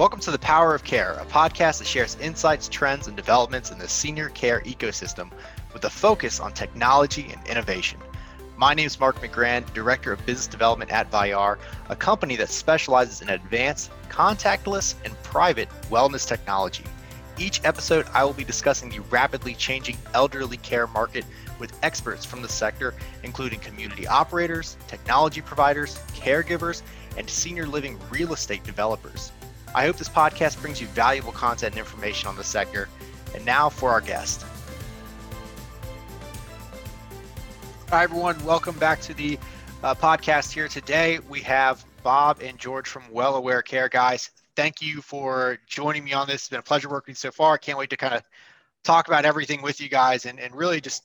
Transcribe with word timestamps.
Welcome 0.00 0.20
to 0.20 0.30
The 0.30 0.38
Power 0.38 0.74
of 0.74 0.82
Care, 0.82 1.12
a 1.20 1.26
podcast 1.26 1.76
that 1.80 1.86
shares 1.86 2.16
insights, 2.22 2.70
trends, 2.70 3.06
and 3.06 3.14
developments 3.14 3.70
in 3.70 3.78
the 3.78 3.86
senior 3.86 4.30
care 4.30 4.62
ecosystem 4.62 5.30
with 5.74 5.84
a 5.84 5.90
focus 5.90 6.40
on 6.40 6.54
technology 6.54 7.30
and 7.30 7.46
innovation. 7.46 8.00
My 8.56 8.72
name 8.72 8.86
is 8.86 8.98
Marc 8.98 9.20
McGrann, 9.20 9.70
Director 9.74 10.10
of 10.10 10.24
Business 10.24 10.46
Development 10.46 10.90
at 10.90 11.10
Vayyar, 11.10 11.58
a 11.90 11.96
company 11.96 12.34
that 12.36 12.48
specializes 12.48 13.20
in 13.20 13.28
advanced, 13.28 13.90
contactless, 14.08 14.94
and 15.04 15.22
private 15.22 15.68
wellness 15.90 16.26
technology. 16.26 16.84
Each 17.38 17.60
episode, 17.64 18.06
I 18.14 18.24
will 18.24 18.32
be 18.32 18.42
discussing 18.42 18.88
the 18.88 19.00
rapidly 19.00 19.52
changing 19.52 19.98
elderly 20.14 20.56
care 20.56 20.86
market 20.86 21.26
with 21.58 21.78
experts 21.82 22.24
from 22.24 22.40
the 22.40 22.48
sector, 22.48 22.94
including 23.22 23.60
community 23.60 24.06
operators, 24.06 24.78
technology 24.88 25.42
providers, 25.42 26.00
caregivers, 26.14 26.80
and 27.18 27.28
senior 27.28 27.66
living 27.66 28.00
real 28.10 28.32
estate 28.32 28.64
developers. 28.64 29.30
I 29.72 29.84
hope 29.86 29.96
this 29.96 30.08
podcast 30.08 30.60
brings 30.60 30.80
you 30.80 30.88
valuable 30.88 31.30
content 31.30 31.74
and 31.74 31.78
information 31.78 32.28
on 32.28 32.34
the 32.34 32.42
sector. 32.42 32.88
And 33.36 33.44
now 33.46 33.68
for 33.68 33.90
our 33.90 34.00
guest. 34.00 34.44
Hi, 37.88 38.02
everyone. 38.02 38.42
Welcome 38.44 38.76
back 38.80 39.00
to 39.02 39.14
the 39.14 39.38
uh, 39.84 39.94
podcast 39.94 40.50
here 40.50 40.66
today. 40.66 41.20
We 41.28 41.40
have 41.42 41.84
Bob 42.02 42.40
and 42.42 42.58
George 42.58 42.88
from 42.88 43.04
Well 43.12 43.36
Aware 43.36 43.62
Care. 43.62 43.88
Guys, 43.88 44.30
thank 44.56 44.82
you 44.82 45.02
for 45.02 45.58
joining 45.68 46.02
me 46.02 46.14
on 46.14 46.26
this. 46.26 46.42
It's 46.42 46.48
been 46.48 46.58
a 46.58 46.62
pleasure 46.62 46.88
working 46.88 47.14
so 47.14 47.30
far. 47.30 47.56
Can't 47.56 47.78
wait 47.78 47.90
to 47.90 47.96
kind 47.96 48.14
of 48.14 48.24
talk 48.82 49.06
about 49.06 49.24
everything 49.24 49.62
with 49.62 49.80
you 49.80 49.88
guys 49.88 50.26
and, 50.26 50.40
and 50.40 50.52
really 50.52 50.80
just 50.80 51.04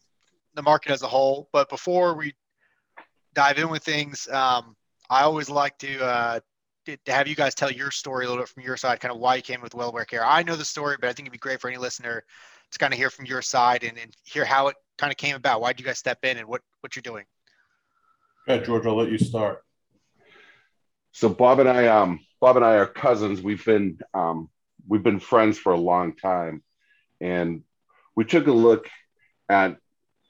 the 0.56 0.64
market 0.64 0.92
as 0.92 1.04
a 1.04 1.08
whole. 1.08 1.50
But 1.52 1.70
before 1.70 2.16
we 2.16 2.34
dive 3.36 3.60
in 3.60 3.70
with 3.70 3.84
things, 3.84 4.28
um, 4.28 4.76
I 5.08 5.22
always 5.22 5.52
like 5.52 5.78
to 5.80 6.04
uh, 6.04 6.40
to 6.86 6.98
have 7.08 7.28
you 7.28 7.36
guys 7.36 7.56
tell 7.56 7.72
your 7.72 7.92
story 7.92 8.26
a 8.26 8.30
little 8.30 8.44
bit 8.44 8.50
from 8.50 8.64
your 8.64 8.78
side, 8.78 9.00
kind 9.00 9.14
of 9.14 9.20
why 9.20 9.36
you 9.36 9.42
came 9.42 9.62
with 9.62 9.74
Well 9.74 9.90
Aware 9.90 10.06
Care. 10.06 10.26
I 10.26 10.44
know 10.44 10.56
the 10.56 10.66
story, 10.66 10.98
but 11.00 11.10
I 11.10 11.14
think 11.14 11.26
it'd 11.28 11.32
be 11.32 11.38
great 11.38 11.60
for 11.60 11.70
any 11.70 11.78
listener 11.78 12.24
to 12.72 12.80
kind 12.80 12.94
of 12.94 13.00
hear 13.00 13.10
from 13.10 13.26
your 13.26 13.42
side 13.42 13.84
and, 13.84 13.98
and 13.98 14.16
hear 14.24 14.46
how 14.46 14.68
it 14.68 14.76
kind 14.98 15.12
of 15.12 15.18
came 15.18 15.36
about. 15.36 15.62
Why 15.62 15.74
did 15.74 15.80
you 15.80 15.86
guys 15.86 16.00
step 16.00 16.20
in 16.24 16.38
and 16.38 16.48
what, 16.48 16.62
what 16.82 16.96
you're 16.96 17.02
doing? 17.02 17.26
Yeah, 18.48 18.58
George, 18.58 18.86
I'll 18.86 18.96
let 18.96 19.10
you 19.10 19.18
start. 19.18 19.64
So 21.12 21.30
Bob 21.30 21.60
and 21.60 21.70
I, 21.70 21.88
um, 21.88 22.20
Bob 22.40 22.58
and 22.58 22.66
I 22.66 22.76
are 22.76 22.86
cousins. 22.86 23.42
We've 23.42 23.64
been 23.64 23.98
um, 24.14 24.50
we've 24.88 25.02
been 25.02 25.20
friends 25.20 25.58
for 25.58 25.72
a 25.72 25.80
long 25.80 26.16
time, 26.16 26.62
and 27.20 27.64
we 28.16 28.26
took 28.26 28.48
a 28.48 28.52
look 28.52 28.90
at 29.50 29.78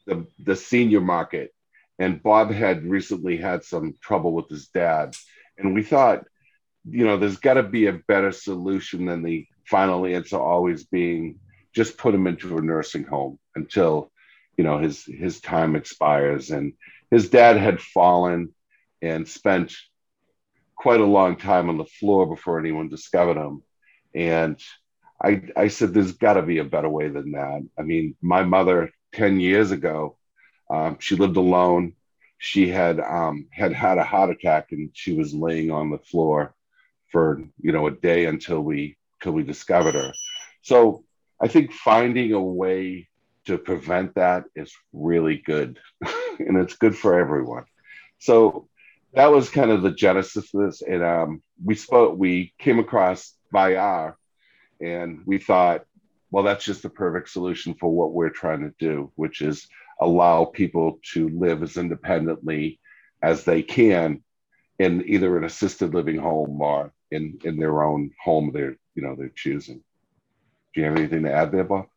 the 0.06 0.28
the 0.39 0.56
senior 0.56 1.02
market. 1.02 1.53
And 1.98 2.22
Bob 2.22 2.52
had 2.52 2.86
recently 2.86 3.38
had 3.38 3.64
some 3.64 3.95
trouble 4.02 4.33
with 4.33 4.48
his 4.50 4.67
dad, 4.67 5.16
and 5.58 5.73
we 5.73 5.81
thought 5.81 6.26
you 6.89 7.05
know, 7.05 7.17
there's 7.17 7.38
got 7.38 7.55
to 7.55 7.64
be 7.64 7.88
a 7.88 7.94
better 7.94 8.31
solution 8.31 9.05
than 9.05 9.23
the 9.23 9.47
final 9.66 10.05
answer 10.05 10.38
always 10.38 10.83
being 10.83 11.39
just 11.73 11.97
put 11.97 12.16
him 12.16 12.27
into 12.27 12.58
a 12.58 12.61
nursing 12.61 13.03
home 13.03 13.38
until, 13.55 14.11
you 14.58 14.64
know, 14.64 14.77
his 14.77 15.03
his 15.03 15.42
time 15.42 15.75
expires. 15.75 16.52
And 16.52 16.73
his 17.11 17.30
dad 17.30 17.58
had 17.58 17.81
fallen 17.81 18.53
and 19.02 19.27
spent 19.27 19.75
quite 20.75 21.02
a 21.02 21.05
long 21.05 21.36
time 21.36 21.69
on 21.69 21.77
the 21.77 21.86
floor 21.86 22.27
before 22.27 22.59
anyone 22.59 22.89
discovered 22.89 23.38
him. 23.38 23.64
And 24.14 24.59
I, 25.22 25.42
I 25.55 25.67
said, 25.70 25.94
there's 25.94 26.14
got 26.14 26.33
to 26.33 26.42
be 26.42 26.59
a 26.59 26.64
better 26.64 26.89
way 26.89 27.09
than 27.09 27.31
that. 27.31 27.61
I 27.77 27.81
mean, 27.81 28.16
my 28.22 28.44
mother 28.44 28.92
10 29.14 29.39
years 29.39 29.72
ago, 29.72 30.17
um, 30.70 30.97
she 30.99 31.16
lived 31.16 31.38
alone. 31.38 31.94
She 32.38 32.70
had 32.70 32.99
um, 32.99 33.47
had 33.52 33.73
had 33.73 33.97
a 33.97 34.03
heart 34.03 34.30
attack 34.30 34.72
and 34.72 34.92
she 34.94 35.14
was 35.14 35.33
laying 35.33 35.72
on 35.72 35.89
the 35.89 35.97
floor 35.97 36.55
for 37.16 37.41
you 37.61 37.71
know 37.71 37.88
a 37.88 37.91
day 37.91 38.25
until 38.25 38.59
we 38.59 38.97
till 39.23 39.31
we 39.31 39.41
discovered 39.41 39.95
her. 39.95 40.11
So 40.63 41.05
I 41.41 41.47
think 41.47 41.71
finding 41.71 42.33
a 42.33 42.41
way 42.41 43.08
to 43.45 43.58
prevent 43.58 44.15
that 44.15 44.43
is 44.53 44.73
really 44.92 45.37
good, 45.37 45.80
and 46.39 46.58
it's 46.58 46.75
good 46.75 46.93
for 46.93 47.17
everyone. 47.17 47.64
So 48.20 48.67
that 49.14 49.31
was 49.31 49.49
kind 49.49 49.71
of 49.71 49.81
the 49.81 49.92
genesis 49.92 50.54
of 50.54 50.65
this, 50.65 50.81
and 50.81 51.02
um, 51.05 51.42
we 51.64 51.75
spoke. 51.75 52.20
We 52.20 52.54
came 52.59 52.80
across 52.80 53.33
Vayyar, 53.54 54.15
and 54.81 55.21
we 55.25 55.37
thought, 55.37 55.86
well, 56.31 56.43
that's 56.43 56.65
just 56.65 56.83
the 56.83 56.89
perfect 56.89 57.30
solution 57.30 57.75
for 57.75 57.89
what 57.89 58.11
we're 58.11 58.42
trying 58.42 58.59
to 58.59 58.73
do, 58.77 59.09
which 59.15 59.42
is 59.42 59.70
allow 60.02 60.43
people 60.43 60.99
to 61.14 61.30
live 61.30 61.64
as 61.64 61.77
independently 61.77 62.81
as 63.23 63.45
they 63.45 63.64
can 63.64 64.21
in 64.80 65.02
either 65.08 65.37
an 65.37 65.45
assisted 65.45 65.93
living 65.93 66.17
home 66.17 66.61
or 66.61 66.92
in 67.11 67.39
in 67.43 67.58
their 67.58 67.83
own 67.83 68.11
home 68.23 68.52
they're 68.54 68.77
you 68.95 69.04
know 69.04 69.16
they're 69.16 69.30
choosing. 69.30 69.82
Do 70.73 70.82
you 70.82 70.88
have 70.88 70.98
anything 70.98 71.23
to 71.23 71.32
add 71.32 71.52
there, 71.52 71.64
Bob? 71.64 71.88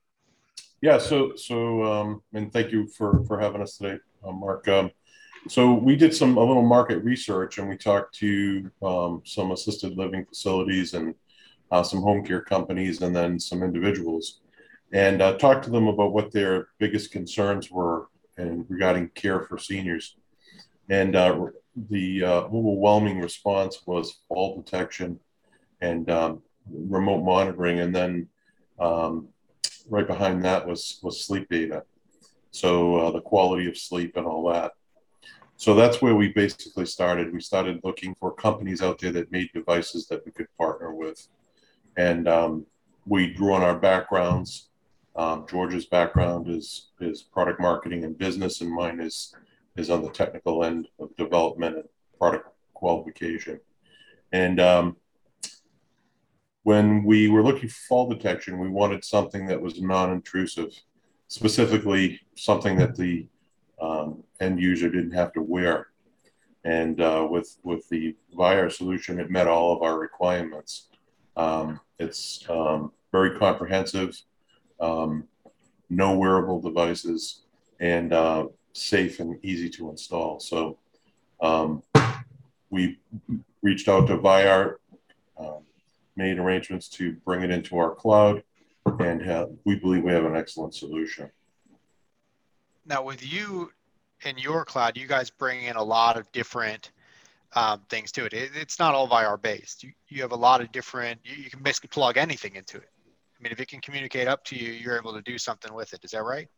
Yeah. 0.80 0.98
So 0.98 1.34
so 1.36 1.82
um, 1.84 2.22
and 2.32 2.52
thank 2.52 2.72
you 2.72 2.86
for 2.86 3.24
for 3.24 3.38
having 3.40 3.62
us 3.62 3.76
today, 3.76 3.98
uh, 4.24 4.32
Marc. 4.32 4.68
Um, 4.68 4.90
so 5.48 5.72
we 5.72 5.96
did 5.96 6.14
some 6.14 6.36
a 6.36 6.44
little 6.44 6.62
market 6.62 7.02
research 7.04 7.58
and 7.58 7.68
we 7.68 7.76
talked 7.76 8.14
to 8.16 8.70
um, 8.82 9.22
some 9.24 9.52
assisted 9.52 9.96
living 9.96 10.24
facilities 10.26 10.94
and 10.94 11.14
uh, 11.70 11.82
some 11.82 12.00
home 12.00 12.24
care 12.24 12.40
companies 12.40 13.02
and 13.02 13.14
then 13.14 13.38
some 13.38 13.62
individuals 13.62 14.40
and 14.92 15.20
uh, 15.20 15.36
talked 15.36 15.64
to 15.64 15.70
them 15.70 15.86
about 15.86 16.12
what 16.12 16.32
their 16.32 16.68
biggest 16.78 17.10
concerns 17.10 17.70
were 17.70 18.08
and 18.36 18.64
regarding 18.68 19.08
care 19.10 19.42
for 19.42 19.58
seniors. 19.58 20.16
And 20.88 21.14
uh, 21.14 21.46
the 21.90 22.24
uh, 22.24 22.40
overwhelming 22.42 23.20
response 23.20 23.82
was 23.86 24.20
fall 24.28 24.60
detection 24.60 25.20
and 25.80 26.10
um, 26.10 26.42
remote 26.70 27.22
monitoring, 27.22 27.80
and 27.80 27.94
then 27.94 28.28
um, 28.78 29.28
right 29.88 30.06
behind 30.06 30.44
that 30.44 30.66
was 30.66 31.00
was 31.02 31.24
sleep 31.24 31.48
data. 31.48 31.82
So 32.50 32.96
uh, 32.96 33.10
the 33.10 33.20
quality 33.20 33.68
of 33.68 33.76
sleep 33.76 34.16
and 34.16 34.26
all 34.26 34.48
that. 34.52 34.72
So 35.56 35.74
that's 35.74 36.00
where 36.00 36.14
we 36.14 36.28
basically 36.28 36.86
started. 36.86 37.32
We 37.32 37.40
started 37.40 37.80
looking 37.82 38.14
for 38.14 38.32
companies 38.32 38.80
out 38.80 38.98
there 39.00 39.12
that 39.12 39.32
made 39.32 39.50
devices 39.52 40.06
that 40.08 40.24
we 40.24 40.32
could 40.32 40.46
partner 40.56 40.94
with, 40.94 41.26
and 41.96 42.28
um, 42.28 42.66
we 43.06 43.32
drew 43.32 43.52
on 43.52 43.62
our 43.62 43.78
backgrounds. 43.78 44.68
Um, 45.16 45.46
George's 45.50 45.86
background 45.86 46.48
is 46.48 46.90
is 47.00 47.22
product 47.22 47.60
marketing 47.60 48.04
and 48.04 48.16
business, 48.16 48.60
and 48.60 48.70
mine 48.70 49.00
is 49.00 49.34
is 49.78 49.90
on 49.90 50.02
the 50.02 50.10
technical 50.10 50.64
end 50.64 50.88
of 50.98 51.14
development 51.16 51.76
and 51.76 51.88
product 52.18 52.48
qualification. 52.74 53.60
And 54.32 54.60
um, 54.60 54.96
when 56.64 57.04
we 57.04 57.28
were 57.28 57.42
looking 57.42 57.68
for 57.68 57.80
fall 57.88 58.08
detection, 58.08 58.58
we 58.58 58.68
wanted 58.68 59.04
something 59.04 59.46
that 59.46 59.60
was 59.60 59.80
non-intrusive, 59.80 60.72
specifically 61.28 62.20
something 62.34 62.76
that 62.76 62.96
the 62.96 63.26
um, 63.80 64.22
end 64.40 64.60
user 64.60 64.90
didn't 64.90 65.12
have 65.12 65.32
to 65.32 65.42
wear. 65.42 65.88
And 66.64 67.00
uh, 67.00 67.26
with 67.30 67.56
with 67.62 67.88
the 67.88 68.16
Vayyar 68.36 68.70
solution, 68.70 69.20
it 69.20 69.30
met 69.30 69.46
all 69.46 69.74
of 69.74 69.82
our 69.82 69.98
requirements. 69.98 70.88
Um, 71.36 71.80
it's 71.98 72.44
um, 72.50 72.92
very 73.12 73.38
comprehensive, 73.38 74.20
um, 74.80 75.24
no 75.88 76.18
wearable 76.18 76.60
devices, 76.60 77.44
and 77.80 78.12
uh, 78.12 78.48
safe 78.80 79.20
and 79.20 79.38
easy 79.44 79.68
to 79.70 79.90
install. 79.90 80.40
So 80.40 80.78
um, 81.40 81.82
we 82.70 82.98
reached 83.62 83.88
out 83.88 84.06
to 84.08 84.18
Vayyar, 84.18 84.76
um, 85.38 85.62
made 86.16 86.38
arrangements 86.38 86.88
to 86.90 87.12
bring 87.24 87.42
it 87.42 87.50
into 87.50 87.78
our 87.78 87.94
cloud, 87.94 88.42
and 89.00 89.22
have, 89.22 89.50
we 89.64 89.76
believe 89.76 90.02
we 90.02 90.12
have 90.12 90.24
an 90.24 90.36
excellent 90.36 90.74
solution. 90.74 91.30
Now, 92.86 93.02
with 93.02 93.30
you 93.30 93.70
in 94.24 94.38
your 94.38 94.64
cloud, 94.64 94.96
you 94.96 95.06
guys 95.06 95.30
bring 95.30 95.64
in 95.64 95.76
a 95.76 95.82
lot 95.82 96.16
of 96.16 96.30
different 96.32 96.90
um, 97.54 97.82
things 97.90 98.12
to 98.12 98.24
it. 98.24 98.32
it. 98.32 98.50
It's 98.54 98.78
not 98.78 98.94
all 98.94 99.08
Vayyar 99.08 99.40
based. 99.40 99.82
You, 99.82 99.92
you 100.08 100.22
have 100.22 100.32
a 100.32 100.36
lot 100.36 100.60
of 100.60 100.72
different, 100.72 101.20
you, 101.24 101.36
you 101.36 101.50
can 101.50 101.62
basically 101.62 101.88
plug 101.88 102.16
anything 102.16 102.56
into 102.56 102.78
it. 102.78 102.88
I 103.38 103.42
mean, 103.42 103.52
if 103.52 103.60
it 103.60 103.68
can 103.68 103.80
communicate 103.80 104.26
up 104.26 104.44
to 104.46 104.56
you, 104.56 104.72
you're 104.72 104.96
able 104.96 105.12
to 105.12 105.22
do 105.22 105.38
something 105.38 105.72
with 105.72 105.92
it. 105.92 106.00
Is 106.02 106.10
that 106.12 106.24
right? 106.24 106.48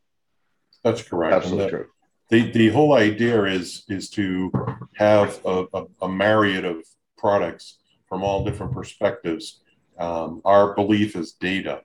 That's 0.82 1.02
correct. 1.02 1.34
Absolutely 1.34 1.70
true 1.70 1.86
the, 2.30 2.50
the 2.52 2.68
whole 2.68 2.94
idea 2.94 3.44
is 3.44 3.84
is 3.88 4.08
to 4.10 4.52
have 4.94 5.40
a, 5.44 5.66
a, 5.74 5.84
a 6.02 6.08
myriad 6.08 6.64
of 6.64 6.76
products 7.18 7.78
from 8.08 8.22
all 8.22 8.44
different 8.44 8.72
perspectives. 8.72 9.60
Um, 9.98 10.40
our 10.44 10.74
belief 10.74 11.16
is 11.16 11.32
data. 11.32 11.82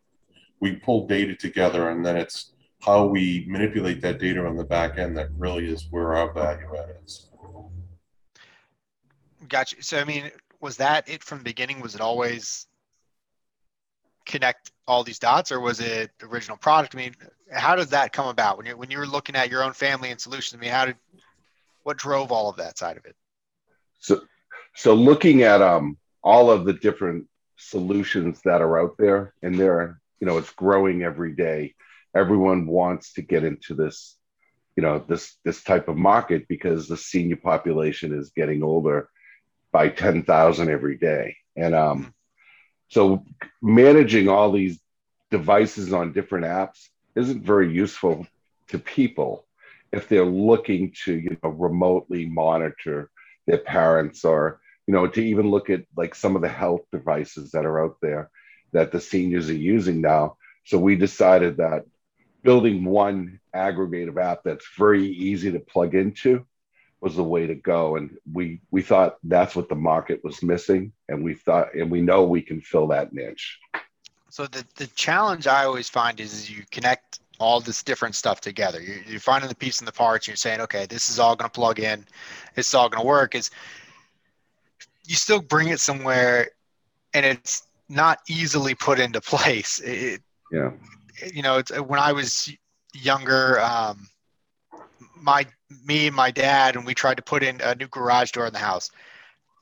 We 0.59 0.77
pull 0.77 1.07
data 1.07 1.35
together, 1.35 1.89
and 1.89 2.05
then 2.05 2.15
it's 2.15 2.53
how 2.81 3.05
we 3.05 3.45
manipulate 3.47 4.01
that 4.01 4.19
data 4.19 4.45
on 4.45 4.55
the 4.55 4.63
back 4.63 4.97
end 4.97 5.17
that 5.17 5.29
really 5.37 5.67
is 5.67 5.87
where 5.89 6.15
our 6.15 6.31
value 6.31 6.67
add 6.77 6.95
is. 7.03 7.27
Gotcha. 9.49 9.81
So, 9.81 9.99
I 9.99 10.05
mean, 10.05 10.31
was 10.61 10.77
that 10.77 11.09
it 11.09 11.23
from 11.23 11.39
the 11.39 11.43
beginning? 11.43 11.81
Was 11.81 11.95
it 11.95 12.01
always 12.01 12.67
connect 14.25 14.71
all 14.87 15.03
these 15.03 15.19
dots, 15.19 15.51
or 15.51 15.59
was 15.59 15.79
it 15.79 16.11
original 16.23 16.57
product? 16.57 16.95
I 16.95 16.97
mean, 16.97 17.15
how 17.51 17.75
does 17.75 17.89
that 17.89 18.11
come 18.11 18.27
about 18.27 18.57
when 18.57 18.65
you 18.65 18.77
when 18.77 18.91
you 18.91 18.97
were 18.97 19.07
looking 19.07 19.35
at 19.35 19.49
your 19.49 19.63
own 19.63 19.73
family 19.73 20.11
and 20.11 20.19
solutions? 20.19 20.59
I 20.59 20.61
mean, 20.61 20.71
how 20.71 20.85
did 20.85 20.95
what 21.83 21.97
drove 21.97 22.31
all 22.31 22.49
of 22.49 22.57
that 22.57 22.77
side 22.77 22.97
of 22.97 23.05
it? 23.05 23.15
So, 23.99 24.21
so 24.75 24.93
looking 24.93 25.43
at 25.43 25.61
um 25.61 25.97
all 26.23 26.49
of 26.49 26.65
the 26.65 26.73
different 26.73 27.27
solutions 27.57 28.41
that 28.45 28.61
are 28.61 28.79
out 28.79 28.95
there, 28.97 29.33
and 29.41 29.57
they're 29.57 29.99
you 30.19 30.27
know 30.27 30.37
it's 30.37 30.51
growing 30.51 31.03
every 31.03 31.33
day. 31.33 31.75
Everyone 32.15 32.65
wants 32.65 33.13
to 33.13 33.21
get 33.21 33.43
into 33.43 33.73
this 33.73 34.17
you 34.75 34.83
know 34.83 35.03
this 35.07 35.35
this 35.43 35.63
type 35.63 35.87
of 35.87 35.97
market 35.97 36.47
because 36.47 36.87
the 36.87 36.97
senior 36.97 37.37
population 37.37 38.17
is 38.17 38.31
getting 38.35 38.63
older 38.63 39.09
by 39.71 39.89
10,000 39.89 40.69
every 40.69 40.97
day 40.97 41.35
and 41.55 41.75
um 41.75 42.13
so 42.87 43.23
managing 43.61 44.29
all 44.29 44.51
these 44.51 44.79
devices 45.31 45.91
on 45.91 46.13
different 46.13 46.45
apps 46.45 46.87
isn't 47.15 47.43
very 47.43 47.71
useful 47.73 48.27
to 48.69 48.79
people 48.79 49.45
if 49.91 50.07
they're 50.07 50.25
looking 50.25 50.93
to 51.05 51.13
you 51.13 51.37
know 51.41 51.49
remotely 51.49 52.25
monitor 52.25 53.09
their 53.47 53.59
parents 53.59 54.25
or 54.25 54.59
you 54.87 54.93
know 54.93 55.07
to 55.07 55.23
even 55.23 55.49
look 55.49 55.69
at 55.69 55.83
like 55.95 56.15
some 56.15 56.35
of 56.35 56.41
the 56.41 56.49
health 56.49 56.81
devices 56.91 57.51
that 57.51 57.65
are 57.65 57.83
out 57.83 57.97
there 58.01 58.29
that 58.75 58.91
the 58.91 58.99
seniors 58.99 59.49
are 59.49 59.53
using 59.53 60.01
now. 60.01 60.37
So 60.65 60.77
we 60.77 60.95
decided 60.95 61.57
that 61.57 61.85
building 62.43 62.83
one 62.83 63.39
aggregative 63.55 64.21
app 64.21 64.41
that's 64.43 64.67
very 64.77 65.07
easy 65.07 65.51
to 65.51 65.59
plug 65.59 65.95
into 65.95 66.45
was 66.99 67.15
the 67.15 67.23
way 67.23 67.47
to 67.47 67.55
go. 67.55 67.95
And 67.95 68.17
we 68.31 68.61
we 68.71 68.81
thought 68.81 69.17
that's 69.23 69.55
what 69.55 69.69
the 69.69 69.75
market 69.75 70.23
was 70.23 70.43
missing 70.43 70.91
and 71.07 71.23
we 71.23 71.35
thought 71.35 71.73
and 71.73 71.89
we 71.89 72.01
know 72.01 72.25
we 72.25 72.41
can 72.41 72.61
fill 72.61 72.87
that 72.87 73.13
niche 73.13 73.59
so 74.29 74.45
the, 74.47 74.65
the 74.75 74.87
challenge 74.87 75.47
i 75.47 75.63
always 75.63 75.89
find 75.89 76.19
is, 76.19 76.33
is 76.33 76.51
you 76.51 76.63
connect 76.71 77.19
all 77.37 77.59
this 77.59 77.83
different 77.83 78.15
stuff 78.15 78.41
together. 78.41 78.81
You're, 78.81 79.01
you're 79.07 79.19
finding 79.19 79.49
the 79.49 79.55
piece 79.55 79.79
and 79.79 79.87
the 79.87 79.91
parts 79.91 80.25
and 80.25 80.31
you're 80.31 80.37
saying 80.37 80.61
okay 80.61 80.85
this 80.85 81.09
is 81.09 81.19
all 81.19 81.35
going 81.35 81.49
to 81.49 81.53
plug 81.53 81.79
in. 81.79 82.05
It's 82.55 82.73
all 82.73 82.89
going 82.89 83.01
to 83.01 83.07
work. 83.07 83.35
Is 83.35 83.51
you 85.05 85.15
still 85.15 85.41
bring 85.41 85.67
it 85.67 85.79
somewhere 85.79 86.49
and 87.13 87.25
it's 87.25 87.63
not 87.89 88.19
easily 88.27 88.75
put 88.75 88.99
into 88.99 89.21
place. 89.21 89.79
It, 89.79 90.21
yeah. 90.51 90.71
you 91.33 91.41
know, 91.41 91.57
it's, 91.57 91.71
when 91.79 91.99
I 91.99 92.11
was 92.11 92.51
younger, 92.93 93.59
um, 93.61 94.07
my 95.15 95.45
me 95.85 96.07
and 96.07 96.15
my 96.15 96.31
dad, 96.31 96.75
and 96.75 96.85
we 96.85 96.93
tried 96.93 97.17
to 97.17 97.23
put 97.23 97.43
in 97.43 97.61
a 97.61 97.75
new 97.75 97.87
garage 97.87 98.31
door 98.31 98.47
in 98.47 98.53
the 98.53 98.59
house. 98.59 98.91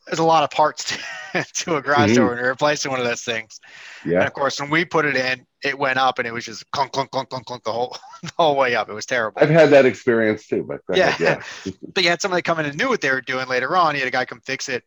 There's 0.06 0.20
a 0.20 0.24
lot 0.24 0.44
of 0.44 0.50
parts 0.50 0.98
to, 1.34 1.44
to 1.44 1.76
a 1.78 1.82
garage 1.82 2.12
mm-hmm. 2.12 2.16
door 2.16 2.30
when 2.30 2.38
you're 2.38 2.50
replacing 2.50 2.92
one 2.92 3.00
of 3.00 3.06
those 3.06 3.22
things. 3.22 3.60
Yeah. 4.06 4.20
And 4.20 4.28
of 4.28 4.34
course, 4.34 4.60
when 4.60 4.70
we 4.70 4.86
put 4.86 5.06
it 5.06 5.16
in, 5.16 5.46
it 5.64 5.78
went 5.78 5.98
up 5.98 6.20
and 6.20 6.28
it 6.28 6.34
was 6.34 6.46
just 6.46 6.70
clunk, 6.72 6.92
clunk, 6.92 7.12
clunk, 7.12 7.30
clunk, 7.30 7.46
clunk 7.46 7.64
the 7.64 7.72
whole 7.72 7.98
the 8.24 8.32
whole 8.38 8.56
way 8.56 8.76
up. 8.76 8.90
It 8.90 8.94
was 8.94 9.06
terrible. 9.06 9.42
I've 9.42 9.50
had 9.50 9.70
that 9.70 9.86
experience 9.86 10.48
too, 10.48 10.64
but 10.64 10.82
yeah. 10.96 11.10
Ahead, 11.10 11.44
yeah. 11.66 11.72
but 11.94 12.04
you 12.04 12.10
had 12.10 12.22
somebody 12.22 12.42
come 12.42 12.60
in 12.60 12.66
and 12.66 12.78
knew 12.78 12.90
what 12.90 13.02
they 13.02 13.12
were 13.12 13.22
doing 13.22 13.48
later 13.48 13.76
on. 13.78 13.96
You 13.96 14.00
had 14.02 14.08
a 14.08 14.12
guy 14.12 14.26
come 14.26 14.42
fix 14.42 14.70
it. 14.70 14.84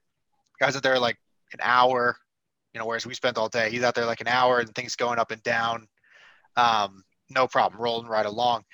Guys 0.60 0.76
out 0.76 0.82
there 0.82 0.98
like 0.98 1.18
an 1.52 1.60
hour, 1.62 2.16
you 2.72 2.80
know, 2.80 2.86
whereas 2.86 3.06
we 3.06 3.14
spent 3.14 3.38
all 3.38 3.48
day. 3.48 3.70
He's 3.70 3.82
out 3.82 3.94
there 3.94 4.06
like 4.06 4.20
an 4.20 4.28
hour 4.28 4.58
and 4.60 4.74
things 4.74 4.96
going 4.96 5.18
up 5.18 5.30
and 5.30 5.42
down 5.42 5.86
um, 6.56 7.04
no 7.30 7.46
problem, 7.46 7.80
rolling 7.80 8.08
right 8.08 8.26
along. 8.26 8.64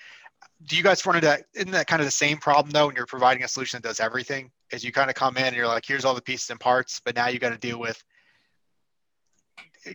Do 0.64 0.76
you 0.76 0.82
guys 0.82 1.04
run 1.04 1.16
into 1.16 1.26
that? 1.26 1.44
Isn't 1.54 1.72
that 1.72 1.86
kind 1.86 2.00
of 2.00 2.06
the 2.06 2.12
same 2.12 2.38
problem 2.38 2.70
though 2.70 2.86
when 2.86 2.96
you're 2.96 3.06
providing 3.06 3.42
a 3.42 3.48
solution 3.48 3.78
that 3.78 3.88
does 3.88 4.00
everything? 4.00 4.50
Is 4.72 4.82
you 4.84 4.92
kind 4.92 5.10
of 5.10 5.16
come 5.16 5.36
in 5.36 5.44
and 5.44 5.56
you're 5.56 5.66
like, 5.66 5.84
here's 5.86 6.04
all 6.04 6.14
the 6.14 6.22
pieces 6.22 6.50
and 6.50 6.58
parts, 6.58 7.00
but 7.04 7.14
now 7.14 7.28
you 7.28 7.38
got 7.38 7.50
to 7.50 7.58
deal 7.58 7.78
with 7.78 8.02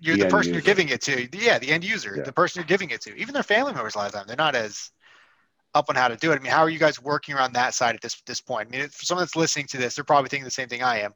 you're 0.01 0.17
the, 0.17 0.23
the 0.23 0.29
person 0.29 0.53
user. 0.53 0.53
you're 0.53 0.75
giving 0.75 0.89
it 0.89 1.01
to. 1.01 1.27
Yeah, 1.37 1.59
the 1.59 1.69
end 1.69 1.83
user, 1.83 2.15
yeah. 2.17 2.23
the 2.23 2.31
person 2.31 2.59
you're 2.59 2.67
giving 2.67 2.89
it 2.89 3.01
to. 3.01 3.15
Even 3.15 3.33
their 3.33 3.43
family 3.43 3.73
members 3.73 3.95
a 3.95 3.99
lot 3.99 4.07
of 4.07 4.13
time, 4.13 4.25
they're 4.27 4.35
not 4.35 4.55
as 4.55 4.91
up 5.73 5.85
on 5.89 5.95
how 5.95 6.07
to 6.07 6.15
do 6.15 6.31
it. 6.31 6.35
I 6.35 6.39
mean, 6.39 6.51
how 6.51 6.61
are 6.61 6.69
you 6.69 6.79
guys 6.79 7.01
working 7.01 7.35
around 7.35 7.53
that 7.53 7.73
side 7.73 7.95
at 7.95 8.01
this 8.01 8.21
this 8.25 8.41
point? 8.41 8.69
I 8.71 8.77
mean, 8.77 8.89
for 8.89 9.05
someone 9.05 9.23
that's 9.23 9.35
listening 9.35 9.67
to 9.67 9.77
this, 9.77 9.95
they're 9.95 10.03
probably 10.03 10.29
thinking 10.29 10.45
the 10.45 10.51
same 10.51 10.67
thing 10.67 10.83
I 10.83 10.99
am. 10.99 11.13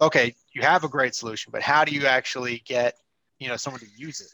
Okay, 0.00 0.34
you 0.52 0.62
have 0.62 0.84
a 0.84 0.88
great 0.88 1.14
solution, 1.14 1.50
but 1.50 1.62
how 1.62 1.84
do 1.84 1.92
you 1.92 2.06
actually 2.06 2.62
get 2.64 2.94
you 3.38 3.48
know 3.48 3.56
someone 3.56 3.80
to 3.80 3.88
use 3.96 4.20
it? 4.20 4.28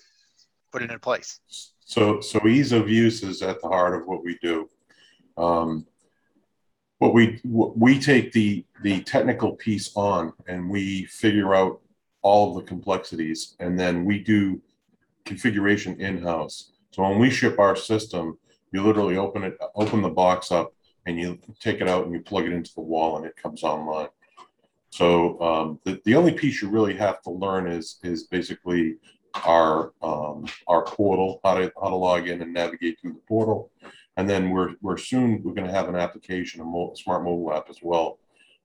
put 0.74 0.82
it 0.82 0.90
in 0.90 0.98
place. 0.98 1.38
So, 1.78 2.20
so 2.20 2.48
ease 2.48 2.72
of 2.72 2.88
use 2.88 3.22
is 3.22 3.42
at 3.42 3.62
the 3.62 3.68
heart 3.68 3.94
of 3.94 4.08
what 4.08 4.24
we 4.24 4.36
do. 4.42 4.68
Um, 5.36 5.86
what 7.04 7.12
we 7.12 7.40
we 7.44 8.00
take 8.00 8.32
the 8.32 8.64
the 8.82 9.02
technical 9.02 9.52
piece 9.56 9.90
on 9.94 10.32
and 10.46 10.70
we 10.70 11.04
figure 11.04 11.54
out 11.54 11.80
all 12.22 12.48
of 12.48 12.54
the 12.56 12.68
complexities, 12.68 13.54
and 13.60 13.78
then 13.78 14.06
we 14.06 14.18
do 14.18 14.60
configuration 15.26 16.00
in 16.00 16.22
house. 16.22 16.72
So 16.92 17.02
when 17.02 17.18
we 17.18 17.28
ship 17.28 17.58
our 17.58 17.76
system, 17.76 18.38
you 18.72 18.82
literally 18.82 19.18
open 19.18 19.44
it, 19.44 19.58
open 19.74 20.00
the 20.00 20.08
box 20.08 20.50
up, 20.50 20.72
and 21.04 21.18
you 21.20 21.38
take 21.60 21.82
it 21.82 21.88
out 21.88 22.06
and 22.06 22.14
you 22.14 22.20
plug 22.22 22.46
it 22.46 22.52
into 22.52 22.74
the 22.74 22.80
wall, 22.80 23.18
and 23.18 23.26
it 23.26 23.36
comes 23.36 23.62
online. 23.62 24.08
So 24.88 25.38
um, 25.42 25.80
the, 25.84 26.00
the 26.06 26.14
only 26.14 26.32
piece 26.32 26.62
you 26.62 26.68
really 26.70 26.96
have 26.96 27.20
to 27.22 27.30
learn 27.30 27.66
is 27.70 27.98
is 28.02 28.28
basically 28.28 28.96
our 29.44 29.92
um, 30.00 30.46
our 30.66 30.84
portal, 30.84 31.40
how 31.44 31.58
to 31.58 31.70
how 31.82 31.90
to 31.90 31.96
log 31.96 32.28
in 32.28 32.40
and 32.40 32.54
navigate 32.54 32.98
through 32.98 33.12
the 33.12 33.26
portal, 33.28 33.70
and 34.16 34.28
then 34.28 34.50
we're 34.50 34.74
we're 34.80 34.96
soon 34.96 35.42
we're 35.42 35.54
going 35.54 35.66
to 35.66 35.72
have 35.72 35.88
an 35.88 35.96
application, 35.96 36.60
a 36.60 36.64
mo- 36.64 36.94
smart 36.94 37.24
mobile 37.24 37.52
app 37.52 37.68
as 37.68 37.78
well. 37.82 38.18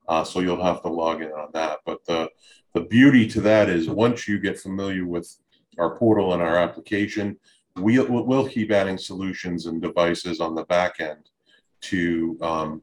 Uh, 0.08 0.24
so 0.24 0.40
you'll 0.40 0.64
have 0.64 0.82
to 0.82 0.90
log 0.90 1.22
in 1.22 1.32
on 1.32 1.50
that. 1.54 1.80
But 1.86 2.06
the 2.06 2.30
the 2.74 2.82
beauty 2.82 3.28
to 3.28 3.42
that 3.42 3.70
is 3.70 3.90
once 3.90 4.28
you 4.28 4.40
get 4.40 4.60
familiar 4.60 5.06
with 5.06 5.38
our 5.78 5.98
portal 5.98 6.34
and 6.34 6.42
our 6.42 6.58
application, 6.58 7.38
we'll 7.76 8.08
we'll 8.10 8.48
keep 8.48 8.72
adding 8.72 8.98
solutions 8.98 9.66
and 9.66 9.82
devices 9.82 10.40
on 10.40 10.56
the 10.56 10.66
back 10.66 11.00
end 11.00 11.30
to 11.82 12.38
um, 12.42 12.82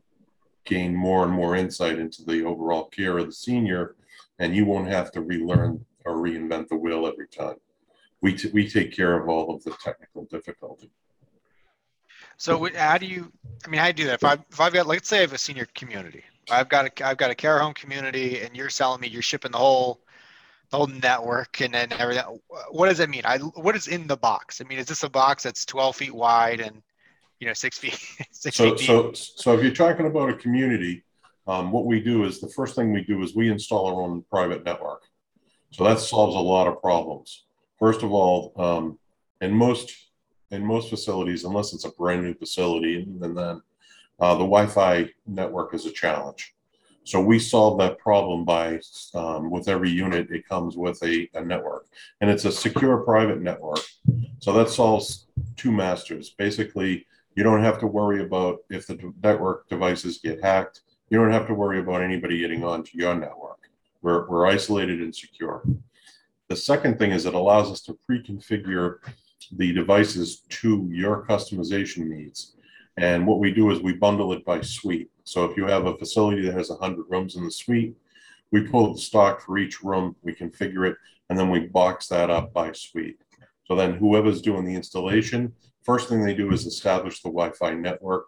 gain 0.64 0.94
more 0.94 1.24
and 1.24 1.32
more 1.32 1.56
insight 1.56 1.98
into 1.98 2.24
the 2.24 2.44
overall 2.44 2.84
care 2.86 3.18
of 3.18 3.26
the 3.26 3.32
senior, 3.32 3.94
and 4.38 4.56
you 4.56 4.64
won't 4.64 4.88
have 4.88 5.12
to 5.12 5.20
relearn 5.20 5.84
or 6.04 6.16
reinvent 6.16 6.68
the 6.68 6.76
wheel 6.76 7.06
every 7.06 7.26
time 7.26 7.56
we, 8.20 8.34
t- 8.34 8.50
we 8.52 8.68
take 8.68 8.94
care 8.94 9.20
of 9.20 9.28
all 9.28 9.54
of 9.54 9.62
the 9.64 9.72
technical 9.82 10.24
difficulty. 10.24 10.90
So 12.36 12.68
how 12.74 12.98
do 12.98 13.06
you? 13.06 13.32
I 13.64 13.68
mean, 13.68 13.80
how 13.80 13.90
do 13.90 13.90
you 13.90 14.04
do 14.04 14.06
that? 14.06 14.14
If 14.14 14.24
I 14.24 14.34
if 14.34 14.60
I've 14.60 14.72
got, 14.72 14.86
let's 14.86 15.08
say, 15.08 15.18
I 15.18 15.20
have 15.22 15.32
a 15.32 15.38
senior 15.38 15.66
community, 15.74 16.22
I've 16.50 16.68
got 16.68 16.86
a 16.86 17.06
I've 17.06 17.16
got 17.16 17.30
a 17.30 17.34
care 17.34 17.58
home 17.58 17.74
community, 17.74 18.40
and 18.40 18.56
you're 18.56 18.70
selling 18.70 19.00
me, 19.00 19.08
you're 19.08 19.22
shipping 19.22 19.52
the 19.52 19.58
whole 19.58 20.00
the 20.70 20.76
whole 20.76 20.86
network 20.86 21.60
and 21.60 21.72
then 21.72 21.92
everything. 21.92 22.24
What 22.70 22.88
does 22.88 22.98
that 22.98 23.08
mean? 23.08 23.22
I 23.24 23.38
what 23.38 23.74
is 23.76 23.88
in 23.88 24.06
the 24.06 24.16
box? 24.16 24.60
I 24.60 24.64
mean, 24.64 24.78
is 24.78 24.86
this 24.86 25.02
a 25.02 25.08
box 25.08 25.42
that's 25.42 25.64
12 25.64 25.96
feet 25.96 26.14
wide 26.14 26.60
and 26.60 26.82
you 27.40 27.46
know 27.46 27.54
six 27.54 27.78
feet? 27.78 27.94
Six 28.30 28.56
so 28.56 28.76
feet 28.76 28.86
so 28.86 29.12
so 29.12 29.54
if 29.56 29.62
you're 29.62 29.72
talking 29.72 30.06
about 30.06 30.28
a 30.28 30.34
community, 30.34 31.04
um, 31.46 31.72
what 31.72 31.86
we 31.86 32.00
do 32.00 32.24
is 32.24 32.40
the 32.40 32.48
first 32.48 32.74
thing 32.74 32.92
we 32.92 33.02
do 33.02 33.22
is 33.22 33.34
we 33.34 33.50
install 33.50 33.86
our 33.86 34.02
own 34.02 34.24
private 34.30 34.64
network. 34.64 35.02
So 35.70 35.84
that 35.84 36.00
solves 36.00 36.36
a 36.36 36.40
lot 36.40 36.66
of 36.66 36.80
problems. 36.80 37.44
First 37.78 38.02
of 38.02 38.12
all, 38.12 38.52
um, 38.56 38.98
in 39.40 39.52
most 39.52 40.05
in 40.50 40.64
most 40.64 40.90
facilities, 40.90 41.44
unless 41.44 41.72
it's 41.72 41.84
a 41.84 41.90
brand 41.90 42.22
new 42.22 42.34
facility, 42.34 43.02
and 43.02 43.20
then, 43.20 43.62
uh, 44.18 44.34
the 44.34 44.46
Wi-Fi 44.46 45.10
network 45.26 45.74
is 45.74 45.86
a 45.86 45.92
challenge. 45.92 46.54
So 47.04 47.20
we 47.20 47.38
solve 47.38 47.78
that 47.78 47.98
problem 47.98 48.44
by 48.44 48.80
um, 49.14 49.50
with 49.50 49.68
every 49.68 49.90
unit, 49.90 50.30
it 50.30 50.48
comes 50.48 50.76
with 50.76 51.00
a, 51.04 51.28
a 51.34 51.44
network, 51.44 51.86
and 52.20 52.28
it's 52.28 52.44
a 52.44 52.50
secure 52.50 52.98
private 52.98 53.40
network. 53.40 53.80
So 54.40 54.52
that 54.54 54.70
solves 54.70 55.26
two 55.56 55.70
masters. 55.70 56.30
Basically, 56.30 57.06
you 57.36 57.44
don't 57.44 57.62
have 57.62 57.78
to 57.80 57.86
worry 57.86 58.24
about 58.24 58.58
if 58.70 58.88
the 58.88 59.12
network 59.22 59.68
devices 59.68 60.18
get 60.18 60.42
hacked. 60.42 60.80
You 61.10 61.18
don't 61.18 61.30
have 61.30 61.46
to 61.46 61.54
worry 61.54 61.78
about 61.78 62.02
anybody 62.02 62.38
getting 62.38 62.64
onto 62.64 62.98
your 62.98 63.14
network. 63.14 63.70
We're, 64.02 64.26
we're 64.28 64.46
isolated 64.46 65.00
and 65.00 65.14
secure. 65.14 65.62
The 66.48 66.56
second 66.56 66.98
thing 66.98 67.12
is 67.12 67.26
it 67.26 67.34
allows 67.34 67.70
us 67.70 67.80
to 67.82 67.98
pre-configure 68.06 68.98
the 69.52 69.72
devices 69.72 70.42
to 70.48 70.88
your 70.92 71.24
customization 71.26 72.08
needs. 72.08 72.56
And 72.96 73.26
what 73.26 73.38
we 73.38 73.52
do 73.52 73.70
is 73.70 73.80
we 73.80 73.92
bundle 73.92 74.32
it 74.32 74.44
by 74.44 74.62
suite. 74.62 75.10
So 75.24 75.44
if 75.44 75.56
you 75.56 75.66
have 75.66 75.86
a 75.86 75.96
facility 75.96 76.42
that 76.42 76.54
has 76.54 76.70
100 76.70 77.04
rooms 77.08 77.36
in 77.36 77.44
the 77.44 77.50
suite, 77.50 77.94
we 78.52 78.62
pull 78.62 78.94
the 78.94 79.00
stock 79.00 79.40
for 79.40 79.58
each 79.58 79.82
room, 79.82 80.16
we 80.22 80.34
configure 80.34 80.88
it, 80.88 80.96
and 81.28 81.38
then 81.38 81.50
we 81.50 81.60
box 81.60 82.08
that 82.08 82.30
up 82.30 82.52
by 82.52 82.72
suite. 82.72 83.18
So 83.64 83.74
then 83.74 83.94
whoever's 83.94 84.40
doing 84.40 84.64
the 84.64 84.74
installation, 84.74 85.52
first 85.82 86.08
thing 86.08 86.24
they 86.24 86.34
do 86.34 86.52
is 86.52 86.66
establish 86.66 87.20
the 87.20 87.28
Wi-Fi 87.28 87.74
network, 87.74 88.26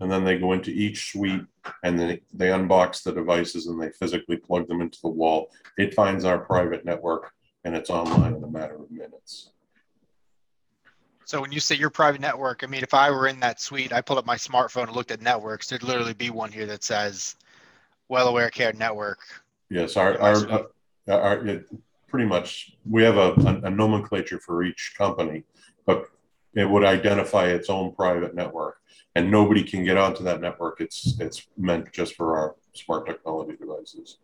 and 0.00 0.10
then 0.10 0.24
they 0.24 0.38
go 0.38 0.52
into 0.52 0.70
each 0.70 1.12
suite 1.12 1.44
and 1.84 1.98
then 1.98 2.18
they 2.32 2.48
unbox 2.48 3.02
the 3.02 3.12
devices 3.12 3.66
and 3.66 3.80
they 3.80 3.90
physically 3.90 4.38
plug 4.38 4.66
them 4.66 4.80
into 4.80 4.98
the 5.02 5.08
wall. 5.08 5.50
It 5.76 5.94
finds 5.94 6.24
our 6.24 6.38
private 6.38 6.86
network 6.86 7.32
and 7.64 7.76
it's 7.76 7.90
online 7.90 8.34
in 8.34 8.42
a 8.42 8.48
matter 8.48 8.76
of 8.76 8.90
minutes. 8.90 9.50
So 11.30 11.40
when 11.40 11.52
you 11.52 11.60
say 11.60 11.76
your 11.76 11.90
private 11.90 12.20
network, 12.20 12.64
I 12.64 12.66
mean, 12.66 12.82
if 12.82 12.92
I 12.92 13.08
were 13.08 13.28
in 13.28 13.38
that 13.38 13.60
suite, 13.60 13.92
I 13.92 14.00
pulled 14.00 14.18
up 14.18 14.26
my 14.26 14.34
smartphone 14.34 14.88
and 14.88 14.96
looked 14.96 15.12
at 15.12 15.22
networks, 15.22 15.68
there'd 15.68 15.84
literally 15.84 16.12
be 16.12 16.28
one 16.28 16.50
here 16.50 16.66
that 16.66 16.82
says 16.82 17.36
Well 18.08 18.26
Aware 18.26 18.50
Care 18.50 18.72
Network. 18.72 19.20
Yes, 19.68 19.96
our, 19.96 20.20
our, 20.20 20.50
uh, 20.50 20.62
our 21.06 21.46
it, 21.46 21.68
pretty 22.08 22.26
much, 22.26 22.72
we 22.84 23.04
have 23.04 23.16
a, 23.16 23.30
a, 23.46 23.60
a 23.66 23.70
nomenclature 23.70 24.40
for 24.40 24.64
each 24.64 24.94
company, 24.98 25.44
but 25.86 26.06
it 26.54 26.68
would 26.68 26.82
identify 26.82 27.46
its 27.46 27.70
own 27.70 27.94
private 27.94 28.34
network 28.34 28.78
and 29.14 29.30
nobody 29.30 29.62
can 29.62 29.84
get 29.84 29.96
onto 29.96 30.24
that 30.24 30.40
network. 30.40 30.80
It's, 30.80 31.14
it's 31.20 31.46
meant 31.56 31.92
just 31.92 32.16
for 32.16 32.36
our 32.36 32.56
smart 32.74 33.06
technology 33.06 33.56
devices. 33.56 34.18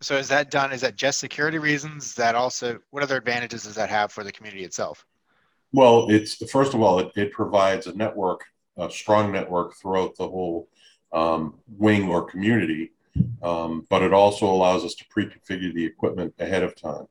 So 0.00 0.16
is 0.16 0.26
that 0.30 0.50
done? 0.50 0.72
Is 0.72 0.80
that 0.80 0.96
just 0.96 1.20
security 1.20 1.58
reasons? 1.58 2.06
Is 2.06 2.14
that 2.16 2.34
also 2.34 2.80
what 2.90 3.04
other 3.04 3.18
advantages 3.18 3.62
does 3.62 3.76
that 3.76 3.88
have 3.88 4.10
for 4.10 4.24
the 4.24 4.32
community 4.32 4.64
itself? 4.64 5.06
Well, 5.74 6.06
it's 6.08 6.36
first 6.52 6.72
of 6.72 6.80
all, 6.80 7.00
it, 7.00 7.10
it 7.16 7.32
provides 7.32 7.88
a 7.88 7.96
network, 7.96 8.44
a 8.76 8.88
strong 8.88 9.32
network 9.32 9.74
throughout 9.74 10.14
the 10.16 10.28
whole 10.28 10.68
um, 11.12 11.58
wing 11.66 12.08
or 12.08 12.22
community, 12.22 12.92
um, 13.42 13.84
but 13.90 14.00
it 14.00 14.12
also 14.12 14.46
allows 14.46 14.84
us 14.84 14.94
to 14.94 15.04
pre-configure 15.10 15.74
the 15.74 15.84
equipment 15.84 16.32
ahead 16.38 16.62
of 16.62 16.76
time. 16.76 17.06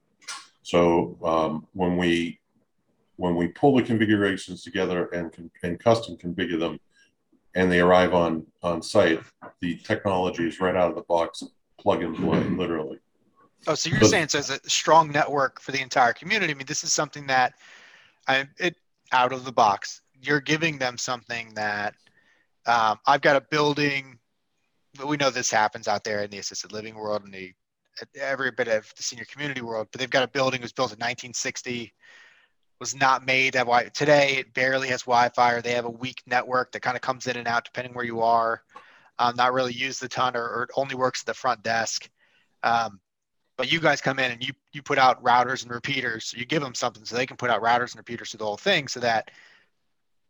So 0.62 1.18
um, 1.26 1.68
when 1.74 1.98
we 1.98 2.40
when 3.18 3.36
we 3.36 3.50
pull 3.50 3.76
the 3.76 3.84
configurations 3.84 4.64
together 4.64 5.08
and 5.08 5.52
and 5.64 5.78
custom 5.78 6.16
configure 6.16 6.58
them, 6.58 6.80
and 7.56 7.70
they 7.70 7.82
arrive 7.82 8.14
on 8.14 8.48
on 8.62 8.82
site, 8.82 9.20
the 9.60 9.76
technology 9.80 10.48
is 10.48 10.62
right 10.62 10.78
out 10.78 10.88
of 10.88 10.96
the 10.96 11.02
box, 11.02 11.44
plug 11.78 12.02
and 12.02 12.16
play, 12.16 12.42
literally. 12.46 13.00
Oh, 13.68 13.76
so 13.76 13.90
you're 13.90 14.04
saying 14.04 14.30
so 14.30 14.38
it's 14.38 14.50
a 14.52 14.60
strong 14.70 15.12
network 15.12 15.60
for 15.60 15.74
the 15.74 15.82
entire 15.82 16.14
community. 16.14 16.54
I 16.54 16.56
mean, 16.56 16.66
this 16.66 16.86
is 16.86 16.94
something 16.94 17.28
that 17.28 17.56
I 18.28 18.48
it 18.60 18.76
out 19.12 19.34
of 19.34 19.46
the 19.46 19.52
box. 19.52 20.02
You're 20.22 20.42
giving 20.42 20.78
them 20.78 20.98
something 20.98 21.54
that 21.56 21.96
um, 22.66 23.00
I've 23.06 23.22
got 23.22 23.36
a 23.36 23.42
building. 23.42 24.20
We 25.06 25.18
know 25.18 25.30
this 25.30 25.52
happens 25.52 25.88
out 25.88 26.04
there 26.04 26.24
in 26.24 26.32
the 26.32 26.38
assisted 26.38 26.72
living 26.72 26.96
world 26.96 27.24
and 27.24 27.34
the 27.34 27.54
every 28.20 28.52
bit 28.52 28.68
of 28.68 28.92
the 28.96 29.04
senior 29.04 29.26
community 29.26 29.62
world. 29.62 29.88
But 29.92 30.00
they've 30.00 30.10
got 30.10 30.24
a 30.24 30.28
building 30.28 30.62
that 30.62 30.66
was 30.66 30.74
built 30.74 30.92
in 30.92 30.98
1960, 30.98 31.94
was 32.80 32.96
not 32.96 33.26
made 33.26 33.54
that 33.54 33.66
Wi. 33.66 33.90
Today 33.90 34.38
it 34.38 34.54
barely 34.54 34.88
has 34.90 35.04
Wi-Fi, 35.04 35.54
or 35.54 35.62
they 35.62 35.74
have 35.74 35.86
a 35.86 35.90
weak 35.90 36.22
network 36.26 36.72
that 36.72 36.82
kind 36.82 36.96
of 36.96 37.02
comes 37.02 37.28
in 37.28 37.38
and 37.38 37.48
out 37.48 37.66
depending 37.66 37.94
where 37.94 38.06
you 38.06 38.22
are. 38.22 38.62
Um, 39.20 39.36
not 39.36 39.54
really 39.54 39.74
used 39.74 40.04
a 40.04 40.08
ton, 40.08 40.36
or, 40.36 40.42
or, 40.42 40.68
only 40.76 40.96
works 40.96 41.22
at 41.22 41.28
the 41.28 41.36
front 41.36 41.62
desk. 41.62 42.10
Um, 42.64 43.00
but 43.58 43.72
you 43.72 43.80
guys 43.80 44.02
come 44.02 44.20
in 44.20 44.32
and 44.32 44.44
you 44.46 44.54
you 44.72 44.82
put 44.82 44.98
out 44.98 45.24
routers 45.24 45.64
and 45.64 45.72
repeaters. 45.72 46.26
So 46.26 46.38
you 46.38 46.46
give 46.46 46.62
them 46.62 46.76
something 46.76 47.06
so 47.06 47.16
they 47.16 47.26
can 47.26 47.38
put 47.38 47.50
out 47.50 47.62
routers 47.62 47.92
and 47.92 47.98
repeaters 47.98 48.32
to 48.32 48.38
the 48.38 48.46
whole 48.46 48.58
thing, 48.58 48.88
so 48.88 49.00
that 49.00 49.32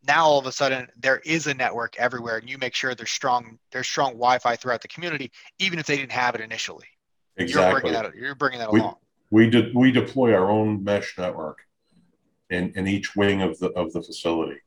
now 0.06 0.26
all 0.26 0.40
of 0.40 0.46
a 0.46 0.52
sudden 0.52 0.88
there 0.98 1.22
is 1.26 1.48
a 1.48 1.54
network 1.54 1.96
everywhere, 1.98 2.38
and 2.38 2.50
you 2.50 2.58
make 2.58 2.76
sure 2.76 2.94
there's 2.96 3.12
strong 3.12 3.58
there's 3.72 3.88
strong 3.88 4.12
Wi-Fi 4.12 4.56
throughout 4.56 4.82
the 4.82 4.88
community, 4.88 5.32
even 5.60 5.80
if 5.80 5.86
they 5.86 5.98
didn't 5.98 6.12
have 6.12 6.36
it 6.36 6.42
initially. 6.42 6.88
Exactly. 7.38 7.64
You're 7.64 7.82
bringing 7.82 7.94
that, 7.94 8.16
you're 8.16 8.36
bringing 8.36 8.60
that 8.60 8.72
we, 8.72 8.80
along. 8.80 8.96
We 9.32 9.50
did 9.50 9.74
we 9.74 9.92
deploy 9.92 10.34
our 10.34 10.52
own 10.52 10.84
mesh 10.84 11.18
network 11.18 11.60
in, 12.50 12.74
in 12.76 12.88
each 12.88 13.16
wing 13.16 13.42
of 13.42 13.58
the 13.60 13.70
of 13.70 13.94
the 13.94 14.02
facility. 14.02 14.60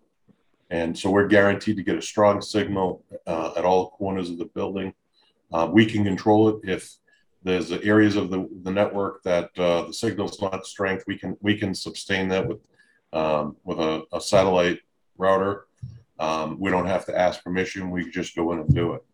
And 0.69 0.99
so 0.99 1.11
we're 1.11 1.29
guaranteed 1.29 1.77
to 1.77 1.85
get 1.85 1.97
a 1.97 2.03
strong 2.03 2.41
signal 2.41 3.05
uh, 3.25 3.53
at 3.57 3.65
all 3.65 3.91
corners 3.91 4.31
of 4.31 4.39
the 4.39 4.47
building. 4.47 4.95
Uh, 5.53 5.69
we 5.71 5.87
can 5.87 6.03
control 6.03 6.49
it 6.49 6.57
if 6.65 6.93
there's 7.47 7.71
areas 7.71 8.17
of 8.17 8.29
the, 8.29 8.49
the 8.63 8.73
network 8.73 9.23
that 9.23 9.51
uh, 9.57 9.87
the 9.87 9.93
signal's 9.93 10.43
not 10.43 10.67
strength. 10.67 11.05
We 11.07 11.17
can 11.17 11.37
we 11.41 11.57
can 11.57 11.75
sustain 11.75 12.29
that 12.29 12.47
with 12.47 12.59
um, 13.13 13.57
with 13.63 13.79
a, 13.79 14.03
a, 14.13 14.21
satellite 14.21 14.81
router. 15.17 15.67
Um, 16.19 16.59
we 16.59 16.73
don't 16.73 16.87
have 16.87 17.07
to 17.07 17.17
ask 17.17 17.45
permission. 17.45 17.91
We 17.91 18.11
just 18.11 18.35
go 18.35 18.53
in 18.53 18.59
and 18.59 18.75
do 18.75 18.95
it. 18.95 19.05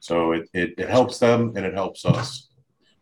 So 0.00 0.32
it, 0.32 0.48
it, 0.52 0.74
it 0.76 0.90
helps 0.90 1.18
them 1.18 1.54
and 1.56 1.64
it 1.64 1.72
helps 1.72 2.04
us 2.04 2.50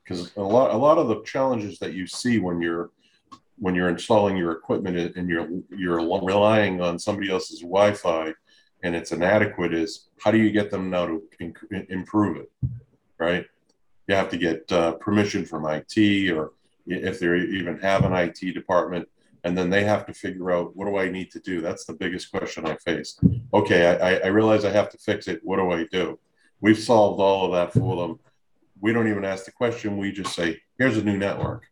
because 0.03 0.31
a 0.37 0.43
lot 0.43 0.71
a 0.71 0.77
lot 0.77 0.99
of 0.99 1.09
the 1.09 1.23
challenges 1.23 1.81
that 1.81 1.93
you 1.93 2.07
see 2.07 2.39
when 2.39 2.61
you're 2.61 2.91
when 3.59 3.75
you're 3.75 3.89
installing 3.89 4.37
your 4.37 4.53
equipment 4.53 5.17
and 5.17 5.29
you're 5.29 5.49
you're 5.77 5.99
relying 5.99 6.81
on 6.81 6.97
somebody 6.97 7.29
else's 7.29 7.61
Wi-Fi 7.61 8.33
and 8.85 8.95
it's 8.95 9.11
inadequate 9.11 9.75
is 9.75 10.11
how 10.23 10.31
do 10.31 10.39
you 10.39 10.53
get 10.53 10.71
them 10.71 10.91
now 10.91 11.07
to 11.07 11.23
improve 11.89 12.37
it, 12.37 12.53
right? 13.19 13.47
You 14.07 14.15
have 14.15 14.29
to 14.31 14.37
get 14.37 14.71
uh, 14.71 14.93
permission 14.93 15.45
from 15.45 15.67
IT 15.67 16.31
or 16.31 16.53
if 16.87 17.19
they 17.19 17.39
even 17.39 17.79
have 17.79 18.05
an 18.05 18.13
IT 18.13 18.53
department, 18.53 19.09
and 19.45 19.57
then 19.57 19.71
they 19.71 19.85
have 19.85 20.05
to 20.07 20.13
figure 20.13 20.51
out 20.51 20.77
what 20.77 20.87
do 20.87 20.99
I 20.99 21.09
need 21.09 21.31
to 21.33 21.41
do. 21.41 21.61
That's 21.61 21.87
the 21.87 21.95
biggest 21.95 22.31
question 22.31 22.67
I 22.67 22.77
face. 22.77 23.19
Okay, 23.53 23.87
I, 23.87 24.17
I 24.17 24.27
realize 24.27 24.65
I 24.65 24.71
have 24.71 24.91
to 24.91 24.99
fix 24.99 25.29
it. 25.29 25.41
What 25.43 25.57
do 25.57 25.71
I 25.71 25.87
do? 25.91 26.19
We've 26.61 26.79
solved 26.79 27.21
all 27.21 27.47
of 27.47 27.53
that 27.53 27.73
for 27.79 27.97
them. 27.97 28.19
We 28.81 28.93
don't 28.93 29.09
even 29.09 29.25
ask 29.25 29.47
the 29.47 29.53
question. 29.53 29.97
We 29.97 30.13
just 30.13 30.35
say, 30.35 30.61
here's 30.79 30.99
a 30.99 31.05
new 31.05 31.17
network 31.17 31.67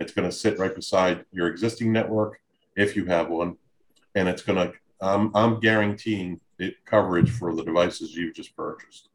it's 0.00 0.12
going 0.12 0.28
to 0.28 0.34
sit 0.34 0.58
right 0.58 0.74
beside 0.74 1.26
your 1.30 1.48
existing 1.48 1.92
network 1.92 2.40
if 2.74 2.96
you 2.96 3.04
have 3.04 3.28
one, 3.28 3.56
and 4.14 4.28
it's 4.28 4.42
going 4.42 4.58
to. 4.58 4.74
Um, 5.02 5.30
I'm 5.34 5.60
guaranteeing 5.60 6.40
it 6.58 6.84
coverage 6.84 7.30
for 7.30 7.54
the 7.54 7.62
devices 7.62 8.14
you've 8.14 8.34
just 8.34 8.56
purchased. 8.56 9.09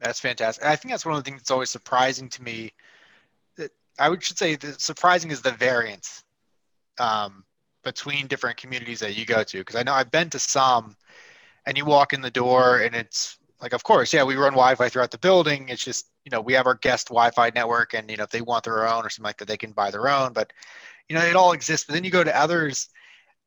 That's 0.00 0.20
fantastic. 0.20 0.64
I 0.64 0.76
think 0.76 0.92
that's 0.92 1.04
one 1.04 1.16
of 1.16 1.24
the 1.24 1.28
things 1.28 1.40
that's 1.40 1.50
always 1.50 1.70
surprising 1.70 2.28
to 2.30 2.42
me. 2.42 2.72
I 3.98 4.08
would 4.08 4.22
should 4.22 4.38
say 4.38 4.54
the 4.54 4.74
surprising 4.74 5.32
is 5.32 5.42
the 5.42 5.50
variance 5.50 6.22
um, 7.00 7.44
between 7.82 8.28
different 8.28 8.56
communities 8.56 9.00
that 9.00 9.16
you 9.16 9.24
go 9.24 9.42
to. 9.42 9.58
Because 9.58 9.74
I 9.74 9.82
know 9.82 9.92
I've 9.92 10.10
been 10.12 10.30
to 10.30 10.38
some, 10.38 10.96
and 11.66 11.76
you 11.76 11.84
walk 11.84 12.12
in 12.12 12.20
the 12.20 12.30
door 12.30 12.78
and 12.78 12.94
it's 12.94 13.38
like, 13.60 13.72
of 13.72 13.82
course, 13.82 14.12
yeah, 14.12 14.22
we 14.22 14.36
run 14.36 14.52
Wi-Fi 14.52 14.88
throughout 14.88 15.10
the 15.10 15.18
building. 15.18 15.68
It's 15.68 15.84
just 15.84 16.10
you 16.24 16.30
know 16.30 16.40
we 16.40 16.52
have 16.52 16.66
our 16.66 16.76
guest 16.76 17.08
Wi-Fi 17.08 17.50
network, 17.54 17.94
and 17.94 18.10
you 18.10 18.16
know 18.16 18.24
if 18.24 18.30
they 18.30 18.40
want 18.40 18.64
their 18.64 18.86
own 18.86 19.04
or 19.04 19.10
something 19.10 19.28
like 19.28 19.38
that, 19.38 19.48
they 19.48 19.56
can 19.56 19.72
buy 19.72 19.90
their 19.90 20.08
own. 20.08 20.32
But 20.32 20.52
you 21.08 21.16
know 21.16 21.24
it 21.24 21.36
all 21.36 21.52
exists. 21.52 21.86
But 21.86 21.94
then 21.94 22.04
you 22.04 22.10
go 22.10 22.22
to 22.24 22.38
others, 22.38 22.88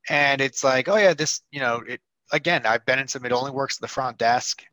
and 0.10 0.42
it's 0.42 0.64
like, 0.64 0.90
oh 0.90 0.98
yeah, 0.98 1.14
this 1.14 1.42
you 1.52 1.62
know 1.62 1.82
it 1.88 2.02
again. 2.32 2.66
I've 2.66 2.86
been 2.86 3.00
in 3.00 3.08
some. 3.08 3.26
It 3.26 3.32
only 3.32 3.52
works 3.52 3.78
at 3.78 3.82
the 3.82 3.88
front 3.88 4.18
desk. 4.18 4.64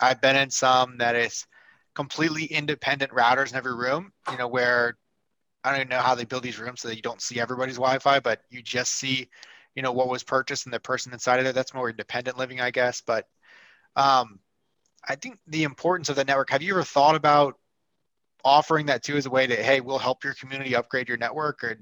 I've 0.00 0.20
been 0.20 0.36
in 0.36 0.50
some 0.50 0.98
that 0.98 1.16
is 1.16 1.46
completely 1.94 2.44
independent 2.44 3.12
routers 3.12 3.50
in 3.50 3.56
every 3.56 3.74
room. 3.74 4.12
You 4.30 4.38
know 4.38 4.48
where 4.48 4.96
I 5.62 5.70
don't 5.70 5.80
even 5.80 5.88
know 5.88 6.00
how 6.00 6.14
they 6.14 6.24
build 6.24 6.42
these 6.42 6.58
rooms 6.58 6.82
so 6.82 6.88
that 6.88 6.96
you 6.96 7.02
don't 7.02 7.22
see 7.22 7.40
everybody's 7.40 7.76
Wi-Fi, 7.76 8.20
but 8.20 8.42
you 8.50 8.62
just 8.62 8.92
see, 8.92 9.28
you 9.74 9.82
know, 9.82 9.92
what 9.92 10.08
was 10.08 10.22
purchased 10.22 10.66
and 10.66 10.74
the 10.74 10.80
person 10.80 11.12
inside 11.12 11.40
of 11.40 11.46
it. 11.46 11.54
That's 11.54 11.72
more 11.72 11.88
independent 11.88 12.36
living, 12.36 12.60
I 12.60 12.70
guess. 12.70 13.00
But 13.00 13.26
um, 13.96 14.40
I 15.08 15.14
think 15.14 15.38
the 15.46 15.64
importance 15.64 16.08
of 16.08 16.16
the 16.16 16.24
network. 16.24 16.50
Have 16.50 16.62
you 16.62 16.74
ever 16.74 16.82
thought 16.82 17.14
about 17.14 17.58
offering 18.44 18.86
that 18.86 19.02
too 19.02 19.16
as 19.16 19.26
a 19.26 19.30
way 19.30 19.46
to, 19.46 19.56
hey, 19.56 19.80
we'll 19.80 19.98
help 19.98 20.22
your 20.22 20.34
community 20.34 20.76
upgrade 20.76 21.08
your 21.08 21.16
network, 21.16 21.64
or 21.64 21.78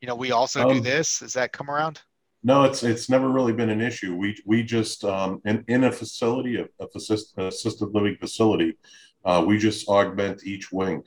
you 0.00 0.08
know, 0.08 0.14
we 0.14 0.32
also 0.32 0.62
um, 0.62 0.68
do 0.68 0.80
this? 0.80 1.18
Does 1.18 1.34
that 1.34 1.52
come 1.52 1.70
around? 1.70 2.00
No, 2.46 2.64
it's 2.64 2.82
it's 2.82 3.08
never 3.08 3.30
really 3.30 3.54
been 3.54 3.70
an 3.70 3.80
issue. 3.80 4.14
We 4.14 4.36
we 4.44 4.62
just 4.62 5.02
um, 5.02 5.40
in 5.46 5.64
in 5.66 5.84
a 5.84 5.90
facility, 5.90 6.56
a, 6.56 6.66
a 6.78 6.86
assisted 7.46 7.94
living 7.94 8.16
facility, 8.20 8.76
uh, 9.24 9.42
we 9.46 9.56
just 9.56 9.88
augment 9.88 10.44
each 10.44 10.70
wing. 10.70 11.02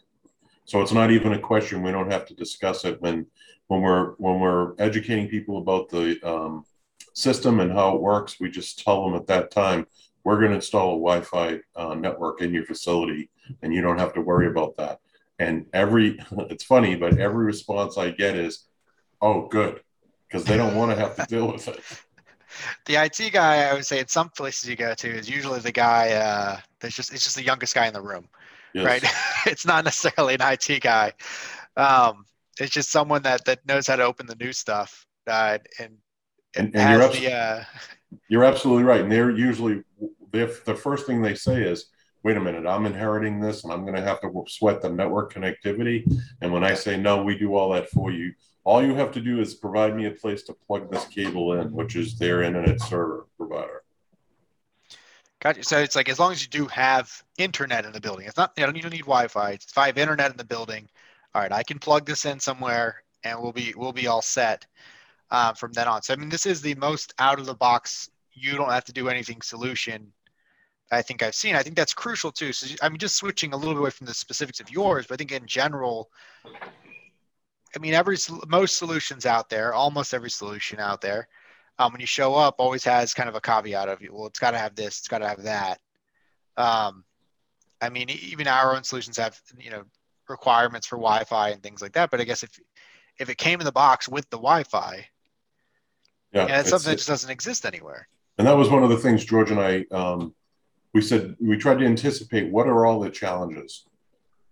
So 0.65 0.81
it's 0.81 0.91
not 0.91 1.11
even 1.11 1.33
a 1.33 1.39
question. 1.39 1.83
We 1.83 1.91
don't 1.91 2.11
have 2.11 2.25
to 2.25 2.33
discuss 2.33 2.85
it 2.85 2.99
when 3.01 3.27
when 3.67 3.81
we're 3.81 4.13
when 4.13 4.39
we're 4.39 4.73
educating 4.79 5.27
people 5.27 5.59
about 5.59 5.89
the 5.89 6.19
um, 6.27 6.65
system 7.13 7.59
and 7.59 7.71
how 7.71 7.95
it 7.95 8.01
works. 8.01 8.39
We 8.39 8.49
just 8.49 8.83
tell 8.83 9.05
them 9.05 9.15
at 9.15 9.27
that 9.27 9.51
time 9.51 9.85
we're 10.23 10.39
going 10.39 10.49
to 10.49 10.55
install 10.55 10.95
a 10.95 10.99
Wi-Fi 10.99 11.59
uh, 11.75 11.93
network 11.93 12.41
in 12.41 12.51
your 12.51 12.65
facility, 12.65 13.29
and 13.61 13.71
you 13.71 13.81
don't 13.81 13.99
have 13.99 14.13
to 14.15 14.21
worry 14.21 14.47
about 14.47 14.75
that. 14.77 14.99
And 15.37 15.67
every, 15.71 16.19
it's 16.49 16.63
funny, 16.63 16.95
but 16.95 17.19
every 17.19 17.45
response 17.45 17.95
I 17.95 18.09
get 18.09 18.35
is, 18.35 18.65
"Oh, 19.21 19.47
good," 19.47 19.81
because 20.27 20.43
they 20.43 20.57
don't 20.57 20.75
want 20.75 20.91
to 20.91 20.97
have 20.97 21.15
to 21.15 21.25
deal 21.25 21.51
with 21.51 21.67
it. 21.67 21.79
The 22.87 22.95
IT 22.95 23.33
guy, 23.33 23.69
I 23.69 23.73
would 23.73 23.85
say, 23.85 23.99
in 23.99 24.07
some 24.07 24.29
places 24.29 24.67
you 24.67 24.75
go 24.75 24.95
to, 24.95 25.07
is 25.07 25.29
usually 25.29 25.59
the 25.59 25.71
guy 25.71 26.13
uh, 26.13 26.57
that's 26.79 26.95
just 26.95 27.13
it's 27.13 27.23
just 27.23 27.35
the 27.35 27.43
youngest 27.43 27.75
guy 27.75 27.85
in 27.85 27.93
the 27.93 28.01
room, 28.01 28.27
yes. 28.73 28.85
right? 28.85 29.03
it's 29.45 29.65
not 29.65 29.83
necessarily 29.83 30.35
an 30.35 30.41
IT 30.41 30.81
guy. 30.81 31.13
Um, 31.75 32.25
it's 32.59 32.71
just 32.71 32.89
someone 32.89 33.21
that 33.23 33.45
that 33.45 33.59
knows 33.67 33.85
how 33.85 33.97
to 33.97 34.03
open 34.03 34.25
the 34.25 34.35
new 34.35 34.53
stuff 34.53 35.05
uh, 35.27 35.59
and 35.77 35.97
and, 36.55 36.75
and, 36.75 36.99
you're, 36.99 37.09
the, 37.09 37.31
uh... 37.33 37.63
you're 38.29 38.45
absolutely 38.45 38.83
right. 38.83 39.01
And 39.01 39.11
they're 39.11 39.31
usually 39.31 39.83
if 40.33 40.65
the 40.65 40.75
first 40.75 41.05
thing 41.05 41.21
they 41.21 41.35
say 41.35 41.61
is, 41.61 41.87
wait 42.23 42.37
a 42.37 42.41
minute, 42.41 42.65
I'm 42.65 42.85
inheriting 42.85 43.39
this 43.39 43.63
and 43.63 43.71
I'm 43.71 43.83
going 43.83 43.95
to 43.95 44.01
have 44.01 44.21
to 44.21 44.43
sweat 44.47 44.81
the 44.81 44.89
network 44.89 45.33
connectivity. 45.33 46.11
And 46.41 46.51
when 46.51 46.63
I 46.63 46.73
say, 46.73 46.97
no, 46.97 47.23
we 47.23 47.37
do 47.37 47.55
all 47.55 47.71
that 47.71 47.89
for 47.89 48.11
you, 48.11 48.33
all 48.67 48.83
you 48.83 48.93
have 48.95 49.13
to 49.13 49.21
do 49.21 49.39
is 49.39 49.55
provide 49.55 49.95
me 49.95 50.07
a 50.07 50.11
place 50.11 50.43
to 50.43 50.51
plug 50.51 50.91
this 50.91 51.05
cable 51.05 51.53
in, 51.53 51.71
which 51.71 51.95
is 51.95 52.19
their 52.19 52.43
internet 52.43 52.81
server 52.81 53.25
provider. 53.37 53.81
Gotcha. 55.39 55.63
So 55.63 55.79
it's 55.79 55.95
like 55.95 56.09
as 56.09 56.19
long 56.19 56.33
as 56.33 56.41
you 56.41 56.49
do 56.49 56.65
have 56.65 57.09
internet 57.37 57.85
in 57.85 57.93
the 57.93 58.01
building, 58.01 58.27
it's 58.27 58.35
not 58.35 58.51
you 58.57 58.65
don't 58.65 58.75
need 58.75 58.99
Wi-Fi. 58.99 59.51
It's 59.51 59.67
if 59.71 59.77
I 59.77 59.85
have 59.85 59.97
internet 59.97 60.31
in 60.31 60.37
the 60.37 60.43
building, 60.43 60.89
all 61.33 61.41
right, 61.41 61.51
I 61.53 61.63
can 61.63 61.79
plug 61.79 62.05
this 62.05 62.25
in 62.25 62.41
somewhere 62.41 63.03
and 63.23 63.41
we'll 63.41 63.53
be 63.53 63.73
we'll 63.77 63.93
be 63.93 64.07
all 64.07 64.21
set 64.21 64.65
uh, 65.31 65.53
from 65.53 65.71
then 65.71 65.87
on. 65.87 66.01
So 66.01 66.13
I 66.13 66.17
mean, 66.17 66.27
this 66.27 66.45
is 66.45 66.61
the 66.61 66.75
most 66.75 67.13
out 67.19 67.39
of 67.39 67.45
the 67.45 67.55
box. 67.55 68.09
You 68.33 68.57
don't 68.57 68.71
have 68.71 68.85
to 68.85 68.93
do 68.93 69.07
anything 69.07 69.41
solution 69.41 70.11
I 70.91 71.01
think 71.01 71.21
I've 71.21 71.35
seen. 71.35 71.55
I 71.55 71.63
think 71.63 71.75
that's 71.75 71.93
crucial 71.93 72.31
too. 72.31 72.53
So 72.53 72.75
I 72.81 72.89
mean, 72.89 72.97
just 72.97 73.17
switching 73.17 73.53
a 73.53 73.57
little 73.57 73.73
bit 73.73 73.79
away 73.79 73.89
from 73.89 74.07
the 74.07 74.13
specifics 74.13 74.59
of 74.59 74.69
yours, 74.69 75.05
but 75.07 75.15
I 75.15 75.17
think 75.17 75.31
in 75.31 75.45
general, 75.45 76.09
I 77.77 77.79
mean, 77.79 77.93
every 77.93 78.17
most 78.47 78.79
solutions 78.79 79.27
out 79.27 79.49
there, 79.49 79.71
almost 79.71 80.15
every 80.15 80.31
solution 80.31 80.79
out 80.79 80.99
there, 80.99 81.27
um, 81.77 81.91
when 81.91 82.01
you 82.01 82.07
show 82.07 82.33
up, 82.33 82.55
always 82.57 82.83
has 82.85 83.13
kind 83.13 83.29
of 83.29 83.35
a 83.35 83.39
caveat 83.39 83.87
of, 83.87 84.01
you. 84.01 84.11
well, 84.11 84.25
it's 84.25 84.39
got 84.39 84.51
to 84.51 84.57
have 84.57 84.73
this, 84.73 84.97
it's 84.97 85.07
got 85.07 85.19
to 85.19 85.27
have 85.27 85.43
that. 85.43 85.79
Um, 86.57 87.03
I 87.79 87.89
mean, 87.89 88.09
even 88.09 88.47
our 88.47 88.75
own 88.75 88.83
solutions 88.83 89.17
have, 89.17 89.39
you 89.59 89.69
know, 89.69 89.83
requirements 90.27 90.87
for 90.87 90.95
Wi-Fi 90.95 91.49
and 91.49 91.61
things 91.61 91.79
like 91.79 91.91
that. 91.93 92.09
But 92.09 92.19
I 92.19 92.23
guess 92.23 92.41
if 92.41 92.49
if 93.19 93.29
it 93.29 93.37
came 93.37 93.59
in 93.59 93.65
the 93.65 93.71
box 93.71 94.09
with 94.09 94.27
the 94.31 94.37
Wi-Fi, 94.37 95.07
yeah, 96.31 96.41
and 96.41 96.51
it's, 96.51 96.69
something 96.69 96.89
that 96.89 96.97
just 96.97 97.07
doesn't 97.07 97.29
exist 97.29 97.63
anywhere. 97.63 98.07
And 98.39 98.47
that 98.47 98.57
was 98.57 98.69
one 98.69 98.81
of 98.81 98.89
the 98.89 98.97
things 98.97 99.23
George 99.23 99.51
and 99.51 99.59
I 99.59 99.85
um, 99.91 100.33
we 100.95 101.01
said 101.01 101.35
we 101.39 101.57
tried 101.57 101.77
to 101.77 101.85
anticipate 101.85 102.51
what 102.51 102.65
are 102.65 102.87
all 102.87 102.99
the 102.99 103.11
challenges. 103.11 103.85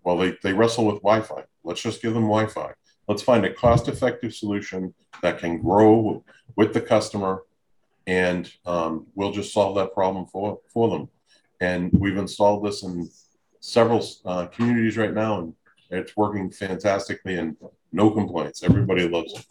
Well, 0.04 0.18
they 0.18 0.38
they 0.44 0.54
wrestle 0.54 0.86
with 0.86 1.02
Wi-Fi. 1.02 1.46
Let's 1.64 1.82
just 1.82 2.04
give 2.04 2.14
them 2.14 2.26
Wi-Fi. 2.26 2.74
Let's 3.08 3.22
find 3.22 3.46
a 3.46 3.54
cost-effective 3.54 4.34
solution 4.34 4.94
that 5.22 5.38
can 5.38 5.62
grow 5.62 6.24
with 6.56 6.74
the 6.74 6.82
customer, 6.82 7.44
and 8.08 8.52
um, 8.66 9.08
we'll 9.16 9.32
just 9.32 9.54
solve 9.54 9.76
that 9.76 9.94
problem 9.94 10.26
for 10.26 10.60
for 10.74 10.90
them. 10.90 11.10
And 11.60 11.92
we've 11.94 12.18
installed 12.18 12.66
this 12.66 12.84
in 12.84 13.10
several 13.60 14.06
uh, 14.26 14.48
communities 14.48 14.98
right 14.98 15.14
now, 15.14 15.40
and 15.40 15.54
it's 15.90 16.18
working 16.18 16.50
fantastically, 16.50 17.36
and 17.36 17.56
no 17.92 18.12
complaints. 18.12 18.64
Everybody 18.64 19.08
loves 19.08 19.34
it. 19.34 19.46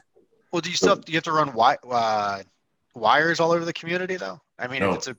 Well, 0.53 0.61
do 0.61 0.71
you 0.71 0.77
still 0.77 0.91
have, 0.91 1.05
do 1.05 1.13
you 1.13 1.17
have 1.17 1.25
to 1.25 1.33
run 1.33 1.49
wi- 1.49 1.79
uh, 1.91 2.43
wires 2.95 3.41
all 3.41 3.53
over 3.53 3.65
the 3.65 3.73
community 3.73 4.17
though? 4.17 4.41
I 4.59 4.69
mean, 4.69 4.81
no. 4.81 4.93
it's 4.93 5.09
a 5.09 5.17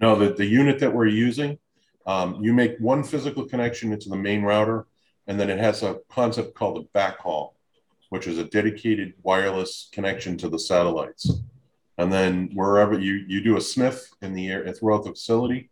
no. 0.00 0.16
The 0.16 0.32
the 0.32 0.46
unit 0.46 0.78
that 0.80 0.92
we're 0.92 1.06
using, 1.06 1.58
um, 2.06 2.42
you 2.42 2.52
make 2.52 2.76
one 2.78 3.04
physical 3.04 3.44
connection 3.44 3.92
into 3.92 4.08
the 4.08 4.16
main 4.16 4.42
router, 4.42 4.86
and 5.30 5.38
then 5.38 5.48
it 5.48 5.60
has 5.60 5.84
a 5.84 6.00
concept 6.10 6.56
called 6.56 6.76
a 6.76 6.98
backhaul, 6.98 7.52
which 8.08 8.26
is 8.26 8.38
a 8.38 8.44
dedicated 8.46 9.14
wireless 9.22 9.88
connection 9.92 10.36
to 10.36 10.48
the 10.48 10.58
satellites. 10.58 11.30
And 11.98 12.12
then 12.12 12.50
wherever 12.52 12.98
you 12.98 13.24
you 13.28 13.40
do 13.40 13.56
a 13.56 13.60
sniff 13.60 14.08
in 14.22 14.34
the 14.34 14.48
air 14.48 14.72
throughout 14.72 15.04
the 15.04 15.10
facility, 15.10 15.70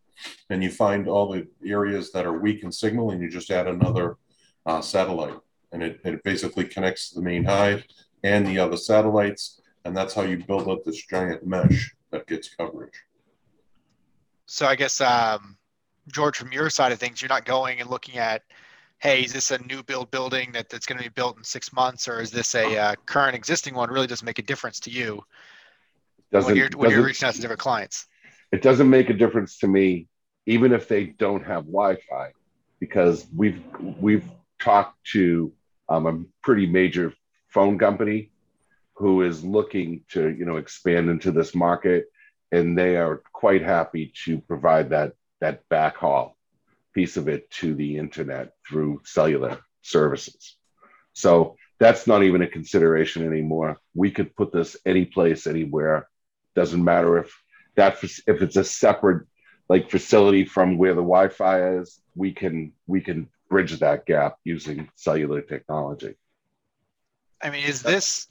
and 0.48 0.62
you 0.62 0.70
find 0.70 1.08
all 1.08 1.32
the 1.32 1.48
areas 1.66 2.12
that 2.12 2.24
are 2.24 2.38
weak 2.38 2.62
in 2.62 2.70
signal, 2.70 3.10
and 3.10 3.20
you 3.20 3.28
just 3.28 3.50
add 3.50 3.66
another 3.66 4.16
uh, 4.64 4.80
satellite, 4.80 5.40
and 5.72 5.82
it, 5.82 6.00
it 6.04 6.22
basically 6.22 6.64
connects 6.64 7.10
the 7.10 7.20
main 7.20 7.42
hive 7.42 7.82
and 8.22 8.46
the 8.46 8.60
other 8.60 8.76
satellites, 8.76 9.60
and 9.84 9.96
that's 9.96 10.14
how 10.14 10.22
you 10.22 10.36
build 10.44 10.68
up 10.68 10.84
this 10.84 11.04
giant 11.04 11.44
mesh 11.44 11.96
that 12.12 12.28
gets 12.28 12.48
coverage. 12.54 13.02
So 14.46 14.66
I 14.66 14.76
guess 14.76 15.00
um, 15.00 15.56
George, 16.12 16.36
from 16.36 16.52
your 16.52 16.70
side 16.70 16.92
of 16.92 17.00
things, 17.00 17.20
you're 17.20 17.28
not 17.28 17.44
going 17.44 17.80
and 17.80 17.90
looking 17.90 18.18
at, 18.18 18.42
hey, 19.00 19.22
is 19.22 19.32
this 19.32 19.50
a 19.50 19.58
new 19.64 19.82
build 19.82 20.10
building 20.10 20.50
that, 20.52 20.68
that's 20.68 20.86
going 20.86 20.98
to 20.98 21.04
be 21.04 21.10
built 21.10 21.36
in 21.36 21.44
six 21.44 21.72
months, 21.72 22.08
or 22.08 22.20
is 22.20 22.30
this 22.30 22.54
a 22.54 22.76
uh, 22.76 22.94
current 23.06 23.34
existing 23.34 23.74
one? 23.74 23.90
Really 23.90 24.06
doesn't 24.06 24.26
make 24.26 24.38
a 24.38 24.42
difference 24.42 24.80
to 24.80 24.90
you 24.90 25.22
doesn't, 26.32 26.48
when 26.48 26.56
you're 26.56 26.68
when 26.76 26.90
you're 26.90 27.04
reaching 27.04 27.28
out 27.28 27.34
to 27.34 27.40
different 27.40 27.60
clients. 27.60 28.06
It 28.52 28.62
doesn't 28.62 28.88
make 28.88 29.10
a 29.10 29.14
difference 29.14 29.58
to 29.58 29.68
me, 29.68 30.08
even 30.46 30.72
if 30.72 30.88
they 30.88 31.06
don't 31.06 31.44
have 31.44 31.64
Wi-Fi, 31.64 32.32
because 32.80 33.26
we've 33.34 33.62
we've 34.00 34.24
talked 34.58 34.98
to 35.12 35.52
um, 35.88 36.06
a 36.06 36.24
pretty 36.42 36.66
major 36.66 37.14
phone 37.48 37.78
company 37.78 38.30
who 38.94 39.22
is 39.22 39.44
looking 39.44 40.02
to 40.10 40.30
you 40.30 40.44
know 40.44 40.56
expand 40.56 41.08
into 41.08 41.30
this 41.30 41.54
market 41.54 42.06
and 42.50 42.76
they 42.76 42.96
are 42.96 43.22
quite 43.32 43.62
happy 43.62 44.12
to 44.24 44.38
provide 44.40 44.90
that 44.90 45.12
that 45.40 45.62
backhaul 45.68 46.32
piece 46.94 47.16
of 47.16 47.28
it 47.28 47.50
to 47.50 47.74
the 47.74 47.96
internet 47.96 48.52
through 48.68 49.00
cellular 49.04 49.58
services. 49.82 50.56
So 51.12 51.56
that's 51.78 52.06
not 52.06 52.22
even 52.22 52.42
a 52.42 52.48
consideration 52.48 53.26
anymore. 53.26 53.78
We 53.94 54.10
could 54.10 54.34
put 54.34 54.52
this 54.52 54.76
any 54.84 55.04
place 55.04 55.46
anywhere. 55.46 56.08
Doesn't 56.54 56.82
matter 56.82 57.18
if 57.18 57.32
that 57.76 58.02
if 58.02 58.42
it's 58.42 58.56
a 58.56 58.64
separate 58.64 59.26
like 59.68 59.90
facility 59.90 60.44
from 60.44 60.78
where 60.78 60.94
the 60.94 61.02
wi-fi 61.02 61.76
is 61.78 62.00
we 62.14 62.32
can 62.32 62.72
we 62.86 63.00
can 63.00 63.28
bridge 63.48 63.78
that 63.78 64.06
gap 64.06 64.36
using 64.44 64.88
cellular 64.96 65.40
technology. 65.40 66.14
I 67.42 67.50
mean, 67.50 67.64
is 67.64 67.82
this 67.82 68.28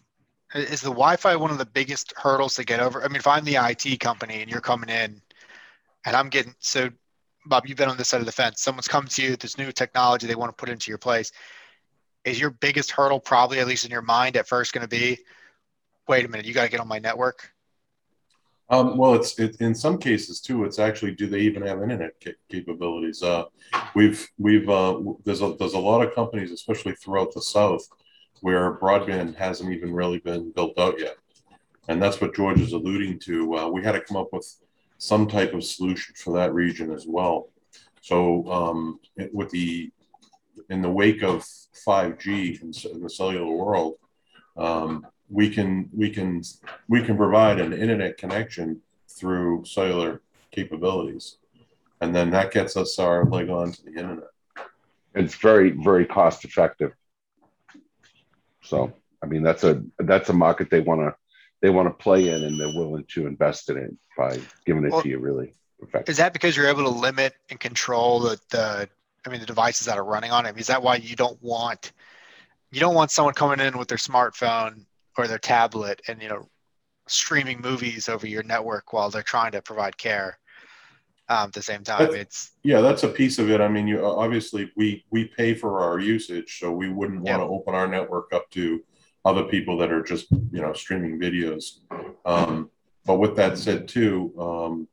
is 0.53 0.81
the 0.81 0.89
Wi-Fi 0.89 1.35
one 1.35 1.51
of 1.51 1.57
the 1.57 1.65
biggest 1.65 2.13
hurdles 2.15 2.55
to 2.55 2.63
get 2.63 2.79
over? 2.79 3.03
I 3.03 3.07
mean, 3.07 3.17
if 3.17 3.27
I'm 3.27 3.45
the 3.45 3.55
IT 3.55 3.99
company 3.99 4.41
and 4.41 4.49
you're 4.49 4.61
coming 4.61 4.89
in, 4.89 5.21
and 6.05 6.15
I'm 6.15 6.29
getting 6.29 6.55
so, 6.59 6.89
Bob, 7.47 7.65
you've 7.67 7.77
been 7.77 7.89
on 7.89 7.97
this 7.97 8.09
side 8.09 8.19
of 8.19 8.25
the 8.25 8.31
fence. 8.31 8.61
Someone's 8.61 8.87
come 8.87 9.05
to 9.05 9.21
you, 9.21 9.35
this 9.35 9.57
new 9.57 9.71
technology 9.71 10.27
they 10.27 10.35
want 10.35 10.55
to 10.55 10.59
put 10.59 10.69
into 10.69 10.91
your 10.91 10.97
place. 10.97 11.31
Is 12.25 12.39
your 12.39 12.51
biggest 12.51 12.91
hurdle 12.91 13.19
probably, 13.19 13.59
at 13.59 13.67
least 13.67 13.85
in 13.85 13.91
your 13.91 14.01
mind, 14.01 14.35
at 14.35 14.47
first 14.47 14.73
going 14.73 14.81
to 14.81 14.89
be, 14.89 15.19
wait 16.07 16.25
a 16.25 16.27
minute, 16.27 16.45
you 16.45 16.53
got 16.53 16.63
to 16.63 16.69
get 16.69 16.79
on 16.79 16.87
my 16.87 16.99
network? 16.99 17.51
Um, 18.69 18.97
well, 18.97 19.13
it's 19.13 19.39
it, 19.39 19.57
in 19.61 19.73
some 19.73 19.97
cases 19.97 20.41
too. 20.41 20.65
It's 20.65 20.77
actually, 20.77 21.15
do 21.15 21.27
they 21.27 21.39
even 21.39 21.65
have 21.65 21.81
internet 21.81 22.15
ca- 22.21 22.35
capabilities? 22.49 23.23
Uh, 23.23 23.45
we've 23.95 24.27
we've 24.37 24.69
uh, 24.69 24.99
there's 25.23 25.41
a 25.41 25.55
there's 25.57 25.73
a 25.73 25.79
lot 25.79 26.05
of 26.05 26.13
companies, 26.13 26.51
especially 26.51 26.93
throughout 26.95 27.33
the 27.33 27.41
South, 27.41 27.87
where 28.41 28.77
broadband 28.77 29.35
hasn't 29.35 29.71
even 29.71 29.93
really 29.93 30.19
been 30.19 30.51
built 30.51 30.77
out 30.77 30.99
yet. 30.99 31.15
And 31.87 32.03
that's 32.03 32.19
what 32.19 32.35
George 32.35 32.59
is 32.59 32.73
alluding 32.73 33.19
to. 33.19 33.57
Uh, 33.57 33.67
we 33.69 33.81
had 33.81 33.93
to 33.93 34.01
come 34.01 34.17
up 34.17 34.33
with 34.33 34.45
some 34.97 35.27
type 35.27 35.53
of 35.53 35.63
solution 35.63 36.15
for 36.15 36.33
that 36.37 36.53
region 36.53 36.91
as 36.91 37.05
well. 37.07 37.49
So 38.01 38.49
um, 38.51 38.99
it, 39.15 39.33
with 39.33 39.49
the 39.51 39.91
in 40.69 40.81
the 40.81 40.89
wake 40.89 41.23
of 41.23 41.45
5G 41.87 42.61
in, 42.61 42.91
in 42.91 43.01
the 43.01 43.09
cellular 43.09 43.51
world, 43.51 43.95
um, 44.57 45.05
we 45.29 45.49
can 45.49 45.89
we 45.93 46.09
can 46.09 46.41
we 46.87 47.03
can 47.03 47.17
provide 47.17 47.59
an 47.59 47.73
internet 47.73 48.17
connection 48.17 48.81
through 49.09 49.65
cellular 49.65 50.21
capabilities, 50.51 51.37
and 52.01 52.15
then 52.15 52.29
that 52.31 52.51
gets 52.51 52.77
us 52.77 52.97
our 52.99 53.25
leg 53.25 53.49
onto 53.49 53.83
the 53.83 53.99
internet. 53.99 54.29
It's 55.13 55.35
very 55.35 55.71
very 55.71 56.05
cost 56.05 56.45
effective. 56.45 56.93
So 58.63 58.93
I 59.21 59.25
mean 59.25 59.43
that's 59.43 59.63
a 59.63 59.83
that's 59.99 60.29
a 60.29 60.33
market 60.33 60.69
they 60.69 60.81
want 60.81 61.01
to 61.01 61.15
they 61.61 61.69
want 61.69 61.87
to 61.87 62.03
play 62.03 62.29
in 62.29 62.43
and 62.43 62.59
they're 62.59 62.67
willing 62.67 63.05
to 63.09 63.27
invest 63.27 63.69
in 63.69 63.77
it 63.77 63.91
by 64.17 64.39
giving 64.65 64.85
it 64.85 64.91
well, 64.91 65.01
to 65.01 65.09
you 65.09 65.19
really 65.19 65.53
effective. 65.81 66.11
Is 66.11 66.17
that 66.17 66.33
because 66.33 66.55
you're 66.55 66.67
able 66.67 66.83
to 66.83 66.89
limit 66.89 67.33
and 67.49 67.59
control 67.59 68.19
the, 68.19 68.39
the 68.49 68.89
I 69.25 69.29
mean 69.29 69.39
the 69.39 69.45
devices 69.45 69.87
that 69.87 69.97
are 69.97 70.05
running 70.05 70.31
on 70.31 70.45
it? 70.45 70.57
Is 70.57 70.67
that 70.67 70.81
why 70.81 70.95
you 70.95 71.15
don't 71.15 71.41
want 71.41 71.91
you 72.71 72.79
don't 72.79 72.95
want 72.95 73.11
someone 73.11 73.33
coming 73.33 73.65
in 73.65 73.77
with 73.77 73.87
their 73.87 73.97
smartphone 73.97 74.85
or 75.17 75.27
their 75.27 75.39
tablet 75.39 76.01
and 76.07 76.21
you 76.21 76.29
know 76.29 76.47
streaming 77.07 77.61
movies 77.61 78.09
over 78.09 78.27
your 78.27 78.43
network 78.43 78.93
while 78.93 79.09
they're 79.09 79.23
trying 79.23 79.51
to 79.53 79.61
provide 79.61 79.97
care? 79.97 80.37
um, 81.29 81.47
at 81.47 81.53
the 81.53 81.61
same 81.61 81.83
time. 81.83 81.99
That's, 81.99 82.15
it's 82.15 82.51
yeah, 82.63 82.81
that's 82.81 83.03
a 83.03 83.09
piece 83.09 83.39
of 83.39 83.49
it. 83.49 83.61
I 83.61 83.67
mean, 83.67 83.87
you 83.87 84.05
obviously 84.05 84.71
we 84.75 85.05
we 85.11 85.25
pay 85.25 85.53
for 85.53 85.81
our 85.81 85.99
usage, 85.99 86.59
so 86.59 86.71
we 86.71 86.89
wouldn't 86.89 87.21
want 87.21 87.41
to 87.41 87.45
open 87.45 87.75
our 87.75 87.87
network 87.87 88.33
up 88.33 88.49
to 88.51 88.81
other 89.27 89.43
people 89.43 89.77
that 89.77 89.91
are 89.91 90.03
just 90.03 90.31
you 90.31 90.61
know 90.61 90.73
streaming 90.73 91.19
videos. 91.19 91.79
Um, 92.25 92.69
but 93.05 93.17
with 93.19 93.35
that 93.37 93.57
said, 93.57 93.87
too, 93.87 94.33
um, 94.39 94.87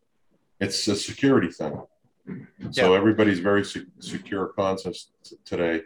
it's 0.61 0.87
a 0.89 0.97
security 0.97 1.51
thing. 1.51 1.81
So 2.71 2.95
everybody's 2.95 3.41
very 3.41 3.65
se- 3.65 3.87
secure 3.99 4.47
conscious 4.49 5.11
t- 5.25 5.37
today, 5.45 5.83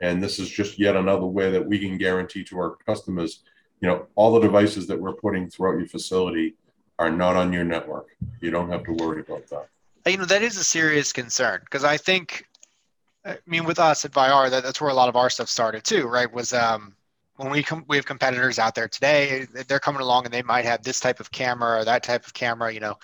and 0.00 0.22
this 0.22 0.38
is 0.38 0.48
just 0.48 0.78
yet 0.78 0.96
another 0.96 1.26
way 1.26 1.50
that 1.50 1.64
we 1.64 1.78
can 1.78 1.98
guarantee 1.98 2.44
to 2.44 2.58
our 2.58 2.76
customers, 2.86 3.42
you 3.80 3.88
know, 3.88 4.06
all 4.14 4.32
the 4.32 4.40
devices 4.40 4.86
that 4.86 4.98
we're 4.98 5.12
putting 5.12 5.50
throughout 5.50 5.78
your 5.78 5.88
facility 5.88 6.54
are 6.98 7.10
not 7.10 7.36
on 7.36 7.52
your 7.52 7.64
network. 7.64 8.08
You 8.40 8.50
don't 8.50 8.70
have 8.70 8.84
to 8.84 8.92
worry 8.92 9.20
about 9.20 9.48
that 9.48 9.68
you 10.10 10.16
know 10.16 10.24
that 10.24 10.42
is 10.42 10.56
a 10.56 10.64
serious 10.64 11.12
concern 11.12 11.60
because 11.60 11.84
I 11.84 11.96
think, 11.96 12.44
I 13.24 13.38
mean, 13.46 13.64
with 13.64 13.78
us 13.78 14.04
at 14.04 14.12
Vayyar, 14.12 14.50
that, 14.50 14.64
that's 14.64 14.80
where 14.80 14.90
a 14.90 14.94
lot 14.94 15.08
of 15.08 15.16
our 15.16 15.30
stuff 15.30 15.48
started 15.48 15.84
too, 15.84 16.06
right? 16.06 16.32
Was 16.32 16.52
um, 16.52 16.94
when 17.36 17.50
we 17.50 17.62
come, 17.62 17.84
we 17.88 17.96
have 17.96 18.06
competitors 18.06 18.58
out 18.58 18.74
there 18.74 18.88
today. 18.88 19.46
They're 19.68 19.80
coming 19.80 20.02
along 20.02 20.24
and 20.24 20.34
they 20.34 20.42
might 20.42 20.64
have 20.64 20.82
this 20.82 21.00
type 21.00 21.20
of 21.20 21.30
camera 21.30 21.80
or 21.80 21.84
that 21.84 22.02
type 22.02 22.26
of 22.26 22.34
camera. 22.34 22.72
You 22.72 22.80
know, 22.80 22.96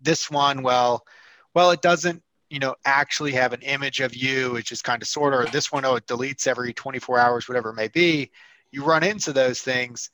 this 0.00 0.30
one, 0.30 0.62
well, 0.62 1.06
well, 1.54 1.70
it 1.70 1.82
doesn't, 1.82 2.22
you 2.50 2.58
know, 2.58 2.74
actually 2.84 3.32
have 3.32 3.52
an 3.52 3.62
image 3.62 4.00
of 4.00 4.14
you. 4.14 4.56
It's 4.56 4.68
just 4.68 4.84
kind 4.84 5.02
of 5.02 5.08
sort 5.08 5.34
of. 5.34 5.52
This 5.52 5.72
one, 5.72 5.84
oh, 5.84 5.96
it 5.96 6.06
deletes 6.06 6.46
every 6.46 6.72
24 6.72 7.18
hours, 7.18 7.48
whatever 7.48 7.70
it 7.70 7.76
may 7.76 7.88
be. 7.88 8.30
You 8.70 8.84
run 8.84 9.02
into 9.02 9.32
those 9.32 9.60
things 9.60 10.10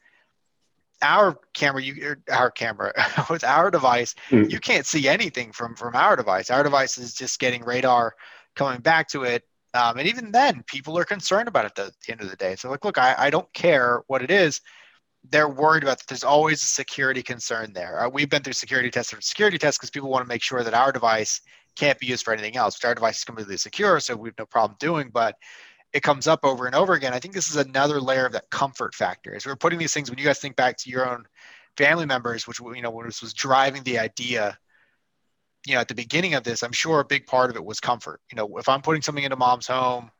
our 1.02 1.38
camera, 1.52 1.82
you 1.82 2.16
our 2.30 2.50
camera 2.50 2.92
with 3.30 3.44
our 3.44 3.70
device, 3.70 4.14
mm. 4.30 4.50
you 4.50 4.60
can't 4.60 4.86
see 4.86 5.08
anything 5.08 5.52
from 5.52 5.74
from 5.74 5.94
our 5.94 6.16
device. 6.16 6.50
Our 6.50 6.62
device 6.62 6.96
is 6.96 7.14
just 7.14 7.38
getting 7.38 7.64
radar 7.64 8.14
coming 8.54 8.80
back 8.80 9.08
to 9.08 9.24
it. 9.24 9.44
Um, 9.74 9.98
and 9.98 10.06
even 10.06 10.32
then, 10.32 10.62
people 10.66 10.98
are 10.98 11.04
concerned 11.04 11.48
about 11.48 11.64
it 11.64 11.78
at 11.78 11.92
the 12.06 12.12
end 12.12 12.20
of 12.20 12.30
the 12.30 12.36
day. 12.36 12.56
So, 12.56 12.70
like, 12.70 12.84
look, 12.84 12.98
I, 12.98 13.14
I 13.16 13.30
don't 13.30 13.50
care 13.54 14.02
what 14.06 14.22
it 14.22 14.30
is. 14.30 14.60
They're 15.30 15.48
worried 15.48 15.82
about 15.82 15.98
that. 15.98 16.06
There's 16.08 16.24
always 16.24 16.62
a 16.62 16.66
security 16.66 17.22
concern 17.22 17.72
there. 17.72 18.04
Uh, 18.04 18.08
we've 18.08 18.28
been 18.28 18.42
through 18.42 18.52
security 18.54 18.90
tests 18.90 19.12
after 19.12 19.22
security 19.22 19.56
tests 19.56 19.78
because 19.78 19.90
people 19.90 20.10
want 20.10 20.24
to 20.24 20.28
make 20.28 20.42
sure 20.42 20.62
that 20.62 20.74
our 20.74 20.92
device 20.92 21.40
can't 21.76 21.98
be 21.98 22.06
used 22.06 22.24
for 22.24 22.34
anything 22.34 22.56
else. 22.56 22.76
Which 22.76 22.84
our 22.84 22.94
device 22.94 23.18
is 23.18 23.24
completely 23.24 23.56
secure, 23.56 23.98
so 24.00 24.16
we 24.16 24.28
have 24.28 24.38
no 24.38 24.46
problem 24.46 24.76
doing. 24.78 25.10
But 25.10 25.36
it 25.92 26.02
comes 26.02 26.26
up 26.26 26.40
over 26.42 26.66
and 26.66 26.74
over 26.74 26.94
again. 26.94 27.14
I 27.14 27.18
think 27.18 27.34
this 27.34 27.50
is 27.50 27.56
another 27.56 28.00
layer 28.00 28.26
of 28.26 28.32
that 28.32 28.50
comfort 28.50 28.94
factor. 28.94 29.34
As 29.34 29.46
we're 29.46 29.56
putting 29.56 29.78
these 29.78 29.94
things, 29.94 30.10
when 30.10 30.18
you 30.18 30.24
guys 30.24 30.38
think 30.38 30.56
back 30.56 30.76
to 30.78 30.90
your 30.90 31.08
own 31.08 31.24
family 31.76 32.06
members, 32.06 32.46
which 32.46 32.60
you 32.60 32.82
know 32.82 32.90
was, 32.90 33.22
was 33.22 33.32
driving 33.32 33.82
the 33.84 33.98
idea, 33.98 34.58
you 35.66 35.74
know, 35.74 35.80
at 35.80 35.88
the 35.88 35.94
beginning 35.94 36.34
of 36.34 36.44
this, 36.44 36.62
I'm 36.62 36.72
sure 36.72 37.00
a 37.00 37.04
big 37.04 37.26
part 37.26 37.50
of 37.50 37.56
it 37.56 37.64
was 37.64 37.80
comfort. 37.80 38.20
You 38.30 38.36
know, 38.36 38.58
if 38.58 38.68
I'm 38.68 38.82
putting 38.82 39.02
something 39.02 39.24
into 39.24 39.36
mom's 39.36 39.66
home, 39.66 40.10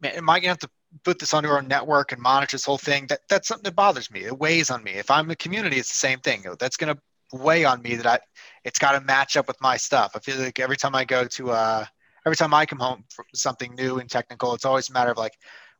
man, 0.00 0.12
am 0.14 0.30
I 0.30 0.40
gonna 0.40 0.48
have 0.48 0.58
to 0.60 0.70
put 1.04 1.18
this 1.18 1.34
onto 1.34 1.48
our 1.48 1.62
network 1.62 2.12
and 2.12 2.20
monitor 2.20 2.54
this 2.54 2.64
whole 2.64 2.78
thing? 2.78 3.06
That 3.08 3.20
that's 3.28 3.48
something 3.48 3.64
that 3.64 3.76
bothers 3.76 4.10
me. 4.10 4.24
It 4.24 4.38
weighs 4.38 4.70
on 4.70 4.82
me. 4.82 4.92
If 4.92 5.10
I'm 5.10 5.30
a 5.30 5.36
community, 5.36 5.76
it's 5.78 5.92
the 5.92 5.98
same 5.98 6.20
thing. 6.20 6.44
That's 6.58 6.76
gonna 6.76 6.98
weigh 7.32 7.64
on 7.64 7.82
me 7.82 7.96
that 7.96 8.06
I 8.06 8.18
it's 8.64 8.78
got 8.78 8.92
to 8.92 9.00
match 9.00 9.36
up 9.36 9.48
with 9.48 9.60
my 9.60 9.76
stuff. 9.76 10.12
I 10.14 10.20
feel 10.20 10.38
like 10.38 10.58
every 10.60 10.76
time 10.76 10.94
I 10.94 11.04
go 11.04 11.26
to 11.26 11.50
uh 11.50 11.84
every 12.24 12.36
time 12.36 12.54
I 12.54 12.66
come 12.66 12.78
home 12.78 13.04
from 13.10 13.26
something 13.34 13.74
new 13.74 13.98
and 13.98 14.10
technical, 14.10 14.54
it's 14.54 14.64
always 14.64 14.90
a 14.90 14.92
matter 14.92 15.10
of 15.10 15.18
like, 15.18 15.34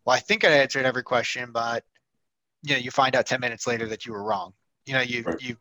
well, 0.05 0.17
I 0.17 0.21
think 0.21 0.45
I 0.45 0.49
answered 0.51 0.85
every 0.85 1.03
question, 1.03 1.51
but 1.53 1.85
you 2.63 2.75
know, 2.75 2.79
you 2.79 2.91
find 2.91 3.15
out 3.17 3.27
10 3.27 3.41
minutes 3.41 3.67
later 3.67 3.87
that 3.89 4.07
you 4.07 4.13
were 4.13 4.23
wrong. 4.23 4.53
You 4.87 4.95
know, 4.95 5.01
you, 5.01 5.23
right. 5.23 5.41
you, 5.41 5.57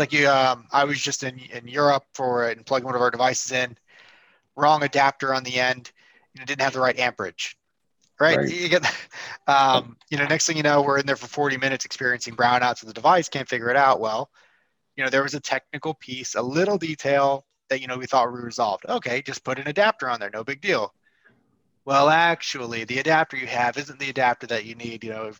like 0.00 0.12
you, 0.12 0.28
um, 0.28 0.66
I 0.72 0.84
was 0.84 1.00
just 1.00 1.22
in, 1.22 1.38
in 1.38 1.68
Europe 1.68 2.04
for 2.14 2.48
it 2.48 2.56
and 2.56 2.66
plugging 2.66 2.86
one 2.86 2.96
of 2.96 3.02
our 3.02 3.10
devices 3.10 3.52
in, 3.52 3.76
wrong 4.56 4.82
adapter 4.82 5.32
on 5.32 5.44
the 5.44 5.60
end, 5.60 5.92
you 6.34 6.40
know, 6.40 6.46
didn't 6.46 6.62
have 6.62 6.72
the 6.72 6.80
right 6.80 6.98
amperage. 6.98 7.56
Right. 8.18 8.38
right. 8.38 8.50
You 8.50 8.68
get, 8.68 8.84
um, 9.46 9.96
you 10.10 10.18
know, 10.18 10.26
next 10.26 10.46
thing 10.46 10.56
you 10.56 10.62
know, 10.62 10.82
we're 10.82 10.98
in 10.98 11.06
there 11.06 11.16
for 11.16 11.28
40 11.28 11.56
minutes 11.58 11.84
experiencing 11.84 12.34
brownouts 12.34 12.82
of 12.82 12.88
the 12.88 12.94
device, 12.94 13.28
can't 13.28 13.48
figure 13.48 13.70
it 13.70 13.76
out. 13.76 14.00
Well, 14.00 14.30
you 14.96 15.04
know, 15.04 15.10
there 15.10 15.22
was 15.22 15.34
a 15.34 15.40
technical 15.40 15.94
piece, 15.94 16.34
a 16.34 16.42
little 16.42 16.78
detail 16.78 17.44
that, 17.68 17.80
you 17.80 17.86
know, 17.86 17.96
we 17.96 18.06
thought 18.06 18.32
we 18.32 18.40
resolved. 18.40 18.84
Okay, 18.88 19.22
just 19.22 19.44
put 19.44 19.58
an 19.58 19.68
adapter 19.68 20.10
on 20.10 20.18
there, 20.18 20.30
no 20.30 20.42
big 20.42 20.60
deal. 20.60 20.92
Well, 21.84 22.08
actually, 22.08 22.84
the 22.84 22.98
adapter 22.98 23.36
you 23.36 23.46
have 23.46 23.78
isn't 23.78 23.98
the 23.98 24.10
adapter 24.10 24.46
that 24.48 24.64
you 24.64 24.74
need. 24.74 25.02
You 25.02 25.10
know, 25.10 25.32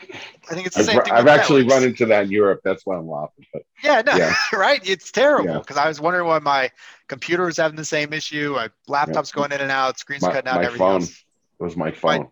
I 0.00 0.54
think 0.54 0.66
it's 0.66 0.76
the 0.76 0.80
I've, 0.80 0.86
same 0.86 1.02
thing. 1.02 1.12
I've 1.12 1.26
actually 1.26 1.62
networks. 1.62 1.80
run 1.80 1.88
into 1.90 2.06
that 2.06 2.24
in 2.24 2.30
Europe. 2.30 2.60
That's 2.64 2.84
why 2.84 2.96
I'm 2.96 3.08
laughing. 3.08 3.46
But 3.52 3.62
yeah, 3.82 4.02
no, 4.04 4.16
yeah. 4.16 4.34
right. 4.52 4.80
It's 4.88 5.10
terrible 5.10 5.60
because 5.60 5.76
yeah. 5.76 5.84
I 5.84 5.88
was 5.88 6.00
wondering 6.00 6.26
why 6.26 6.38
my 6.38 6.70
computer 7.08 7.46
was 7.46 7.56
having 7.56 7.76
the 7.76 7.84
same 7.84 8.12
issue. 8.12 8.54
My 8.56 8.70
laptop's 8.88 9.30
yeah. 9.30 9.40
going 9.40 9.52
in 9.52 9.60
and 9.60 9.70
out, 9.70 9.98
screens 9.98 10.22
my, 10.22 10.32
cutting 10.32 10.48
out. 10.48 10.56
My 10.56 10.64
everything 10.64 10.78
phone. 10.78 11.00
Else. 11.02 11.24
It 11.60 11.62
was 11.62 11.76
my 11.76 11.92
phone. 11.92 12.20
My, 12.20 12.26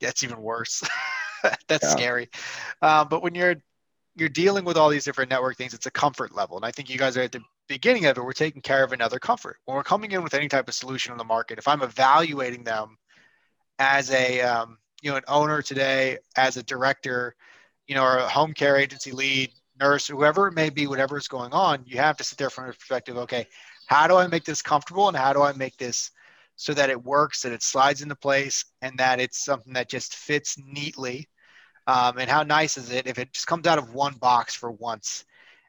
that's 0.00 0.22
even 0.22 0.40
worse. 0.40 0.82
that's 1.68 1.90
scary. 1.90 2.28
Um, 2.82 3.08
but 3.08 3.22
when 3.22 3.34
you're 3.34 3.56
you're 4.14 4.28
dealing 4.28 4.64
with 4.64 4.76
all 4.76 4.88
these 4.88 5.04
different 5.04 5.30
network 5.30 5.56
things, 5.56 5.74
it's 5.74 5.86
a 5.86 5.90
comfort 5.90 6.34
level, 6.34 6.56
and 6.56 6.64
I 6.64 6.70
think 6.70 6.88
you 6.88 6.98
guys 6.98 7.16
are 7.16 7.22
at 7.22 7.32
the 7.32 7.42
beginning 7.68 8.06
of 8.06 8.16
it. 8.16 8.24
We're 8.24 8.32
taking 8.32 8.62
care 8.62 8.84
of 8.84 8.92
another 8.92 9.18
comfort 9.18 9.58
when 9.64 9.76
we're 9.76 9.82
coming 9.82 10.12
in 10.12 10.22
with 10.22 10.34
any 10.34 10.48
type 10.48 10.68
of 10.68 10.74
solution 10.74 11.12
on 11.12 11.18
the 11.18 11.24
market. 11.24 11.58
If 11.58 11.68
I'm 11.68 11.82
evaluating 11.82 12.64
them 12.64 12.96
as 13.78 14.10
a 14.10 14.40
um, 14.40 14.78
you 15.06 15.12
know 15.12 15.18
an 15.18 15.24
owner 15.28 15.62
today 15.62 16.18
as 16.36 16.56
a 16.56 16.64
director 16.64 17.36
you 17.86 17.94
know 17.94 18.02
or 18.02 18.18
a 18.18 18.28
home 18.28 18.52
care 18.52 18.76
agency 18.76 19.12
lead 19.12 19.52
nurse 19.78 20.08
whoever 20.08 20.48
it 20.48 20.52
may 20.52 20.68
be 20.68 20.88
whatever 20.88 21.16
is 21.16 21.28
going 21.28 21.52
on 21.52 21.80
you 21.86 21.96
have 21.96 22.16
to 22.16 22.24
sit 22.24 22.36
there 22.36 22.50
from 22.50 22.64
a 22.64 22.72
perspective 22.72 23.16
okay 23.16 23.46
how 23.86 24.08
do 24.08 24.16
i 24.16 24.26
make 24.26 24.42
this 24.42 24.60
comfortable 24.60 25.06
and 25.06 25.16
how 25.16 25.32
do 25.32 25.42
i 25.42 25.52
make 25.52 25.76
this 25.76 26.10
so 26.56 26.74
that 26.74 26.90
it 26.90 27.04
works 27.04 27.42
that 27.42 27.52
it 27.52 27.62
slides 27.62 28.02
into 28.02 28.16
place 28.16 28.64
and 28.82 28.98
that 28.98 29.20
it's 29.20 29.44
something 29.44 29.74
that 29.74 29.88
just 29.88 30.16
fits 30.16 30.56
neatly? 30.58 31.28
Um, 31.86 32.18
and 32.18 32.28
how 32.28 32.42
nice 32.42 32.78
is 32.78 32.90
it 32.90 33.06
if 33.06 33.18
it 33.18 33.32
just 33.32 33.46
comes 33.46 33.66
out 33.66 33.78
of 33.78 33.92
one 33.92 34.14
box 34.14 34.54
for 34.54 34.72
once 34.72 35.24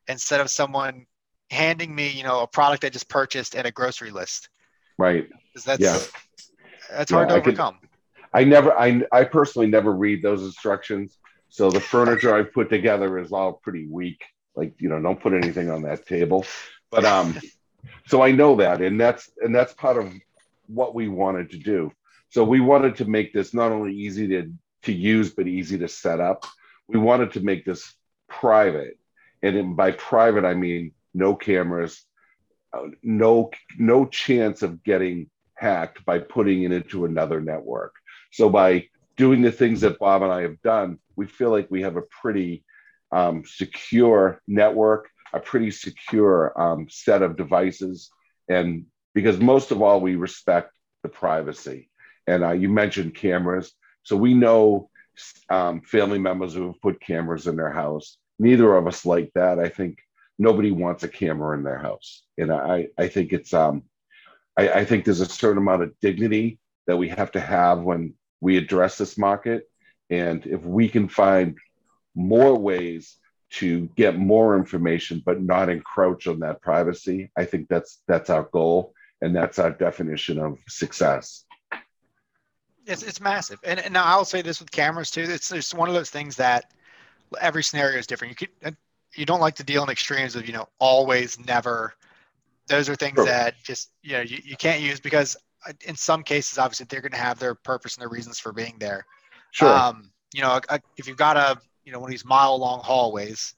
instead 0.08 0.40
of 0.40 0.50
someone 0.50 1.06
handing 1.52 1.94
me 1.94 2.10
you 2.10 2.24
know 2.24 2.42
a 2.42 2.48
product 2.48 2.84
i 2.84 2.90
just 2.90 3.08
purchased 3.08 3.54
and 3.54 3.68
a 3.68 3.72
grocery 3.72 4.10
list? 4.10 4.50
Right. 4.98 5.28
That's 5.66 5.82
yeah. 5.82 6.00
that's 6.90 7.12
hard 7.12 7.30
yeah, 7.30 7.36
to 7.36 7.42
overcome 7.42 7.78
I 8.34 8.44
never, 8.44 8.78
I, 8.78 9.02
I 9.12 9.24
personally 9.24 9.68
never 9.68 9.92
read 9.92 10.22
those 10.22 10.44
instructions. 10.44 11.18
So 11.50 11.70
the 11.72 11.80
furniture 11.80 12.36
I've 12.36 12.54
put 12.54 12.70
together 12.70 13.18
is 13.18 13.32
all 13.32 13.54
pretty 13.54 13.88
weak. 13.88 14.24
Like, 14.56 14.74
you 14.80 14.90
know, 14.90 15.02
don't 15.02 15.20
put 15.20 15.34
anything 15.34 15.70
on 15.70 15.84
that 15.84 16.06
table. 16.06 16.46
But 16.90 17.06
um, 17.06 17.38
so 18.08 18.22
I 18.22 18.32
know 18.32 18.56
that, 18.58 18.82
and 18.82 19.00
that's 19.00 19.30
and 19.42 19.54
that's 19.54 19.74
part 19.74 19.98
of 19.98 20.14
what 20.68 20.96
we 20.96 21.08
wanted 21.08 21.52
to 21.52 21.58
do. 21.58 21.92
So 22.30 22.44
we 22.44 22.60
wanted 22.60 22.98
to 22.98 23.06
make 23.06 23.34
this 23.34 23.54
not 23.54 23.72
only 23.72 23.94
easy 23.96 24.28
to 24.30 24.52
to 24.84 24.94
use 24.94 25.34
but 25.34 25.48
easy 25.48 25.78
to 25.80 25.88
set 25.88 26.20
up. 26.20 26.46
We 26.88 27.00
wanted 27.00 27.34
to 27.34 27.42
make 27.42 27.66
this 27.66 27.94
private, 28.30 28.98
and 29.42 29.76
by 29.76 29.92
private 29.92 30.46
I 30.46 30.54
mean 30.54 30.94
no 31.14 31.36
cameras, 31.36 32.04
uh, 32.74 32.88
no 33.04 33.52
no 33.78 34.06
chance 34.06 34.62
of 34.62 34.84
getting 34.84 35.30
hacked 35.56 36.06
by 36.06 36.20
putting 36.20 36.64
it 36.64 36.72
into 36.72 37.06
another 37.06 37.42
network. 37.42 37.94
So 38.32 38.50
by 38.50 38.88
doing 39.16 39.42
the 39.42 39.52
things 39.52 39.82
that 39.82 40.00
Bob 40.00 40.22
and 40.22 40.32
I 40.32 40.42
have 40.42 40.62
done, 40.62 41.00
we 41.16 41.26
feel 41.26 41.50
like 41.50 41.70
we 41.70 41.82
have 41.82 41.98
a 41.98 42.04
pretty 42.22 42.64
um, 43.12 43.44
secure 43.46 44.42
network, 44.48 45.10
a 45.34 45.40
pretty 45.40 45.72
secure 45.72 46.60
um, 46.60 46.88
set 46.90 47.22
of 47.22 47.38
devices, 47.38 48.10
and 48.50 48.86
because 49.14 49.40
most 49.40 49.72
of 49.72 49.82
all, 49.82 50.00
we 50.00 50.16
respect 50.16 50.72
the 51.04 51.10
privacy. 51.10 51.90
And 52.28 52.44
uh, 52.44 52.52
you 52.52 52.70
mentioned 52.70 53.16
cameras, 53.16 53.74
so 54.04 54.16
we 54.16 54.34
know 54.34 54.90
um, 55.50 55.82
family 55.82 56.20
members 56.20 56.54
who 56.54 56.68
have 56.68 56.82
put 56.82 57.02
cameras 57.02 57.48
in 57.48 57.56
their 57.56 57.72
house. 57.72 58.18
Neither 58.40 58.76
of 58.76 58.86
us 58.86 59.06
like 59.06 59.32
that. 59.34 59.58
I 59.58 59.70
think 59.70 59.98
nobody 60.38 60.72
wants 60.72 61.04
a 61.04 61.08
camera 61.08 61.58
in 61.58 61.64
their 61.64 61.80
house, 61.80 62.24
and 62.38 62.52
I 62.52 62.88
I 62.98 63.08
think 63.08 63.34
it's 63.34 63.54
um 63.54 63.84
I, 64.58 64.70
I 64.70 64.86
think 64.86 65.06
there's 65.06 65.22
a 65.22 65.26
certain 65.26 65.58
amount 65.58 65.84
of 65.84 65.94
dignity 66.02 66.60
that 66.88 66.98
we 66.98 67.10
have 67.10 67.32
to 67.34 67.40
have 67.40 67.82
when 67.82 68.14
we 68.42 68.58
address 68.58 68.98
this 68.98 69.18
market. 69.18 69.70
And 70.10 70.46
if 70.46 70.62
we 70.62 70.90
can 70.90 71.08
find 71.08 71.58
more 72.16 72.58
ways 72.58 73.18
to 73.50 73.88
get 73.96 74.18
more 74.18 74.58
information 74.58 75.22
but 75.26 75.42
not 75.42 75.70
encroach 75.70 76.28
on 76.28 76.40
that 76.40 76.62
privacy, 76.62 77.32
I 77.38 77.46
think 77.46 77.68
that's 77.68 78.02
that's 78.08 78.30
our 78.30 78.44
goal 78.44 78.94
and 79.22 79.36
that's 79.36 79.60
our 79.60 79.72
definition 79.72 80.40
of 80.40 80.60
success. 80.68 81.46
It's, 82.86 83.04
it's 83.04 83.20
massive. 83.20 83.60
And, 83.64 83.80
and 83.80 83.94
now 83.94 84.06
I'll 84.06 84.26
say 84.26 84.42
this 84.42 84.60
with 84.60 84.72
cameras 84.72 85.12
too. 85.12 85.26
It's 85.28 85.52
it's 85.52 85.74
one 85.74 85.90
of 85.90 85.96
those 85.96 86.10
things 86.10 86.36
that 86.38 86.72
every 87.42 87.64
scenario 87.64 87.98
is 88.00 88.08
different. 88.08 88.32
You 88.32 88.48
could 88.48 88.68
uh, 88.68 88.76
you 89.16 89.26
don't 89.26 89.42
like 89.42 89.56
to 89.56 89.64
deal 89.64 89.84
in 89.84 89.90
extremes 89.90 90.36
of 90.36 90.48
you 90.48 90.54
know 90.54 90.68
always 90.80 91.40
never. 91.40 91.94
Those 92.68 92.90
are 92.90 92.96
things 92.96 93.16
sure. 93.16 93.26
that 93.26 93.56
just 93.64 93.92
you 94.02 94.14
know 94.14 94.22
you, 94.22 94.40
you 94.44 94.56
can't 94.58 94.82
use 94.82 95.00
because 95.00 95.36
in 95.86 95.96
some 95.96 96.24
cases, 96.24 96.58
obviously, 96.58 96.86
they're 96.90 97.02
going 97.02 97.12
to 97.12 97.18
have 97.18 97.40
their 97.40 97.56
purpose 97.56 97.96
and 97.96 98.02
their 98.02 98.10
reasons 98.10 98.40
for 98.40 98.54
being 98.54 98.76
there. 98.80 99.06
Sure. 99.52 99.70
Um, 99.70 100.12
you 100.34 100.42
know, 100.42 100.60
if 100.98 101.08
you've 101.08 101.18
got 101.18 101.38
a, 101.38 101.60
you 101.86 101.92
know, 101.92 102.00
one 102.00 102.10
of 102.10 102.12
these 102.12 102.26
mile 102.26 102.58
long 102.58 102.82
hallways, 102.82 103.56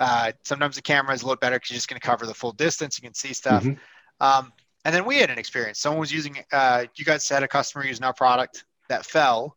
uh, 0.00 0.32
sometimes 0.42 0.76
the 0.76 0.82
camera 0.82 1.14
is 1.14 1.22
a 1.22 1.26
little 1.26 1.38
better 1.38 1.56
because 1.56 1.70
you're 1.70 1.76
just 1.76 1.88
going 1.88 2.00
to 2.00 2.06
cover 2.06 2.26
the 2.26 2.34
full 2.34 2.52
distance. 2.52 2.98
You 2.98 3.02
can 3.02 3.14
see 3.14 3.32
stuff. 3.32 3.64
Mm-hmm. 3.64 4.24
Um, 4.24 4.52
and 4.84 4.94
then 4.94 5.04
we 5.04 5.18
had 5.18 5.30
an 5.30 5.38
experience. 5.38 5.80
Someone 5.80 6.00
was 6.00 6.12
using, 6.12 6.38
uh, 6.52 6.84
you 6.94 7.04
guys 7.04 7.28
had 7.28 7.42
a 7.42 7.48
customer 7.48 7.84
using 7.84 8.04
our 8.04 8.12
product 8.12 8.64
that 8.88 9.04
fell. 9.04 9.56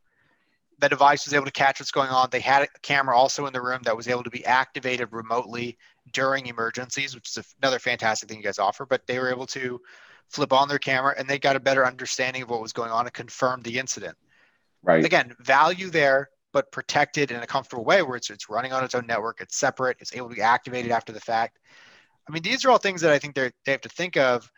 The 0.80 0.89
device 0.89 1.26
was 1.26 1.34
able 1.34 1.45
to 1.45 1.52
catch 1.52 1.80
what's 1.80 1.91
going 1.91 2.10
on. 2.10 2.30
They 2.32 2.39
had 2.39 2.63
a 2.63 2.67
camera 2.82 3.17
also 3.17 3.45
in 3.47 3.54
the 3.54 3.62
room 3.62 3.82
that 3.84 3.97
was 3.97 4.08
able 4.08 4.23
to 4.23 4.30
be 4.30 4.45
activated 4.45 5.10
remotely 5.12 5.78
during 6.13 6.45
emergencies, 6.45 7.15
which 7.15 7.36
is 7.36 7.56
another 7.62 7.80
fantastic 7.80 8.30
thing 8.30 8.38
you 8.38 8.43
guys 8.43 8.60
offer. 8.60 8.86
But 8.86 9.06
they 9.08 9.19
were 9.19 9.32
able 9.32 9.47
to 9.47 9.82
flip 10.30 10.54
on 10.54 10.68
their 10.68 10.80
camera 10.80 11.16
and 11.18 11.28
they 11.28 11.40
got 11.40 11.56
a 11.56 11.60
better 11.60 11.86
understanding 11.86 12.44
of 12.44 12.50
what 12.50 12.62
was 12.62 12.74
going 12.74 12.92
on 12.92 13.06
and 13.06 13.13
confirmed 13.13 13.63
the 13.63 13.80
incident. 13.80 14.18
Right. 14.84 15.04
Again, 15.04 15.34
value 15.40 15.90
there, 15.90 16.30
but 16.54 16.72
protected 16.72 17.32
in 17.32 17.42
a 17.42 17.48
comfortable 17.48 17.84
way 17.84 18.02
where 18.02 18.16
it's, 18.16 18.30
it's 18.30 18.50
running 18.50 18.74
on 18.74 18.84
its 18.84 18.96
own 18.96 19.06
network, 19.06 19.42
it's 19.42 19.58
separate, 19.58 19.98
it's 20.00 20.16
able 20.16 20.30
to 20.30 20.36
be 20.36 20.42
activated 20.42 20.92
after 20.92 21.12
the 21.12 21.20
fact. 21.20 21.60
I 22.28 22.32
mean, 22.32 22.44
these 22.44 22.66
are 22.66 22.72
all 22.72 22.78
things 22.78 23.02
that 23.02 23.12
I 23.12 23.20
think 23.20 23.36
they 23.36 23.52
they 23.66 23.72
have 23.72 23.82
to 23.82 23.90
think 23.90 24.18
of. 24.18 24.52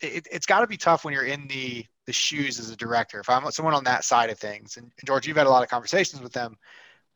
It, 0.00 0.26
has 0.32 0.46
got 0.46 0.60
to 0.60 0.66
be 0.66 0.76
tough 0.76 1.04
when 1.04 1.14
you're 1.14 1.24
in 1.24 1.46
the 1.46 1.86
the 2.06 2.12
shoes 2.12 2.58
as 2.58 2.70
a 2.70 2.76
director. 2.76 3.20
If 3.20 3.30
I'm 3.30 3.48
someone 3.50 3.74
on 3.74 3.84
that 3.84 4.04
side 4.04 4.30
of 4.30 4.38
things, 4.38 4.76
and, 4.76 4.86
and 4.86 5.06
George, 5.06 5.26
you've 5.26 5.36
had 5.36 5.46
a 5.46 5.50
lot 5.50 5.62
of 5.62 5.68
conversations 5.68 6.20
with 6.20 6.32
them 6.32 6.56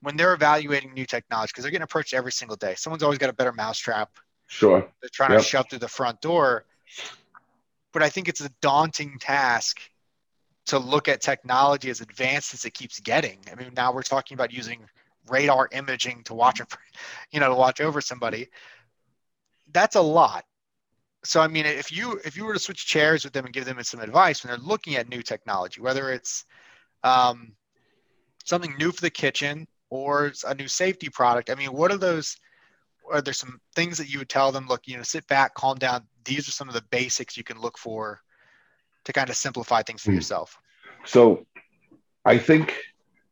when 0.00 0.16
they're 0.16 0.34
evaluating 0.34 0.94
new 0.94 1.04
technology 1.04 1.50
because 1.52 1.64
they're 1.64 1.70
getting 1.70 1.84
approached 1.84 2.14
every 2.14 2.32
single 2.32 2.56
day. 2.56 2.74
Someone's 2.76 3.02
always 3.02 3.18
got 3.18 3.28
a 3.28 3.34
better 3.34 3.52
mousetrap. 3.52 4.10
Sure. 4.46 4.88
They're 5.00 5.10
trying 5.12 5.32
yep. 5.32 5.40
to 5.40 5.46
shove 5.46 5.66
through 5.68 5.80
the 5.80 5.88
front 5.88 6.20
door 6.20 6.64
but 7.96 8.02
I 8.02 8.10
think 8.10 8.28
it's 8.28 8.42
a 8.42 8.50
daunting 8.60 9.18
task 9.18 9.80
to 10.66 10.78
look 10.78 11.08
at 11.08 11.22
technology 11.22 11.88
as 11.88 12.02
advanced 12.02 12.52
as 12.52 12.66
it 12.66 12.74
keeps 12.74 13.00
getting. 13.00 13.38
I 13.50 13.54
mean, 13.54 13.72
now 13.74 13.90
we're 13.90 14.02
talking 14.02 14.34
about 14.34 14.52
using 14.52 14.84
radar 15.30 15.70
imaging 15.72 16.22
to 16.24 16.34
watch, 16.34 16.60
you 17.30 17.40
know, 17.40 17.48
to 17.48 17.54
watch 17.54 17.80
over 17.80 18.02
somebody. 18.02 18.48
That's 19.72 19.96
a 19.96 20.00
lot. 20.02 20.44
So 21.24 21.40
I 21.40 21.48
mean, 21.48 21.64
if 21.64 21.90
you 21.90 22.20
if 22.22 22.36
you 22.36 22.44
were 22.44 22.52
to 22.52 22.58
switch 22.58 22.84
chairs 22.84 23.24
with 23.24 23.32
them 23.32 23.46
and 23.46 23.54
give 23.54 23.64
them 23.64 23.82
some 23.82 24.00
advice 24.00 24.44
when 24.44 24.50
they're 24.50 24.68
looking 24.68 24.96
at 24.96 25.08
new 25.08 25.22
technology, 25.22 25.80
whether 25.80 26.12
it's 26.12 26.44
um, 27.02 27.54
something 28.44 28.74
new 28.78 28.92
for 28.92 29.00
the 29.00 29.08
kitchen 29.08 29.66
or 29.88 30.34
a 30.46 30.54
new 30.54 30.68
safety 30.68 31.08
product, 31.08 31.48
I 31.48 31.54
mean, 31.54 31.72
what 31.72 31.90
are 31.90 31.96
those? 31.96 32.36
Are 33.10 33.22
there 33.22 33.34
some 33.34 33.60
things 33.74 33.98
that 33.98 34.08
you 34.08 34.18
would 34.18 34.28
tell 34.28 34.52
them? 34.52 34.66
Look, 34.66 34.86
you 34.86 34.96
know, 34.96 35.02
sit 35.02 35.26
back, 35.26 35.54
calm 35.54 35.78
down 35.78 36.06
these 36.26 36.48
are 36.48 36.52
some 36.52 36.68
of 36.68 36.74
the 36.74 36.82
basics 36.90 37.36
you 37.36 37.44
can 37.44 37.58
look 37.58 37.78
for 37.78 38.20
to 39.04 39.12
kind 39.12 39.30
of 39.30 39.36
simplify 39.36 39.82
things 39.82 40.02
for 40.02 40.10
mm. 40.10 40.16
yourself 40.16 40.58
so 41.04 41.46
i 42.24 42.36
think 42.36 42.76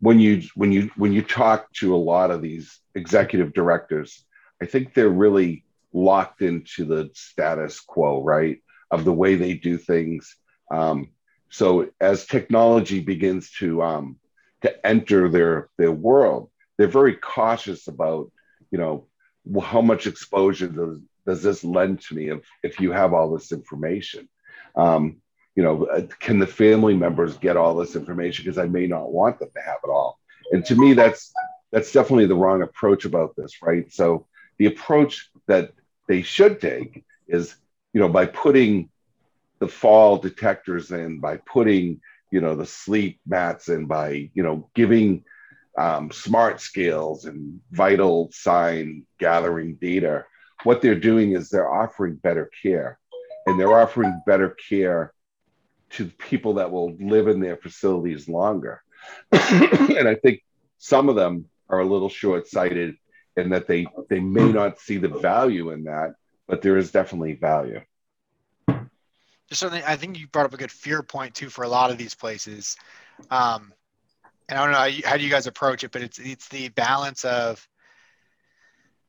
when 0.01 0.19
you 0.19 0.43
when 0.55 0.73
you 0.73 0.91
when 0.97 1.13
you 1.13 1.21
talk 1.21 1.71
to 1.73 1.95
a 1.95 1.97
lot 1.97 2.31
of 2.31 2.41
these 2.41 2.81
executive 2.95 3.53
directors 3.53 4.25
i 4.63 4.65
think 4.65 4.95
they're 4.95 5.09
really 5.09 5.65
locked 5.93 6.41
into 6.41 6.85
the 6.85 7.11
status 7.15 7.81
quo 7.81 8.23
right 8.23 8.63
of 8.91 9.05
the 9.05 9.13
way 9.13 9.35
they 9.35 9.55
do 9.55 9.77
things 9.77 10.37
um, 10.71 11.09
so 11.51 11.91
as 12.01 12.27
technology 12.27 13.01
begins 13.01 13.51
to 13.59 13.83
um, 13.83 14.17
to 14.63 14.87
enter 14.87 15.29
their 15.29 15.69
their 15.77 15.93
world, 15.93 16.51
they're 16.77 16.89
very 16.89 17.15
cautious 17.15 17.87
about 17.87 18.33
you 18.71 18.79
know 18.79 19.07
how 19.63 19.81
much 19.81 20.07
exposure 20.07 20.69
does 20.69 20.99
does 21.27 21.43
this 21.43 21.65
lend 21.65 22.01
to 22.03 22.15
me 22.15 22.31
if 22.31 22.41
if 22.63 22.81
you 22.81 22.93
have 22.93 23.13
all 23.13 23.33
this 23.33 23.53
information. 23.53 24.29
Um, 24.77 25.19
you 25.55 25.63
know, 25.63 25.85
uh, 25.85 26.03
can 26.19 26.39
the 26.39 26.47
family 26.47 26.95
members 26.95 27.37
get 27.37 27.57
all 27.57 27.77
this 27.77 27.95
information 27.95 28.45
because 28.45 28.59
I 28.59 28.67
may 28.67 28.87
not 28.87 29.13
want 29.13 29.39
them 29.39 29.51
to 29.55 29.63
have 29.63 29.79
it 29.85 29.89
all. 29.89 30.19
And 30.51 30.65
to 30.67 30.75
me, 30.75 30.95
that's 30.95 31.33
that's 31.71 31.93
definitely 31.93 32.27
the 32.27 32.35
wrong 32.35 32.63
approach 32.63 33.05
about 33.05 33.35
this, 33.37 33.63
right? 33.63 33.91
So 33.93 34.27
the 34.59 34.67
approach 34.67 35.31
that 35.47 35.73
they 36.09 36.23
should 36.23 36.61
take 36.61 37.05
is, 37.27 37.55
you 37.93 38.01
know, 38.01 38.09
by 38.09 38.27
putting 38.27 38.91
the 39.59 39.69
fall 39.69 40.19
detectors 40.19 40.91
in, 40.91 41.21
by 41.21 41.39
putting, 41.39 42.01
you 42.31 42.41
know, 42.41 42.55
the 42.55 42.67
sleep 42.67 43.21
mats 43.27 43.69
in, 43.69 43.87
by, 43.87 44.31
you 44.35 44.43
know, 44.43 44.69
giving 44.75 45.25
um, 45.77 46.11
smart 46.11 46.61
scales 46.61 47.25
and 47.25 47.61
vital 47.71 48.31
sign 48.33 49.07
gathering 49.19 49.75
data, 49.77 50.25
what 50.63 50.81
they're 50.81 50.95
doing 50.95 51.33
is 51.33 51.49
they're 51.49 51.73
offering 51.73 52.17
better 52.17 52.51
care. 52.63 52.99
And 53.47 53.61
they're 53.61 53.79
offering 53.79 54.23
better 54.27 54.57
care 54.69 55.13
to 55.91 56.07
people 56.07 56.55
that 56.55 56.71
will 56.71 56.95
live 56.97 57.29
in 57.29 57.41
their 57.41 57.57
facilities 57.57 58.29
longer. 58.29 58.83
and 59.33 60.09
I 60.09 60.15
think 60.15 60.43
some 60.79 61.09
of 61.09 61.17
them 61.17 61.47
are 61.69 61.81
a 61.81 61.85
little 61.85 62.09
short-sighted 62.09 62.97
in 63.37 63.51
that 63.51 63.67
they 63.67 63.87
they 64.09 64.21
may 64.21 64.51
not 64.51 64.79
see 64.79 64.97
the 64.97 65.09
value 65.09 65.71
in 65.71 65.85
that, 65.85 66.15
but 66.47 66.63
there 66.63 66.77
is 66.77 66.91
definitely 66.91 67.35
value. 67.35 67.81
Just 69.49 69.61
something 69.61 69.83
I 69.87 69.97
think 69.97 70.19
you 70.19 70.27
brought 70.29 70.47
up 70.47 70.55
a 70.55 70.57
good 70.57 70.71
fear 70.71 71.03
point 71.03 71.35
too 71.35 71.51
for 71.51 71.65
a 71.65 71.69
lot 71.69 71.91
of 71.91 71.99
these 71.99 72.15
places. 72.15 72.77
Um, 73.31 73.73
and 74.49 74.59
I 74.59 74.63
don't 74.63 74.73
know 74.73 74.79
how, 74.79 75.11
how 75.11 75.17
do 75.17 75.25
you 75.25 75.31
guys 75.31 75.47
approach 75.47 75.85
it, 75.85 75.93
but 75.93 76.03
it's 76.03 76.19
it's 76.19 76.49
the 76.49 76.69
balance 76.71 77.25
of 77.25 77.67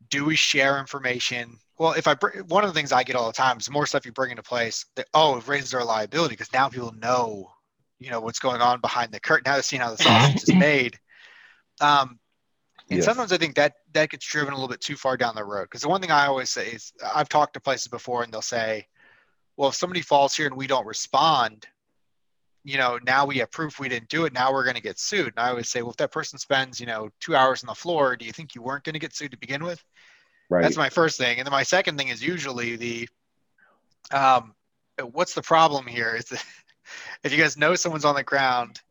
do 0.09 0.25
we 0.25 0.35
share 0.35 0.79
information? 0.79 1.57
Well, 1.77 1.93
if 1.93 2.07
I 2.07 2.13
bring 2.13 2.39
one 2.47 2.63
of 2.63 2.69
the 2.69 2.73
things 2.73 2.91
I 2.91 3.03
get 3.03 3.15
all 3.15 3.27
the 3.27 3.33
time 3.33 3.57
is 3.57 3.65
the 3.65 3.71
more 3.71 3.85
stuff 3.85 4.05
you 4.05 4.11
bring 4.11 4.31
into 4.31 4.43
place, 4.43 4.85
that 4.95 5.07
oh, 5.13 5.37
it 5.37 5.47
raises 5.47 5.73
our 5.73 5.83
liability 5.83 6.33
because 6.33 6.53
now 6.53 6.69
people 6.69 6.93
know, 6.93 7.51
you 7.99 8.11
know, 8.11 8.21
what's 8.21 8.39
going 8.39 8.61
on 8.61 8.79
behind 8.79 9.11
the 9.11 9.19
curtain. 9.19 9.43
Now 9.45 9.53
they're 9.53 9.63
seeing 9.63 9.81
how 9.81 9.91
the 9.91 9.97
sausage 9.97 10.43
is 10.43 10.55
made. 10.55 10.97
Um, 11.81 12.19
and 12.89 12.97
yes. 12.97 13.05
sometimes 13.05 13.31
I 13.31 13.37
think 13.37 13.55
that 13.55 13.73
that 13.93 14.09
gets 14.11 14.25
driven 14.25 14.53
a 14.53 14.55
little 14.55 14.69
bit 14.69 14.79
too 14.79 14.95
far 14.95 15.17
down 15.17 15.35
the 15.35 15.43
road. 15.43 15.63
Because 15.63 15.81
the 15.81 15.89
one 15.89 16.01
thing 16.01 16.11
I 16.11 16.27
always 16.27 16.51
say 16.51 16.67
is 16.67 16.93
I've 17.13 17.29
talked 17.29 17.55
to 17.55 17.59
places 17.59 17.87
before 17.87 18.23
and 18.23 18.31
they'll 18.31 18.41
say, 18.41 18.87
well, 19.57 19.69
if 19.69 19.75
somebody 19.75 20.01
falls 20.01 20.35
here 20.35 20.45
and 20.45 20.55
we 20.55 20.67
don't 20.67 20.85
respond, 20.85 21.65
you 22.65 22.79
know, 22.79 22.99
now 23.05 23.27
we 23.27 23.37
have 23.37 23.51
proof 23.51 23.79
we 23.79 23.87
didn't 23.87 24.09
do 24.09 24.25
it. 24.25 24.33
Now 24.33 24.51
we're 24.51 24.63
going 24.63 24.75
to 24.75 24.81
get 24.81 24.97
sued. 24.97 25.27
And 25.27 25.39
I 25.39 25.49
always 25.49 25.69
say, 25.69 25.83
well, 25.83 25.91
if 25.91 25.97
that 25.97 26.11
person 26.11 26.39
spends, 26.39 26.79
you 26.79 26.87
know, 26.87 27.09
two 27.21 27.35
hours 27.35 27.63
on 27.63 27.67
the 27.67 27.75
floor, 27.75 28.15
do 28.15 28.25
you 28.25 28.31
think 28.31 28.55
you 28.55 28.63
weren't 28.63 28.83
going 28.83 28.93
to 28.93 28.99
get 28.99 29.15
sued 29.15 29.31
to 29.31 29.37
begin 29.37 29.63
with? 29.63 29.81
Right. 30.49 30.63
That's 30.63 30.75
my 30.75 30.89
first 30.89 31.19
thing. 31.19 31.37
And 31.37 31.45
then 31.45 31.51
my 31.51 31.61
second 31.61 31.95
thing 31.99 32.07
is 32.07 32.23
usually 32.23 32.75
the, 32.75 33.07
um, 34.11 34.55
what's 35.11 35.35
the 35.35 35.43
problem 35.43 35.85
here 35.85 36.15
is 36.15 36.25
that 36.25 36.43
if 37.23 37.31
you 37.31 37.37
guys 37.37 37.55
know 37.55 37.75
someone's 37.75 38.03
on 38.03 38.15
the 38.15 38.23
ground 38.23 38.81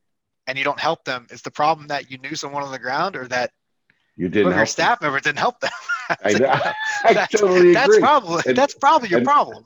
and 0.47 0.57
you 0.57 0.63
don't 0.63 0.81
help 0.81 1.05
them, 1.05 1.27
is 1.31 1.43
the 1.43 1.51
problem 1.51 1.89
that 1.89 2.13
you 2.13 2.19
knew 2.19 2.37
someone 2.37 2.63
on 2.63 2.71
the 2.71 2.79
ground 2.79 3.17
or 3.17 3.27
that 3.27 3.51
you 4.17 4.29
didn't 4.29 4.55
your 4.55 4.67
staff 4.67 5.03
member 5.03 5.19
didn't 5.19 5.41
help 5.41 5.59
them? 5.59 5.73
I, 6.25 6.33
know. 6.35 6.47
I 7.05 7.13
that's, 7.13 7.41
totally 7.41 7.73
that's 7.73 7.89
agree. 7.89 7.99
Probably, 7.99 8.43
and, 8.47 8.57
that's 8.57 8.75
probably 8.75 9.09
your 9.09 9.19
and, 9.19 9.27
problem. 9.27 9.65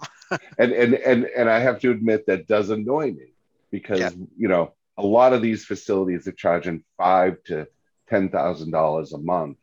and, 0.57 0.73
and, 0.73 0.94
and, 0.94 1.27
and 1.27 1.51
I 1.51 1.59
have 1.59 1.79
to 1.81 1.90
admit 1.90 2.25
that 2.25 2.47
does 2.47 2.71
annoy 2.71 3.12
me 3.12 3.35
because, 3.71 4.01
yeah. 4.01 4.11
you 4.37 4.49
know, 4.49 4.73
a 4.97 5.03
lot 5.03 5.33
of 5.33 5.43
these 5.43 5.65
facilities 5.65 6.27
are 6.27 6.33
charging 6.33 6.85
five 6.97 7.43
to 7.45 7.67
$10,000 8.11 9.13
a 9.13 9.19
month. 9.19 9.59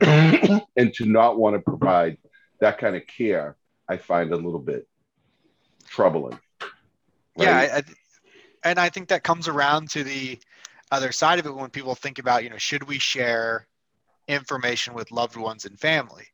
and 0.76 0.94
to 0.94 1.06
not 1.06 1.38
want 1.38 1.54
to 1.56 1.60
provide 1.60 2.18
that 2.60 2.78
kind 2.78 2.96
of 2.96 3.02
care, 3.06 3.56
I 3.88 3.96
find 3.96 4.32
a 4.32 4.36
little 4.36 4.60
bit 4.60 4.86
troubling. 5.88 6.38
Right? 6.60 6.70
Yeah. 7.38 7.56
I, 7.58 7.76
I, 7.78 7.82
and 8.64 8.78
I 8.78 8.88
think 8.88 9.08
that 9.08 9.22
comes 9.22 9.48
around 9.48 9.90
to 9.90 10.04
the 10.04 10.38
other 10.90 11.12
side 11.12 11.38
of 11.38 11.46
it 11.46 11.54
when 11.54 11.70
people 11.70 11.94
think 11.94 12.18
about, 12.18 12.44
you 12.44 12.50
know, 12.50 12.58
should 12.58 12.84
we 12.84 12.98
share 12.98 13.66
information 14.28 14.94
with 14.94 15.10
loved 15.10 15.36
ones 15.36 15.64
and 15.64 15.78
family. 15.78 16.24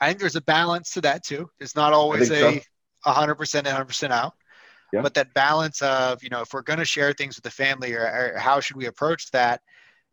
I 0.00 0.08
think 0.08 0.18
there's 0.18 0.36
a 0.36 0.42
balance 0.42 0.92
to 0.92 1.00
that 1.02 1.24
too. 1.24 1.50
It's 1.60 1.76
not 1.76 1.92
always 1.92 2.30
a 2.30 2.60
hundred 3.04 3.36
percent, 3.36 3.66
hundred 3.66 3.86
percent 3.86 4.12
out. 4.12 4.34
Yeah. 4.96 5.02
But 5.02 5.14
that 5.14 5.34
balance 5.34 5.82
of, 5.82 6.22
you 6.22 6.30
know, 6.30 6.40
if 6.40 6.52
we're 6.52 6.62
going 6.62 6.78
to 6.78 6.84
share 6.84 7.12
things 7.12 7.36
with 7.36 7.44
the 7.44 7.50
family 7.50 7.94
or, 7.94 8.02
or 8.02 8.38
how 8.38 8.60
should 8.60 8.76
we 8.76 8.86
approach 8.86 9.30
that? 9.30 9.62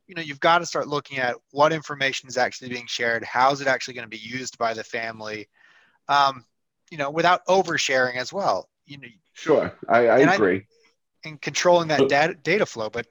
You 0.07 0.15
know, 0.15 0.21
you've 0.21 0.39
got 0.39 0.59
to 0.59 0.65
start 0.65 0.87
looking 0.87 1.17
at 1.17 1.35
what 1.51 1.73
information 1.73 2.27
is 2.27 2.37
actually 2.37 2.69
being 2.69 2.87
shared. 2.87 3.23
How 3.23 3.51
is 3.51 3.61
it 3.61 3.67
actually 3.67 3.95
going 3.95 4.05
to 4.05 4.09
be 4.09 4.17
used 4.17 4.57
by 4.57 4.73
the 4.73 4.83
family? 4.83 5.47
Um, 6.07 6.45
you 6.91 6.97
know, 6.97 7.09
without 7.09 7.45
oversharing 7.47 8.17
as 8.17 8.31
well. 8.31 8.69
You 8.85 8.97
know, 8.97 9.07
sure, 9.33 9.77
I, 9.87 10.07
I 10.07 10.19
agree. 10.19 10.57
I, 10.57 11.29
and 11.29 11.41
controlling 11.41 11.87
that 11.87 12.09
data, 12.09 12.35
data 12.43 12.65
flow, 12.65 12.89
but 12.89 13.07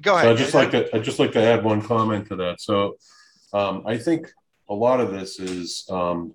Go 0.00 0.16
ahead. 0.16 0.24
So 0.24 0.32
I 0.32 0.36
just 0.36 0.54
like 0.54 0.70
to 0.70 0.96
I 0.96 0.98
just 1.00 1.18
like 1.18 1.32
to 1.32 1.42
add 1.42 1.62
one 1.62 1.82
comment 1.82 2.28
to 2.28 2.36
that. 2.36 2.60
So 2.60 2.96
um, 3.52 3.82
I 3.86 3.98
think 3.98 4.32
a 4.70 4.74
lot 4.74 5.00
of 5.00 5.12
this 5.12 5.38
is 5.38 5.86
um, 5.90 6.34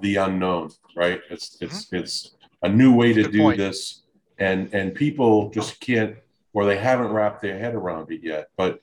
the 0.00 0.16
unknown, 0.16 0.70
right? 0.94 1.20
It's 1.28 1.58
it's 1.60 1.86
mm-hmm. 1.86 1.96
it's 1.96 2.36
a 2.62 2.68
new 2.68 2.94
way 2.94 3.12
to 3.12 3.22
Good 3.22 3.32
do 3.32 3.38
point. 3.42 3.58
this, 3.58 4.02
and 4.38 4.72
and 4.74 4.94
people 4.94 5.50
just 5.50 5.80
can't 5.80 6.16
or 6.52 6.64
they 6.64 6.78
haven't 6.78 7.12
wrapped 7.12 7.42
their 7.42 7.58
head 7.58 7.74
around 7.74 8.10
it 8.10 8.22
yet. 8.22 8.48
But 8.56 8.80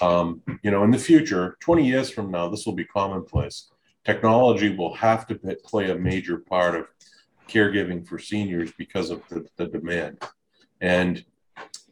um, 0.00 0.42
you 0.62 0.70
know, 0.70 0.84
in 0.84 0.90
the 0.90 0.98
future, 0.98 1.56
20 1.60 1.86
years 1.86 2.10
from 2.10 2.30
now, 2.30 2.48
this 2.48 2.66
will 2.66 2.74
be 2.74 2.84
commonplace. 2.84 3.70
Technology 4.04 4.74
will 4.74 4.94
have 4.94 5.26
to 5.26 5.34
play 5.64 5.90
a 5.90 5.94
major 5.94 6.38
part 6.38 6.74
of 6.74 6.86
caregiving 7.48 8.06
for 8.06 8.18
seniors 8.18 8.72
because 8.72 9.10
of 9.10 9.22
the, 9.28 9.46
the 9.56 9.66
demand. 9.66 10.22
And 10.80 11.24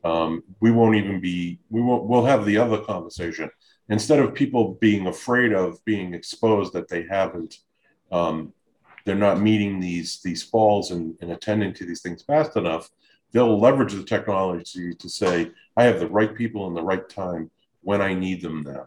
um, 0.05 0.43
we 0.61 0.71
won't 0.71 0.97
even 0.97 1.21
be 1.21 1.59
we 1.71 1.83
won't 1.83 2.05
we'll 2.05 2.25
have 2.25 2.45
the 2.45 2.57
other 2.57 2.79
conversation 2.79 3.51
instead 3.89 4.21
of 4.21 4.35
people 4.35 4.75
being 4.81 5.07
afraid 5.09 5.53
of 5.53 5.85
being 5.85 6.15
exposed 6.15 6.73
that 6.73 6.89
they 6.89 7.03
haven't 7.03 7.59
um, 8.13 8.53
they're 9.09 9.17
not 9.17 9.41
meeting 9.41 9.81
these 9.81 10.21
these 10.23 10.43
falls 10.43 10.91
and, 10.91 11.17
and 11.21 11.33
attending 11.33 11.73
to 11.73 11.85
these 11.85 12.03
things 12.03 12.23
fast 12.23 12.57
enough 12.57 12.91
they'll 13.33 13.59
leverage 13.59 13.93
the 13.93 14.05
technology 14.05 14.95
to 14.95 15.09
say 15.09 15.51
i 15.77 15.85
have 15.85 16.01
the 16.01 16.09
right 16.09 16.35
people 16.35 16.67
in 16.67 16.75
the 16.75 16.83
right 16.83 17.09
time 17.09 17.51
when 17.83 18.01
i 18.01 18.13
need 18.13 18.43
them 18.43 18.63
now 18.63 18.87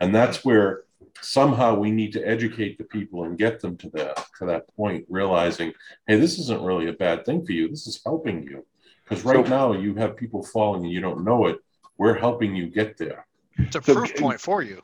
and 0.00 0.14
that's 0.14 0.44
where 0.44 0.82
somehow 1.22 1.74
we 1.74 1.90
need 1.90 2.12
to 2.12 2.22
educate 2.26 2.78
the 2.78 2.84
people 2.84 3.24
and 3.24 3.36
get 3.36 3.60
them 3.60 3.76
to 3.76 3.90
that 3.90 4.24
to 4.38 4.46
that 4.46 4.66
point 4.76 5.04
realizing 5.08 5.72
hey 6.06 6.18
this 6.18 6.38
isn't 6.38 6.62
really 6.62 6.88
a 6.88 6.92
bad 6.92 7.24
thing 7.24 7.44
for 7.44 7.52
you 7.52 7.68
this 7.68 7.86
is 7.86 8.00
helping 8.04 8.42
you 8.42 8.64
because 9.10 9.24
right 9.24 9.44
so, 9.44 9.50
now 9.50 9.72
you 9.72 9.94
have 9.96 10.16
people 10.16 10.42
falling 10.42 10.84
and 10.84 10.92
you 10.92 11.00
don't 11.00 11.24
know 11.24 11.46
it. 11.46 11.58
We're 11.98 12.16
helping 12.16 12.54
you 12.54 12.68
get 12.68 12.96
there. 12.96 13.26
It's 13.58 13.74
a 13.74 13.82
so, 13.82 13.94
proof 13.94 14.14
point 14.16 14.40
for 14.40 14.62
you. 14.62 14.82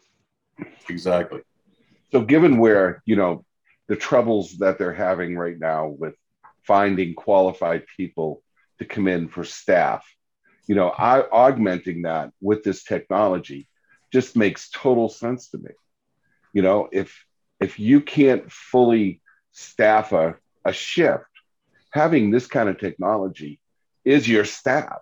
Exactly. 0.89 1.43
So, 2.11 2.23
given 2.23 2.59
where, 2.59 3.03
you 3.07 3.15
know, 3.15 3.45
the 3.89 3.97
troubles 3.97 4.59
that 4.59 4.79
they're 4.79 4.93
having 4.93 5.37
right 5.37 5.59
now 5.59 5.89
with 5.89 6.15
finding 6.63 7.15
qualified 7.15 7.85
people 7.97 8.43
to 8.79 8.85
come 8.85 9.09
in 9.09 9.29
for 9.29 9.45
staff, 9.45 10.05
you 10.67 10.75
know, 10.75 10.89
I, 10.89 11.29
augmenting 11.31 12.03
that 12.03 12.33
with 12.41 12.65
this 12.65 12.83
technology 12.83 13.69
just 14.13 14.37
makes 14.37 14.71
total 14.71 15.09
sense 15.09 15.49
to 15.51 15.59
me. 15.59 15.71
You 16.53 16.63
know, 16.63 16.89
if 16.91 17.25
if 17.61 17.79
you 17.79 18.01
can't 18.01 18.51
fully 18.51 19.21
staff 19.53 20.13
a, 20.13 20.37
a 20.65 20.73
shift, 20.73 21.25
having 21.91 22.31
this 22.31 22.47
kind 22.47 22.69
of 22.69 22.79
technology 22.79 23.61
is 24.05 24.29
your 24.29 24.45
staff. 24.45 25.01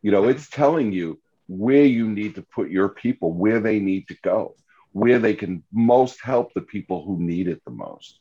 You 0.00 0.10
know, 0.10 0.28
it's 0.28 0.48
telling 0.48 0.92
you 0.92 1.20
where 1.48 1.84
you 1.84 2.08
need 2.08 2.36
to 2.36 2.42
put 2.42 2.70
your 2.70 2.88
people, 2.88 3.32
where 3.32 3.60
they 3.60 3.78
need 3.78 4.08
to 4.08 4.16
go, 4.22 4.54
where 4.92 5.18
they 5.18 5.34
can 5.34 5.62
most 5.72 6.20
help 6.22 6.52
the 6.54 6.60
people 6.60 7.04
who 7.04 7.18
need 7.18 7.48
it 7.48 7.62
the 7.64 7.70
most. 7.70 8.18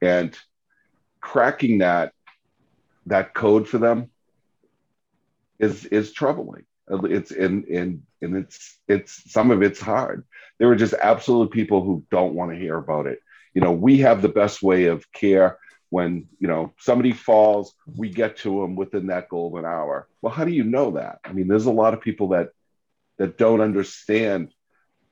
And 0.00 0.36
cracking 1.20 1.78
that 1.78 2.12
that 3.06 3.34
code 3.34 3.68
for 3.68 3.78
them 3.78 4.10
is 5.58 5.84
is 5.86 6.12
troubling. 6.12 6.64
It's 6.88 7.30
in 7.30 7.64
in 7.64 8.02
and 8.22 8.36
it's 8.36 8.78
it's 8.88 9.30
some 9.30 9.50
of 9.50 9.62
it's 9.62 9.80
hard. 9.80 10.24
There 10.58 10.70
are 10.70 10.76
just 10.76 10.94
absolute 10.94 11.50
people 11.50 11.82
who 11.82 12.04
don't 12.10 12.34
want 12.34 12.50
to 12.52 12.58
hear 12.58 12.76
about 12.76 13.06
it. 13.06 13.20
You 13.54 13.60
know, 13.60 13.72
we 13.72 13.98
have 13.98 14.22
the 14.22 14.28
best 14.28 14.62
way 14.62 14.86
of 14.86 15.10
care 15.12 15.58
when 15.90 16.28
you 16.38 16.48
know 16.48 16.72
somebody 16.78 17.12
falls 17.12 17.74
we 17.96 18.08
get 18.08 18.38
to 18.38 18.60
them 18.60 18.76
within 18.76 19.08
that 19.08 19.28
golden 19.28 19.64
hour 19.64 20.08
well 20.22 20.32
how 20.32 20.44
do 20.44 20.52
you 20.52 20.64
know 20.64 20.92
that 20.92 21.18
i 21.24 21.32
mean 21.32 21.48
there's 21.48 21.66
a 21.66 21.70
lot 21.70 21.92
of 21.92 22.00
people 22.00 22.28
that 22.28 22.50
that 23.18 23.36
don't 23.36 23.60
understand 23.60 24.50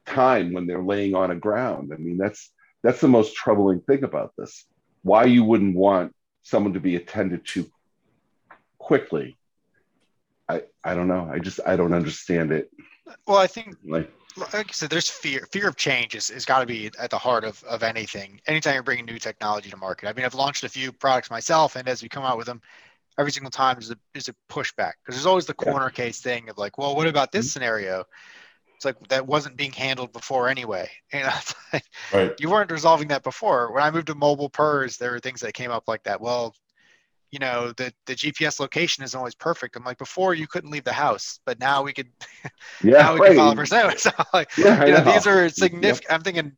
time 0.08 0.52
when 0.52 0.66
they're 0.66 0.82
laying 0.82 1.14
on 1.14 1.30
a 1.30 1.36
ground 1.36 1.92
i 1.92 1.96
mean 1.96 2.16
that's 2.16 2.50
that's 2.82 3.00
the 3.00 3.08
most 3.08 3.34
troubling 3.34 3.80
thing 3.80 4.04
about 4.04 4.32
this 4.38 4.66
why 5.02 5.24
you 5.24 5.44
wouldn't 5.44 5.76
want 5.76 6.14
someone 6.42 6.72
to 6.72 6.80
be 6.80 6.96
attended 6.96 7.46
to 7.46 7.66
quickly 8.78 9.38
I 10.48 10.62
I 10.82 10.94
don't 10.94 11.08
know. 11.08 11.28
I 11.30 11.38
just 11.38 11.60
I 11.66 11.76
don't 11.76 11.92
understand 11.92 12.52
it. 12.52 12.70
Well, 13.26 13.36
I 13.38 13.46
think 13.46 13.76
Like 13.84 14.10
like 14.36 14.54
I 14.54 14.72
said, 14.72 14.90
there's 14.90 15.10
fear. 15.10 15.46
Fear 15.52 15.68
of 15.68 15.76
change 15.76 16.14
is, 16.14 16.30
is 16.30 16.44
got 16.44 16.60
to 16.60 16.66
be 16.66 16.90
at 16.98 17.10
the 17.10 17.18
heart 17.18 17.44
of, 17.44 17.62
of 17.64 17.82
anything. 17.82 18.40
Anytime 18.46 18.74
you're 18.74 18.82
bringing 18.82 19.04
new 19.04 19.18
technology 19.18 19.68
to 19.70 19.76
market. 19.76 20.08
I 20.08 20.12
mean, 20.12 20.24
I've 20.24 20.34
launched 20.34 20.64
a 20.64 20.68
few 20.68 20.92
products 20.92 21.30
myself, 21.30 21.76
and 21.76 21.88
as 21.88 22.02
we 22.02 22.08
come 22.08 22.24
out 22.24 22.36
with 22.38 22.46
them, 22.46 22.60
every 23.18 23.32
single 23.32 23.50
time 23.50 23.74
there's 23.74 23.90
a, 23.90 23.96
there's 24.14 24.28
a 24.28 24.34
pushback 24.48 24.92
because 25.02 25.16
there's 25.16 25.26
always 25.26 25.46
the 25.46 25.56
Yeah. 25.58 25.72
corner 25.72 25.90
case 25.90 26.20
thing 26.20 26.48
of 26.48 26.56
like, 26.56 26.78
well, 26.78 26.94
what 26.94 27.08
about 27.08 27.32
this 27.32 27.46
mm-hmm. 27.46 27.52
scenario? 27.52 28.04
It's 28.78 28.84
like 28.84 28.96
that 29.08 29.26
wasn't 29.26 29.56
being 29.56 29.72
handled 29.72 30.12
before 30.12 30.48
anyway. 30.48 30.88
You 31.12 31.22
know, 31.22 31.30
it's 31.36 31.54
like, 31.72 31.84
Right. 32.12 32.36
you 32.38 32.50
weren't 32.50 32.70
resolving 32.70 33.08
that 33.08 33.24
before. 33.24 33.72
When 33.72 33.82
I 33.82 33.90
moved 33.90 34.06
to 34.08 34.14
mobile 34.14 34.48
PERS, 34.50 34.98
there 34.98 35.10
were 35.12 35.20
things 35.20 35.40
that 35.40 35.54
came 35.54 35.72
up 35.72 35.88
like 35.88 36.04
that. 36.04 36.20
Well, 36.20 36.54
you 37.32 37.40
know, 37.40 37.72
the, 37.76 37.92
the 38.06 38.14
GPS 38.14 38.60
location 38.60 39.04
isn't 39.04 39.18
always 39.18 39.34
perfect. 39.34 39.76
I'm 39.76 39.84
like, 39.84 39.98
before 39.98 40.34
you 40.34 40.46
couldn't 40.46 40.70
leave 40.70 40.84
the 40.84 40.92
house, 40.92 41.40
but 41.44 41.60
now 41.60 41.82
we 41.82 41.92
could 41.92 42.08
yeah, 42.82 43.08
now 43.08 43.14
we 43.14 43.20
can 43.20 43.34
right. 43.34 43.56
percent. 43.56 43.98
So 44.00 44.10
like, 44.32 44.50
Yeah, 44.56 44.84
you 44.86 44.92
know, 44.92 45.00
know. 45.00 45.02
these 45.02 45.26
are 45.26 45.48
significant. 45.48 46.12
I'm 46.12 46.22
thinking, 46.22 46.52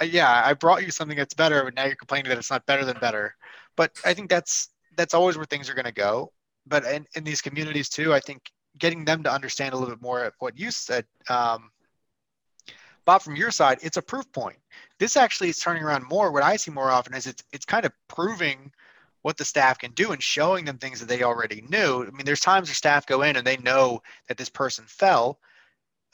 uh, 0.00 0.04
yeah, 0.06 0.42
I 0.44 0.54
brought 0.54 0.84
you 0.84 0.90
something 0.90 1.16
that's 1.16 1.34
better, 1.34 1.64
but 1.64 1.74
now 1.74 1.84
you're 1.86 1.96
complaining 1.96 2.28
that 2.30 2.38
it's 2.38 2.50
not 2.50 2.66
better 2.66 2.84
than 2.84 2.98
better. 2.98 3.34
But 3.76 3.92
I 4.04 4.14
think 4.14 4.30
that's 4.30 4.70
that's 4.96 5.14
always 5.14 5.36
where 5.36 5.46
things 5.46 5.68
are 5.68 5.74
going 5.74 5.84
to 5.86 5.92
go. 5.92 6.32
But 6.66 6.84
in, 6.84 7.06
in 7.16 7.24
these 7.24 7.42
communities 7.42 7.88
too, 7.88 8.14
I 8.14 8.20
think 8.20 8.42
getting 8.78 9.04
them 9.04 9.22
to 9.22 9.32
understand 9.32 9.74
a 9.74 9.76
little 9.76 9.94
bit 9.94 10.02
more 10.02 10.24
of 10.24 10.34
what 10.38 10.58
you 10.58 10.70
said, 10.70 11.06
um, 11.28 11.70
Bob, 13.04 13.22
from 13.22 13.36
your 13.36 13.50
side, 13.50 13.78
it's 13.82 13.96
a 13.96 14.02
proof 14.02 14.30
point. 14.32 14.56
This 14.98 15.16
actually 15.16 15.50
is 15.50 15.58
turning 15.58 15.82
around 15.82 16.08
more. 16.08 16.32
What 16.32 16.42
I 16.42 16.56
see 16.56 16.70
more 16.70 16.90
often 16.90 17.14
is 17.14 17.26
it's 17.26 17.44
it's 17.52 17.66
kind 17.66 17.84
of 17.84 17.92
proving 18.08 18.72
what 19.22 19.36
the 19.36 19.44
staff 19.44 19.78
can 19.78 19.90
do 19.92 20.12
and 20.12 20.22
showing 20.22 20.64
them 20.64 20.78
things 20.78 21.00
that 21.00 21.08
they 21.08 21.22
already 21.22 21.62
knew. 21.68 22.02
I 22.06 22.10
mean, 22.10 22.24
there's 22.24 22.40
times 22.40 22.68
where 22.68 22.74
staff 22.74 23.06
go 23.06 23.22
in 23.22 23.36
and 23.36 23.46
they 23.46 23.56
know 23.58 24.02
that 24.28 24.36
this 24.36 24.50
person 24.50 24.84
fell. 24.86 25.38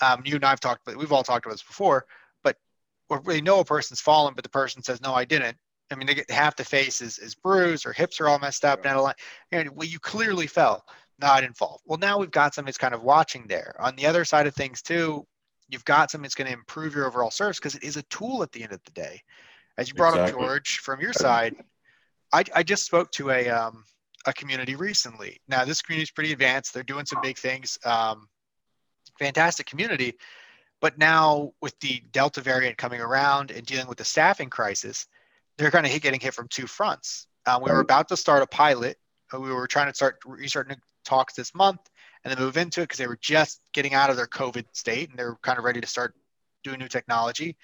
Um, 0.01 0.23
you 0.25 0.37
and 0.37 0.45
I've 0.45 0.61
talked, 0.61 0.85
but 0.85 0.97
we've 0.97 1.13
all 1.13 1.25
talked 1.25 1.45
about 1.45 1.55
this 1.55 1.63
before. 1.63 2.07
But 2.43 2.57
or 3.09 3.23
they 3.25 3.41
know 3.41 3.61
a 3.61 3.65
person's 3.65 4.01
fallen, 4.01 4.35
but 4.35 4.45
the 4.45 4.51
person 4.51 4.83
says, 4.83 5.01
"No, 5.01 5.15
I 5.15 5.25
didn't." 5.25 5.57
I 5.91 5.97
mean, 5.97 6.07
they 6.07 6.15
get 6.15 6.31
half 6.31 6.57
the 6.57 6.65
face 6.65 7.01
is, 7.01 7.19
is 7.19 7.35
bruised 7.35 7.85
or 7.85 7.93
hips 7.93 8.21
are 8.21 8.29
all 8.29 8.39
messed 8.39 8.65
up 8.65 8.83
the 8.83 8.95
line. 8.95 9.15
And 9.51 9.71
well, 9.71 9.89
you 9.89 9.99
clearly 9.99 10.47
fell. 10.47 10.85
No, 11.21 11.29
I 11.29 11.41
didn't 11.41 11.51
involved. 11.51 11.83
Well, 11.87 11.99
now 11.99 12.19
we've 12.19 12.31
got 12.31 12.55
something 12.55 12.67
that's 12.67 12.79
kind 12.79 12.95
of 12.95 13.03
watching 13.03 13.47
there. 13.47 13.75
On 13.79 13.95
the 13.97 14.07
other 14.07 14.25
side 14.25 14.47
of 14.47 14.55
things 14.55 14.81
too, 14.81 15.27
you've 15.69 15.85
got 15.85 16.11
something 16.11 16.23
that's 16.23 16.35
going 16.35 16.49
to 16.49 16.57
improve 16.57 16.95
your 16.95 17.07
overall 17.07 17.31
service 17.31 17.59
because 17.59 17.75
it 17.75 17.83
is 17.83 17.97
a 17.97 18.03
tool 18.05 18.43
at 18.43 18.53
the 18.53 18.63
end 18.63 18.73
of 18.73 18.83
the 18.85 18.91
day. 18.93 19.21
As 19.77 19.89
you 19.89 19.95
brought 19.95 20.15
Exactly. 20.15 20.33
up, 20.33 20.49
George, 20.49 20.79
from 20.79 21.01
your 21.01 21.13
side, 21.13 21.55
I, 22.33 22.45
I 22.55 22.63
just 22.63 22.85
spoke 22.85 23.11
to 23.13 23.31
a 23.31 23.49
um, 23.49 23.85
a 24.27 24.33
community 24.33 24.77
recently. 24.77 25.41
Now 25.49 25.65
this 25.65 25.83
community 25.83 26.05
is 26.05 26.11
pretty 26.11 26.33
advanced. 26.33 26.75
They're 26.75 26.83
doing 26.83 27.07
some 27.07 27.21
big 27.23 27.39
things. 27.39 27.79
Um, 27.85 28.29
fantastic 29.19 29.67
community, 29.67 30.15
but 30.81 30.99
now 30.99 31.53
with 31.61 31.79
the 31.81 32.03
Delta 32.13 32.41
variant 32.41 32.79
coming 32.79 33.01
around 33.01 33.51
and 33.51 33.67
dealing 33.67 33.87
with 33.87 33.99
the 33.99 34.05
staffing 34.05 34.49
crisis, 34.49 35.07
they're 35.59 35.71
kind 35.71 35.87
of 35.87 35.93
hit, 35.93 36.03
getting 36.03 36.21
hit 36.21 36.35
from 36.35 36.49
two 36.49 36.67
fronts. 36.67 37.27
Uh, 37.47 37.59
we 37.63 37.71
were 37.71 37.81
about 37.81 38.09
to 38.09 38.17
start 38.17 38.43
a 38.43 38.47
pilot. 38.47 38.99
We 39.33 39.53
were 39.53 39.67
trying 39.67 39.89
to 39.89 39.95
start 39.95 40.19
restarting 40.27 40.77
talks 41.05 41.35
this 41.35 41.55
month 41.55 41.81
and 42.25 42.33
then 42.33 42.39
move 42.45 42.57
into 42.57 42.81
it 42.81 42.85
because 42.85 42.99
they 42.99 43.07
were 43.07 43.19
just 43.21 43.61
getting 43.73 43.95
out 43.95 44.11
of 44.11 44.17
their 44.17 44.27
COVID 44.27 44.65
state 44.73 45.11
and 45.11 45.19
they're 45.19 45.37
kind 45.43 45.59
of 45.59 45.65
ready 45.65 45.81
to 45.81 45.87
start 45.87 46.15
doing 46.63 46.79
new 46.79 46.89
technology. 46.89 47.57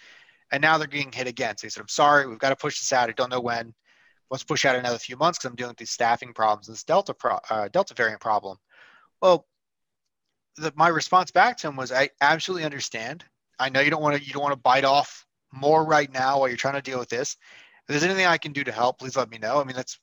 And 0.53 0.63
now 0.63 0.79
they're 0.79 0.87
getting 0.87 1.13
hit 1.13 1.27
again. 1.27 1.57
So 1.57 1.67
he 1.67 1.71
said, 1.71 1.81
I'm 1.81 1.89
sorry, 1.89 2.27
we've 2.27 2.39
got 2.39 2.51
to 2.51 2.57
push 2.57 2.79
this 2.79 2.93
out. 2.93 3.09
I 3.09 3.13
don't 3.13 3.31
know 3.31 3.41
when. 3.41 3.75
Let's 4.31 4.45
push 4.45 4.65
out 4.65 4.77
another 4.77 4.99
few 4.99 5.17
months 5.17 5.39
because 5.39 5.51
I'm 5.51 5.57
dealing 5.57 5.71
with 5.71 5.79
these 5.79 5.91
staffing 5.91 6.33
problems, 6.33 6.67
this 6.67 6.83
Delta 6.83 7.15
pro, 7.15 7.39
uh, 7.51 7.69
Delta 7.69 7.95
variant 7.95 8.21
problem. 8.21 8.59
Well, 9.23 9.47
the, 10.57 10.73
my 10.75 10.89
response 10.89 11.31
back 11.31 11.57
to 11.59 11.69
him 11.69 11.77
was, 11.77 11.93
I 11.93 12.11
absolutely 12.21 12.65
understand. 12.65 13.25
I 13.59 13.69
know 13.69 13.81
you 13.81 13.91
don't 13.91 14.03
want 14.03 14.17
to 14.17 14.23
you 14.23 14.33
don't 14.33 14.43
want 14.43 14.53
to 14.53 14.61
bite 14.61 14.85
off 14.85 15.25
more 15.53 15.85
right 15.85 16.13
now 16.13 16.39
while 16.39 16.49
you're 16.49 16.57
trying 16.57 16.75
to 16.75 16.83
deal 16.83 16.99
with 16.99 17.09
this. 17.09 17.37
If 17.83 17.89
there's 17.89 18.03
anything 18.03 18.27
I 18.27 18.39
can 18.39 18.53
do 18.53 18.65
to 18.65 18.73
help, 18.73 18.99
please 18.99 19.17
let 19.17 19.31
me 19.31 19.39
know. 19.39 19.61
I 19.61 19.65
mean, 19.65 19.77
that's 19.77 19.99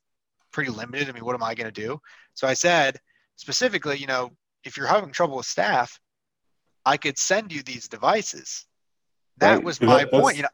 pretty 0.53 0.71
limited. 0.71 1.09
I 1.09 1.11
mean, 1.11 1.25
what 1.25 1.35
am 1.35 1.43
I 1.43 1.53
going 1.55 1.71
to 1.71 1.81
do? 1.81 1.99
So 2.35 2.47
I 2.47 2.53
said 2.53 2.99
specifically, 3.35 3.97
you 3.97 4.07
know, 4.07 4.31
if 4.63 4.77
you're 4.77 4.87
having 4.87 5.11
trouble 5.11 5.35
with 5.37 5.45
staff, 5.45 5.99
I 6.85 6.95
could 6.97 7.17
send 7.17 7.51
you 7.51 7.61
these 7.63 7.87
devices. 7.89 8.65
That 9.37 9.55
Right. 9.55 9.63
was 9.63 9.81
Yeah, 9.81 9.87
my 9.87 9.97
that- 10.05 10.11
point. 10.11 10.37
You 10.37 10.43
know, 10.43 10.49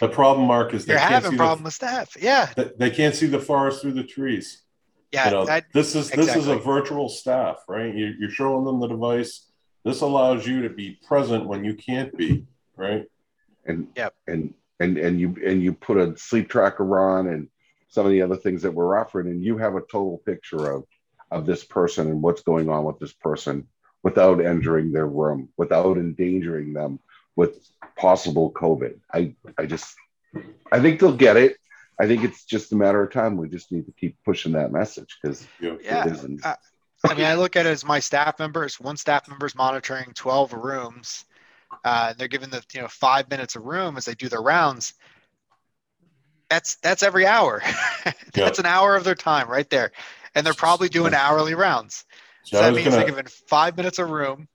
The 0.00 0.08
problem, 0.08 0.46
Marc, 0.48 0.74
is 0.74 0.84
they 0.84 0.92
you're 0.94 1.00
can't 1.00 1.12
having 1.12 1.30
see 1.32 1.36
problem 1.38 1.64
with 1.64 1.72
staff. 1.74 2.16
Yeah, 2.20 2.52
they 2.76 2.90
can't 2.90 3.14
see 3.14 3.26
the 3.26 3.38
forest 3.40 3.80
through 3.80 3.92
the 3.92 4.04
trees. 4.04 4.62
yeah. 5.12 5.26
you 5.26 5.30
know, 5.30 5.46
that, 5.46 5.64
this 5.72 5.94
is 5.94 6.10
this 6.10 6.34
is 6.34 6.48
a 6.48 6.56
virtual 6.56 7.08
staff, 7.08 7.62
right? 7.68 7.94
You, 7.94 8.06
you're 8.18 8.28
showing 8.30 8.64
them 8.64 8.80
the 8.80 8.88
device. 8.88 9.46
This 9.84 10.00
allows 10.00 10.44
you 10.46 10.62
to 10.62 10.68
be 10.70 10.98
present 11.06 11.46
when 11.46 11.64
you 11.64 11.74
can't 11.74 12.14
be, 12.16 12.46
right? 12.76 13.06
and 13.64 13.88
Yep. 13.96 14.14
and 14.26 14.54
and 14.80 14.98
and 14.98 15.20
you 15.20 15.36
and 15.46 15.62
you 15.62 15.72
put 15.72 15.96
a 15.96 16.16
sleep 16.18 16.48
tracker 16.48 16.98
on 16.98 17.28
and 17.28 17.48
some 17.88 18.06
of 18.06 18.12
the 18.12 18.22
other 18.22 18.36
things 18.36 18.62
that 18.62 18.72
we're 18.72 18.98
offering 18.98 19.28
and 19.28 19.42
you 19.42 19.56
have 19.58 19.74
a 19.74 19.80
total 19.80 20.20
picture 20.24 20.70
of 20.70 20.84
of 21.30 21.46
this 21.46 21.64
person 21.64 22.08
and 22.08 22.22
what's 22.22 22.42
going 22.42 22.68
on 22.68 22.84
with 22.84 22.98
this 22.98 23.12
person 23.12 23.66
without 24.02 24.40
entering 24.40 24.92
their 24.92 25.06
room 25.06 25.48
without 25.56 25.96
endangering 25.96 26.72
them 26.72 26.98
with 27.34 27.58
possible 27.96 28.52
covid 28.52 28.98
i 29.12 29.34
i 29.58 29.66
just 29.66 29.94
i 30.72 30.80
think 30.80 31.00
they'll 31.00 31.16
get 31.16 31.36
it 31.36 31.56
i 32.00 32.06
think 32.06 32.22
it's 32.22 32.44
just 32.44 32.72
a 32.72 32.76
matter 32.76 33.02
of 33.02 33.12
time 33.12 33.36
we 33.36 33.48
just 33.48 33.72
need 33.72 33.86
to 33.86 33.92
keep 33.92 34.16
pushing 34.24 34.52
that 34.52 34.72
message 34.72 35.16
because 35.20 35.46
Yeah. 35.60 35.76
Yeah. 35.82 36.06
it 36.06 36.12
isn't 36.12 36.42
I 37.04 37.14
mean, 37.14 37.26
I 37.26 37.34
look 37.34 37.56
at 37.56 37.66
it 37.66 37.70
as 37.70 37.84
my 37.84 38.00
staff 38.00 38.38
members. 38.38 38.80
One 38.80 38.96
staff 38.96 39.28
member 39.28 39.46
is 39.46 39.54
monitoring 39.54 40.12
12 40.14 40.54
rooms. 40.54 41.24
Uh, 41.84 42.14
they're 42.16 42.28
given 42.28 42.50
the 42.50 42.62
you 42.74 42.80
know 42.80 42.88
five 42.88 43.28
minutes 43.30 43.56
a 43.56 43.60
room 43.60 43.96
as 43.96 44.04
they 44.04 44.14
do 44.14 44.28
their 44.28 44.42
rounds. 44.42 44.94
That's 46.48 46.76
that's 46.76 47.02
every 47.02 47.26
hour. 47.26 47.62
that's 48.32 48.58
an 48.58 48.66
hour 48.66 48.96
of 48.96 49.04
their 49.04 49.14
time 49.14 49.48
right 49.48 49.68
there, 49.68 49.92
and 50.34 50.46
they're 50.46 50.54
probably 50.54 50.88
doing 50.88 51.14
hourly 51.14 51.54
rounds. 51.54 52.04
So 52.44 52.58
So 52.58 52.62
that 52.62 52.74
means 52.74 52.84
gonna, 52.84 52.98
they're 52.98 53.06
given 53.06 53.26
five 53.26 53.76
minutes 53.76 53.98
a 53.98 54.04
room, 54.04 54.48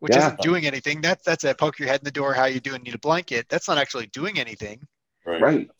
which 0.00 0.14
Yeah. 0.14 0.26
isn't 0.26 0.40
doing 0.40 0.66
anything. 0.66 1.00
That's 1.00 1.24
that's 1.24 1.44
a 1.44 1.54
poke 1.54 1.78
your 1.78 1.88
head 1.88 2.00
in 2.00 2.04
the 2.04 2.10
door. 2.10 2.34
How 2.34 2.44
you 2.44 2.60
doing? 2.60 2.82
Need 2.82 2.94
a 2.94 2.98
blanket? 2.98 3.46
That's 3.48 3.68
not 3.68 3.78
actually 3.78 4.08
doing 4.08 4.38
anything. 4.38 4.86
right. 5.24 5.40
right 5.40 5.70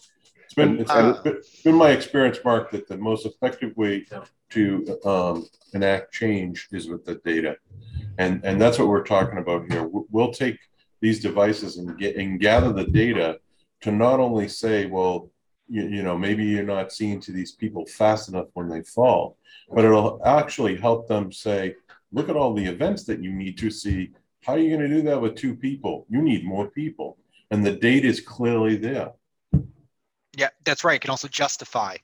It's 0.45 0.55
been 0.55 0.79
it's 0.79 0.91
Uh, 0.91 1.21
been, 1.23 1.37
it's 1.37 1.62
been 1.62 1.75
my 1.75 1.91
experience, 1.91 2.38
Marc, 2.45 2.71
that 2.71 2.88
the 2.88 2.97
most 2.97 3.27
effective 3.27 3.77
way 3.77 4.07
to 4.51 5.01
um, 5.05 5.47
enact 5.75 6.12
change 6.12 6.69
is 6.73 6.88
with 6.88 7.05
the 7.05 7.17
data, 7.17 7.57
and 8.19 8.43
and 8.45 8.61
that's 8.61 8.79
what 8.79 8.88
we're 8.88 9.05
talking 9.05 9.38
about 9.38 9.71
here. 9.71 9.87
We'll 9.87 10.33
take 10.33 10.59
these 11.01 11.21
devices 11.21 11.77
and 11.77 11.99
get 11.99 12.17
and 12.17 12.41
gather 12.41 12.73
the 12.73 12.85
data 12.85 13.38
to 13.83 13.91
not 13.91 14.21
only 14.21 14.49
say, 14.49 14.87
well, 14.87 15.31
you, 15.72 15.88
you 15.88 16.02
know, 16.02 16.18
maybe 16.18 16.44
you're 16.44 16.62
not 16.62 16.92
seeing 16.92 17.18
to 17.20 17.32
these 17.32 17.52
people 17.52 17.87
fast 17.87 18.28
enough 18.28 18.48
when 18.52 18.68
they 18.68 18.82
fall, 18.82 19.38
but 19.72 19.85
it'll 19.87 20.20
actually 20.24 20.76
help 20.76 21.08
them 21.08 21.32
say, 21.32 21.74
look 22.12 22.28
at 22.28 22.37
all 22.37 22.52
the 22.52 22.66
events 22.66 23.04
that 23.04 23.24
you 23.24 23.32
need 23.32 23.56
to 23.58 23.70
see. 23.70 24.11
How 24.44 24.52
are 24.52 24.58
you 24.58 24.76
going 24.76 24.88
to 24.88 24.96
do 24.96 25.02
that 25.02 25.20
with 25.20 25.35
two 25.35 25.56
people? 25.56 26.06
You 26.11 26.20
need 26.20 26.44
more 26.44 26.68
people, 26.68 27.16
and 27.50 27.64
the 27.64 27.72
data 27.72 28.06
is 28.06 28.20
clearly 28.20 28.76
there. 28.76 29.12
Yeah, 30.37 30.48
that's 30.64 30.85
right. 30.85 30.96
It 30.96 31.00
can 31.00 31.11
also 31.11 31.28
justify. 31.28 31.96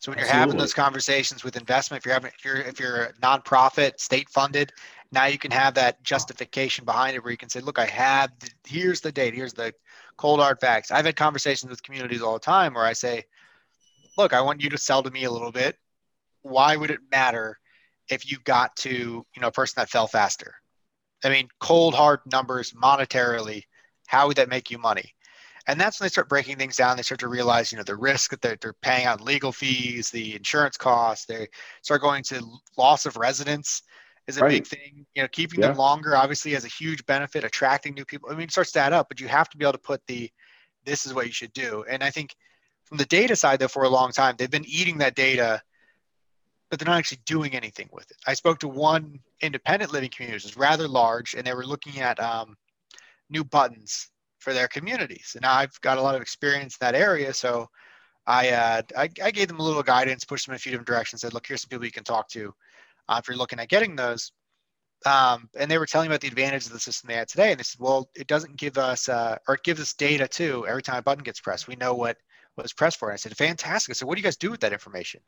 So 0.00 0.10
when 0.10 0.18
you're 0.18 0.26
having 0.26 0.56
those 0.56 0.74
conversations 0.74 1.44
with 1.44 1.56
investment, 1.56 2.00
if 2.00 2.06
you're 2.06 2.14
having, 2.14 2.32
if 2.36 2.44
you're, 2.44 2.56
if 2.56 2.80
you're 2.80 3.02
a 3.04 3.12
nonprofit, 3.14 4.00
state 4.00 4.28
funded, 4.30 4.72
now 5.12 5.26
you 5.26 5.38
can 5.38 5.52
have 5.52 5.74
that 5.74 6.02
justification 6.02 6.84
behind 6.84 7.14
it 7.14 7.22
where 7.22 7.30
you 7.30 7.36
can 7.36 7.48
say, 7.48 7.60
look, 7.60 7.78
I 7.78 7.86
have, 7.86 8.32
the, 8.40 8.50
here's 8.66 9.00
the 9.00 9.12
date, 9.12 9.32
here's 9.32 9.52
the 9.52 9.72
cold 10.16 10.40
hard 10.40 10.60
facts. 10.60 10.90
I've 10.90 11.06
had 11.06 11.16
conversations 11.16 11.70
with 11.70 11.82
communities 11.82 12.22
all 12.22 12.34
the 12.34 12.40
time 12.40 12.74
where 12.74 12.84
I 12.84 12.92
say, 12.92 13.24
look, 14.16 14.32
I 14.32 14.40
want 14.40 14.62
you 14.62 14.70
to 14.70 14.78
sell 14.78 15.02
to 15.02 15.10
me 15.10 15.24
a 15.24 15.30
little 15.30 15.52
bit. 15.52 15.76
Why 16.42 16.76
would 16.76 16.90
it 16.90 17.00
matter 17.10 17.58
if 18.10 18.30
you 18.30 18.38
got 18.44 18.74
to, 18.76 18.90
you 18.90 19.40
know, 19.40 19.48
a 19.48 19.52
person 19.52 19.74
that 19.76 19.90
fell 19.90 20.06
faster? 20.06 20.54
I 21.24 21.28
mean, 21.28 21.48
cold 21.60 21.94
hard 21.94 22.20
numbers 22.30 22.72
monetarily, 22.72 23.62
how 24.06 24.26
would 24.26 24.36
that 24.36 24.48
make 24.48 24.70
you 24.70 24.78
money? 24.78 25.14
And 25.68 25.80
that's 25.80 26.00
when 26.00 26.06
they 26.06 26.10
start 26.10 26.28
breaking 26.28 26.56
things 26.56 26.76
down. 26.76 26.96
They 26.96 27.04
start 27.04 27.20
to 27.20 27.28
realize, 27.28 27.70
you 27.70 27.78
know, 27.78 27.84
the 27.84 27.94
risk 27.94 28.32
that 28.32 28.42
they're, 28.42 28.58
they're 28.60 28.72
paying 28.72 29.06
on 29.06 29.24
legal 29.24 29.52
fees, 29.52 30.10
the 30.10 30.34
insurance 30.34 30.76
costs. 30.76 31.26
They 31.26 31.46
start 31.82 32.00
going 32.00 32.24
to 32.24 32.44
loss 32.76 33.06
of 33.06 33.16
residence 33.16 33.82
is 34.26 34.38
a 34.38 34.42
Right. 34.42 34.50
big 34.50 34.66
thing. 34.66 35.06
You 35.14 35.22
know, 35.22 35.28
keeping 35.28 35.60
them 35.60 35.76
longer 35.76 36.16
obviously 36.16 36.52
has 36.52 36.64
a 36.64 36.68
huge 36.68 37.04
benefit. 37.06 37.44
Attracting 37.44 37.94
new 37.94 38.04
people. 38.04 38.30
I 38.30 38.34
mean, 38.34 38.44
it 38.44 38.52
starts 38.52 38.72
to 38.72 38.80
add 38.80 38.92
up, 38.92 39.08
but 39.08 39.20
you 39.20 39.28
have 39.28 39.48
to 39.50 39.56
be 39.56 39.64
able 39.64 39.72
to 39.72 39.78
put 39.78 40.00
the, 40.06 40.30
this 40.84 41.06
is 41.06 41.14
what 41.14 41.26
you 41.26 41.32
should 41.32 41.52
do. 41.52 41.84
And 41.88 42.02
I 42.02 42.10
think 42.10 42.34
from 42.84 42.98
the 42.98 43.04
data 43.06 43.36
side, 43.36 43.58
though, 43.58 43.68
for 43.68 43.84
a 43.84 43.88
long 43.88 44.12
time, 44.12 44.34
they've 44.36 44.50
been 44.50 44.66
eating 44.66 44.98
that 44.98 45.14
data, 45.14 45.62
but 46.70 46.78
they're 46.78 46.86
not 46.86 46.98
actually 46.98 47.20
doing 47.26 47.54
anything 47.54 47.88
with 47.92 48.10
it. 48.10 48.16
I 48.26 48.34
spoke 48.34 48.58
to 48.60 48.68
one 48.68 49.18
independent 49.40 49.92
living 49.92 50.10
community, 50.10 50.36
which 50.36 50.44
is 50.44 50.56
rather 50.56 50.86
large, 50.86 51.34
and 51.34 51.46
they 51.46 51.54
were 51.54 51.66
looking 51.66 52.00
at 52.00 52.20
um, 52.20 52.56
new 53.28 53.44
buttons 53.44 54.10
for 54.38 54.52
their 54.52 54.68
communities. 54.68 55.32
And 55.36 55.44
I've 55.44 55.80
got 55.80 55.98
a 55.98 56.02
lot 56.02 56.14
of 56.14 56.22
experience 56.22 56.76
in 56.80 56.86
that 56.86 56.94
area, 56.94 57.32
so 57.32 57.68
I, 58.26 58.50
uh, 58.50 58.82
I 58.96 59.08
I 59.22 59.30
gave 59.30 59.48
them 59.48 59.60
a 59.60 59.62
little 59.62 59.82
guidance, 59.82 60.24
pushed 60.24 60.46
them 60.46 60.52
in 60.52 60.56
a 60.56 60.58
few 60.60 60.70
different 60.70 60.88
directions. 60.88 61.22
Said, 61.22 61.34
look, 61.34 61.46
here's 61.46 61.62
some 61.62 61.68
people 61.68 61.84
you 61.84 61.92
can 61.92 62.04
talk 62.04 62.28
to 62.30 62.54
uh, 63.08 63.20
if 63.22 63.28
you're 63.28 63.36
looking 63.36 63.58
at 63.60 63.68
getting 63.68 63.96
those. 63.96 64.32
um, 65.06 65.48
and 65.58 65.68
they 65.70 65.78
were 65.78 65.86
telling 65.86 66.06
about 66.08 66.20
the 66.20 66.28
advantages 66.28 66.66
of 66.68 66.72
the 66.74 66.78
system 66.80 67.08
they 67.08 67.14
had 67.16 67.28
today. 67.28 67.50
And 67.50 67.58
they 67.58 67.64
said, 67.64 67.80
well, 67.80 68.08
it 68.14 68.26
doesn't 68.28 68.56
give 68.56 68.78
us, 68.78 69.08
uh, 69.08 69.36
or 69.48 69.54
it 69.56 69.64
gives 69.64 69.80
us 69.80 69.94
data 69.94 70.28
too. 70.28 70.64
Every 70.68 70.82
time 70.82 70.98
a 70.98 71.02
button 71.02 71.24
gets 71.24 71.40
pressed, 71.40 71.66
we 71.66 71.74
know 71.76 71.94
what 71.94 72.16
was 72.56 72.72
pressed 72.72 72.98
for. 72.98 73.08
And 73.08 73.14
I 73.14 73.16
said, 73.16 73.36
fantastic. 73.36 73.90
I 73.92 73.94
said, 73.94 74.06
what 74.06 74.14
do 74.14 74.20
you 74.20 74.24
guys 74.24 74.36
do 74.36 74.50
with 74.50 74.60
that 74.60 74.72
information? 74.72 75.20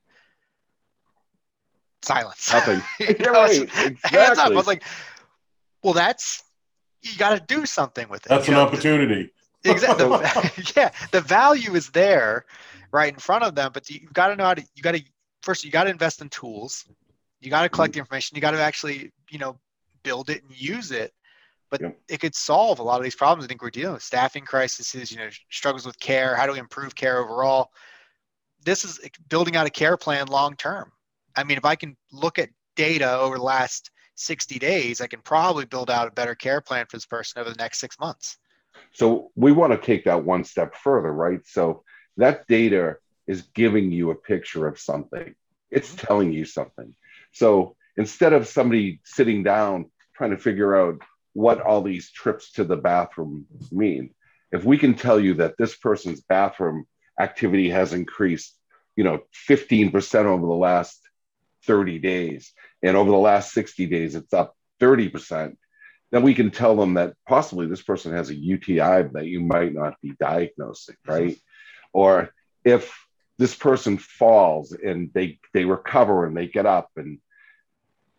Silence. 2.03 2.53
Nothing. 2.53 2.83
You 3.01 3.17
You're 3.19 3.33
know, 3.33 3.43
right. 3.43 3.63
it's- 3.63 4.11
Hands 4.11 4.39
up. 4.39 4.53
I 4.53 4.55
was 4.55 4.67
like, 4.67 4.85
well, 5.83 5.95
that's, 5.95 6.43
you 7.03 7.17
got 7.19 7.37
to 7.39 7.45
do 7.55 7.67
something 7.67 8.09
with 8.09 8.25
it. 8.27 8.29
That's 8.29 8.47
you 8.47 8.55
an 8.55 8.61
know? 8.61 8.67
opportunity. 8.67 9.33
exactly 9.65 10.07
yeah 10.77 10.91
the 11.11 11.23
value 11.23 11.75
is 11.75 11.89
there 11.91 12.45
right 12.93 13.13
in 13.15 13.19
front 13.19 13.43
of 13.45 13.55
them 13.55 13.71
but 13.73 13.89
you've 13.89 14.13
got 14.13 14.29
to 14.29 14.37
know 14.37 14.45
how 14.45 14.53
to 14.53 14.63
you 14.75 14.83
got 14.83 14.95
to 14.95 15.03
first 15.43 15.65
you 15.65 15.71
got 15.71 15.85
to 15.85 15.91
invest 15.91 16.21
in 16.21 16.29
tools 16.29 16.85
you 17.45 17.51
got 17.51 17.63
to 17.63 17.69
collect 17.69 17.95
the 17.95 18.01
information 18.01 18.37
you 18.37 18.43
got 18.43 18.53
to 18.53 18.63
actually 18.63 19.13
you 19.31 19.39
know 19.39 19.59
build 20.03 20.31
it 20.31 20.43
and 20.43 20.53
use 20.61 20.91
it 20.93 21.13
but 21.71 21.81
Yep. 21.81 21.99
it 22.09 22.21
could 22.21 22.35
solve 22.35 22.79
a 22.79 22.83
lot 22.83 22.99
of 22.99 23.05
these 23.05 23.17
problems 23.17 23.45
i 23.45 23.49
think 23.49 23.63
we're 23.63 23.71
dealing 23.71 23.95
with 23.95 24.03
staffing 24.03 24.45
crises 24.45 25.13
you 25.13 25.19
know 25.19 25.29
struggles 25.51 25.87
with 25.87 25.99
care 26.01 26.35
how 26.37 26.47
do 26.47 26.53
we 26.53 26.59
improve 26.59 26.95
care 26.95 27.19
overall 27.19 27.71
this 28.65 28.85
is 28.85 29.01
building 29.29 29.57
out 29.57 29.67
a 29.67 29.71
care 29.71 29.97
plan 29.97 30.27
long 30.27 30.57
term 30.57 30.91
i 31.37 31.45
mean 31.45 31.59
if 31.59 31.65
i 31.65 31.75
can 31.75 31.97
look 32.13 32.39
at 32.39 32.49
data 32.77 33.19
over 33.19 33.37
the 33.39 33.45
last 33.45 33.91
60 34.17 34.59
days 34.59 35.01
i 35.01 35.07
can 35.07 35.21
probably 35.21 35.65
build 35.65 35.91
out 35.91 36.09
a 36.09 36.13
better 36.13 36.35
care 36.35 36.61
plan 36.61 36.87
for 36.87 36.97
this 36.97 37.07
person 37.07 37.41
over 37.41 37.51
the 37.51 37.57
next 37.57 37.79
six 37.81 37.99
months 37.99 38.39
So 38.93 39.31
we 39.35 39.53
want 39.53 39.73
to 39.73 39.79
take 39.79 40.05
that 40.05 40.25
one 40.25 40.45
step 40.45 40.75
further, 40.77 41.13
right? 41.13 41.41
So 41.47 41.85
that 42.17 42.47
data 42.47 42.97
is 43.27 43.43
giving 43.55 43.91
you 43.93 44.11
a 44.11 44.15
picture 44.15 44.67
of 44.67 44.79
something. 44.79 45.35
It's 45.71 45.95
Mhm. 45.95 45.97
telling 45.97 46.33
you 46.33 46.45
something. 46.45 46.95
So 47.35 47.77
instead 47.97 48.33
of 48.33 48.49
somebody 48.49 49.01
sitting 49.05 49.43
down 49.43 49.91
trying 50.15 50.31
to 50.31 50.39
figure 50.39 50.75
out 50.75 51.03
what 51.33 51.61
all 51.61 51.83
these 51.83 52.11
trips 52.11 52.53
to 52.53 52.65
the 52.65 52.77
bathroom 52.77 53.47
mean, 53.71 54.15
if 54.53 54.65
we 54.65 54.79
can 54.79 54.95
tell 54.95 55.19
you 55.19 55.35
that 55.35 55.57
this 55.59 55.77
person's 55.77 56.21
bathroom 56.21 56.87
activity 57.21 57.71
has 57.71 57.93
increased, 57.93 58.57
you 58.97 59.03
know, 59.05 59.21
15% 59.49 60.25
over 60.25 60.47
the 60.47 60.53
last 60.53 61.01
30 61.67 61.99
days, 61.99 62.53
and 62.83 62.97
over 62.97 63.11
the 63.11 63.17
last 63.17 63.53
60 63.53 63.87
days, 63.87 64.15
it's 64.15 64.33
up 64.33 64.57
30%, 64.81 65.57
then 66.13 66.23
we 66.23 66.35
can 66.35 66.53
tell 66.53 66.77
them 66.77 66.95
that 66.95 67.15
possibly 67.27 67.67
this 67.67 67.83
person 67.83 68.13
has 68.13 68.31
a 68.31 68.35
UTI 68.35 69.09
that 69.13 69.27
you 69.27 69.41
might 69.41 69.75
not 69.75 69.95
be 70.01 70.13
diagnosing, 70.21 70.95
mm-hmm. 71.07 71.13
right? 71.13 71.37
Or 71.93 72.33
if 72.65 72.95
this 73.39 73.55
person 73.55 73.99
falls 73.99 74.73
and 74.73 75.11
they 75.13 75.39
they 75.53 75.65
recover 75.65 76.25
and 76.25 76.37
they 76.37 76.47
get 76.47 76.67
up 76.67 76.91
and 76.97 77.19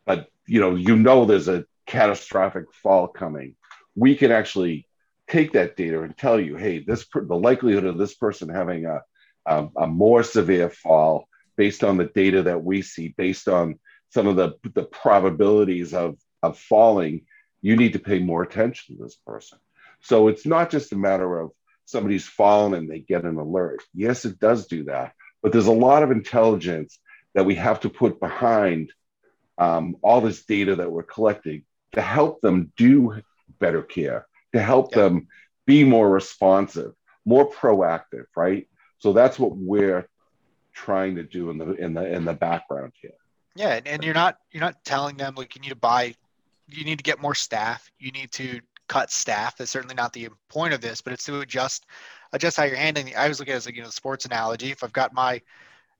but 0.05 0.27
you 0.45 0.59
know 0.59 0.75
you 0.75 0.95
know 0.95 1.25
there's 1.25 1.47
a 1.47 1.65
catastrophic 1.85 2.73
fall 2.73 3.07
coming, 3.07 3.55
we 3.95 4.15
can 4.15 4.31
actually 4.31 4.87
take 5.27 5.53
that 5.53 5.75
data 5.75 6.01
and 6.01 6.17
tell 6.17 6.39
you, 6.39 6.55
hey, 6.55 6.79
this 6.79 7.03
per- 7.03 7.25
the 7.25 7.35
likelihood 7.35 7.85
of 7.85 7.97
this 7.97 8.13
person 8.13 8.49
having 8.49 8.85
a, 8.85 9.01
a 9.45 9.67
a 9.77 9.87
more 9.87 10.23
severe 10.23 10.69
fall 10.69 11.27
based 11.57 11.83
on 11.83 11.97
the 11.97 12.05
data 12.05 12.43
that 12.43 12.63
we 12.63 12.81
see, 12.81 13.13
based 13.17 13.47
on 13.47 13.79
some 14.09 14.27
of 14.27 14.35
the 14.35 14.53
the 14.73 14.83
probabilities 14.83 15.93
of 15.93 16.17
of 16.43 16.57
falling 16.57 17.25
you 17.65 17.75
need 17.75 17.93
to 17.93 17.99
pay 17.99 18.19
more 18.19 18.43
attention 18.43 18.95
to 18.95 19.03
this 19.03 19.15
person. 19.25 19.57
So 20.01 20.27
it's 20.27 20.45
not 20.45 20.69
just 20.69 20.93
a 20.93 20.95
matter 20.95 21.39
of 21.39 21.49
somebody's 21.85 22.27
fallen 22.27 22.75
and 22.75 22.87
they 22.87 22.99
get 22.99 23.25
an 23.25 23.37
alert. 23.37 23.81
Yes, 23.91 24.23
it 24.23 24.39
does 24.39 24.67
do 24.67 24.83
that, 24.83 25.13
but 25.41 25.51
there's 25.51 25.65
a 25.65 25.71
lot 25.71 26.03
of 26.03 26.11
intelligence 26.11 26.99
that 27.33 27.45
we 27.45 27.55
have 27.55 27.79
to 27.79 27.89
put 27.89 28.19
behind 28.19 28.93
um, 29.57 29.95
all 30.01 30.21
this 30.21 30.45
data 30.45 30.75
that 30.75 30.91
we're 30.91 31.03
collecting 31.03 31.63
to 31.93 32.01
help 32.01 32.41
them 32.41 32.71
do 32.77 33.21
better 33.59 33.81
care, 33.81 34.27
to 34.53 34.61
help 34.61 34.91
Yeah. 34.91 35.03
them 35.03 35.27
be 35.65 35.83
more 35.83 36.09
responsive, 36.09 36.93
more 37.25 37.49
proactive, 37.49 38.25
right? 38.35 38.67
So 38.99 39.13
that's 39.13 39.39
what 39.39 39.55
we're 39.55 40.07
trying 40.73 41.15
to 41.15 41.23
do 41.23 41.49
in 41.49 41.57
the 41.57 41.71
in 41.73 41.93
the 41.93 42.05
in 42.05 42.25
the 42.25 42.33
background 42.33 42.93
here. 43.01 43.11
Yeah, 43.55 43.79
and, 43.85 44.03
you're 44.03 44.13
not 44.13 44.37
you're 44.51 44.61
not 44.61 44.83
telling 44.83 45.15
them 45.15 45.35
like 45.35 45.55
you 45.55 45.61
need 45.61 45.69
to 45.69 45.75
buy, 45.75 46.13
you 46.67 46.83
need 46.83 46.97
to 46.97 47.03
get 47.03 47.21
more 47.21 47.35
staff, 47.35 47.89
you 47.97 48.11
need 48.11 48.31
to 48.33 48.59
cut 48.87 49.11
staff. 49.11 49.57
That's 49.57 49.71
certainly 49.71 49.95
not 49.95 50.11
the 50.13 50.29
point 50.49 50.73
of 50.73 50.81
this, 50.81 51.01
but 51.01 51.13
it's 51.13 51.23
to 51.25 51.39
adjust 51.39 51.85
adjust 52.33 52.57
how 52.57 52.63
you're 52.63 52.75
handling. 52.75 53.07
The, 53.07 53.15
I 53.15 53.27
was 53.29 53.39
looking 53.39 53.53
at 53.53 53.55
it 53.55 53.57
as 53.57 53.65
like 53.65 53.75
you 53.75 53.83
know 53.83 53.89
sports 53.89 54.25
analogy. 54.25 54.71
If 54.71 54.83
I've 54.83 54.93
got 54.93 55.13
my 55.13 55.41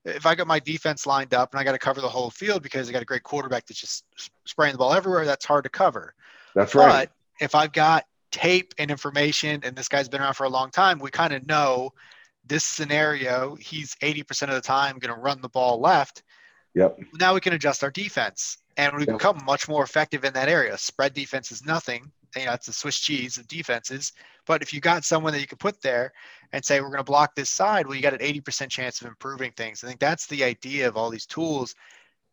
if 0.06 0.24
I 0.24 0.34
got 0.34 0.46
my 0.46 0.58
defense 0.60 1.06
lined 1.06 1.34
up 1.34 1.52
and 1.52 1.60
I 1.60 1.64
got 1.64 1.72
to 1.72 1.78
cover 1.78 2.00
the 2.00 2.08
whole 2.08 2.30
field 2.30 2.62
because 2.62 2.88
I 2.88 2.92
got 2.92 3.02
a 3.02 3.06
great 3.06 3.22
quarterback 3.22 3.66
that's 3.66 3.80
just 3.80 4.04
spraying 4.46 4.72
the 4.72 4.78
ball 4.78 4.94
everywhere, 4.94 5.24
that's 5.24 5.44
hard 5.44 5.64
to 5.64 5.70
cover. 5.70 6.14
That's 6.54 6.74
right. 6.74 7.08
But 7.08 7.44
if 7.44 7.54
I've 7.54 7.72
got 7.72 8.04
tape 8.30 8.72
and 8.78 8.90
information, 8.90 9.60
and 9.64 9.76
this 9.76 9.88
guy's 9.88 10.08
been 10.08 10.20
around 10.20 10.34
for 10.34 10.44
a 10.44 10.50
long 10.50 10.70
time, 10.70 10.98
we 10.98 11.10
kind 11.10 11.32
of 11.32 11.46
know 11.46 11.90
this 12.46 12.64
scenario. 12.64 13.56
He's 13.56 13.96
80% 13.96 14.42
of 14.48 14.54
the 14.54 14.60
time 14.60 14.98
going 14.98 15.14
to 15.14 15.20
run 15.20 15.40
the 15.40 15.48
ball 15.48 15.80
left 15.80 16.22
Yep. 16.74 16.98
now 17.14 17.32
we 17.32 17.40
can 17.40 17.54
adjust 17.54 17.82
our 17.82 17.90
defense 17.90 18.58
and 18.76 18.94
we 18.94 19.06
Yeah. 19.06 19.14
become 19.14 19.42
much 19.46 19.66
more 19.66 19.82
effective 19.82 20.24
in 20.24 20.34
that 20.34 20.48
area. 20.48 20.76
Spread 20.76 21.14
defense 21.14 21.50
is 21.50 21.64
nothing. 21.64 22.12
You 22.36 22.46
know, 22.46 22.52
it's 22.52 22.66
the 22.66 22.72
Swiss 22.72 22.98
cheese 22.98 23.38
of 23.38 23.48
defenses. 23.48 24.12
But 24.46 24.62
if 24.62 24.72
you 24.72 24.80
got 24.80 25.04
someone 25.04 25.32
that 25.32 25.40
you 25.40 25.46
could 25.46 25.58
put 25.58 25.80
there 25.80 26.12
and 26.52 26.64
say, 26.64 26.80
we're 26.80 26.88
going 26.88 26.98
to 26.98 27.04
block 27.04 27.34
this 27.34 27.50
side, 27.50 27.86
well, 27.86 27.96
you 27.96 28.02
got 28.02 28.12
an 28.12 28.20
80% 28.20 28.68
chance 28.68 29.00
of 29.00 29.08
improving 29.08 29.52
things. 29.52 29.82
I 29.82 29.88
think 29.88 30.00
that's 30.00 30.26
the 30.26 30.44
idea 30.44 30.86
of 30.86 30.96
all 30.96 31.10
these 31.10 31.26
tools. 31.26 31.74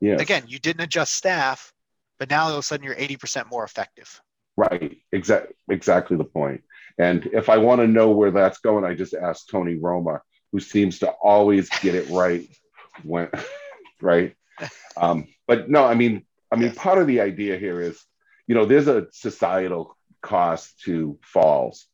Yes. 0.01 0.19
Again, 0.21 0.43
you 0.47 0.59
didn't 0.59 0.81
adjust 0.81 1.13
staff, 1.13 1.73
but 2.19 2.29
now 2.29 2.43
all 2.45 2.51
of 2.51 2.57
a 2.57 2.61
sudden 2.61 2.83
you're 2.85 2.95
80% 2.95 3.49
more 3.49 3.63
effective. 3.63 4.21
Right. 4.57 4.97
Exactly. 5.11 5.55
Exactly 5.69 6.17
the 6.17 6.25
point. 6.25 6.61
And 6.97 7.25
if 7.27 7.49
I 7.49 7.57
want 7.57 7.81
to 7.81 7.87
know 7.87 8.11
where 8.11 8.31
that's 8.31 8.59
going, 8.59 8.85
I 8.85 8.93
just 8.93 9.13
ask 9.13 9.47
Tony 9.49 9.75
Romo, 9.75 10.19
who 10.51 10.59
seems 10.59 10.99
to 10.99 11.09
always 11.09 11.69
get 11.69 11.95
it 11.95 12.09
right 12.09 12.47
when 13.03 13.29
right. 14.01 14.35
Um, 14.95 15.27
but 15.47 15.71
no, 15.71 15.83
I 15.83 15.95
mean, 15.95 16.23
I 16.51 16.55
mean, 16.55 16.67
Yes. 16.67 16.77
part 16.77 16.99
of 16.99 17.07
the 17.07 17.19
idea 17.19 17.57
here 17.57 17.81
is, 17.81 18.05
you 18.53 18.59
know, 18.59 18.65
there's 18.65 18.87
a 18.87 19.07
societal 19.11 19.97
cost 20.21 20.79
to 20.81 21.17
falls, 21.23 21.87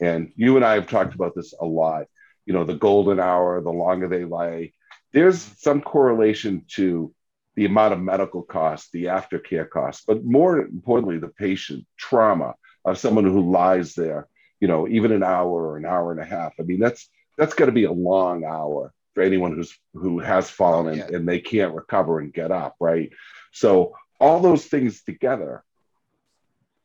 and 0.00 0.32
you 0.34 0.56
and 0.56 0.64
I 0.64 0.72
have 0.76 0.86
talked 0.88 1.14
about 1.14 1.34
this 1.34 1.52
a 1.60 1.66
lot. 1.66 2.06
You 2.46 2.54
know, 2.54 2.64
the 2.64 2.72
golden 2.74 3.20
hour, 3.20 3.60
the 3.60 3.68
longer 3.70 4.08
they 4.08 4.24
lay. 4.24 4.72
There's 5.12 5.38
some 5.58 5.82
correlation 5.82 6.64
to 6.76 7.12
the 7.54 7.66
amount 7.66 7.92
of 7.92 8.00
medical 8.00 8.40
costs, 8.42 8.88
the 8.92 9.04
aftercare 9.04 9.68
costs, 9.68 10.04
but 10.06 10.24
more 10.24 10.58
importantly, 10.62 11.18
the 11.18 11.28
patient 11.28 11.84
trauma 11.98 12.54
of 12.86 12.96
someone 12.96 13.24
who 13.24 13.52
lies 13.52 13.92
there, 13.92 14.26
you 14.58 14.68
know, 14.68 14.88
even 14.88 15.12
an 15.12 15.22
hour 15.22 15.50
or 15.50 15.76
an 15.76 15.84
hour 15.84 16.12
and 16.12 16.20
a 16.22 16.24
half. 16.24 16.54
I 16.58 16.62
mean, 16.62 16.80
that's 16.80 17.10
that's 17.36 17.52
got 17.52 17.66
to 17.66 17.72
be 17.72 17.84
a 17.84 17.92
long 17.92 18.42
hour 18.46 18.90
for 19.12 19.22
anyone 19.22 19.54
who's 19.54 19.78
who 19.92 20.18
has 20.20 20.48
fallen 20.48 20.86
and, 20.88 20.96
Yeah. 20.96 21.14
and 21.18 21.28
they 21.28 21.40
can't 21.40 21.74
recover 21.74 22.20
and 22.20 22.32
get 22.32 22.50
up, 22.50 22.74
right? 22.80 23.10
So 23.52 23.94
all 24.18 24.40
those 24.40 24.64
things 24.64 25.02
together, 25.02 25.62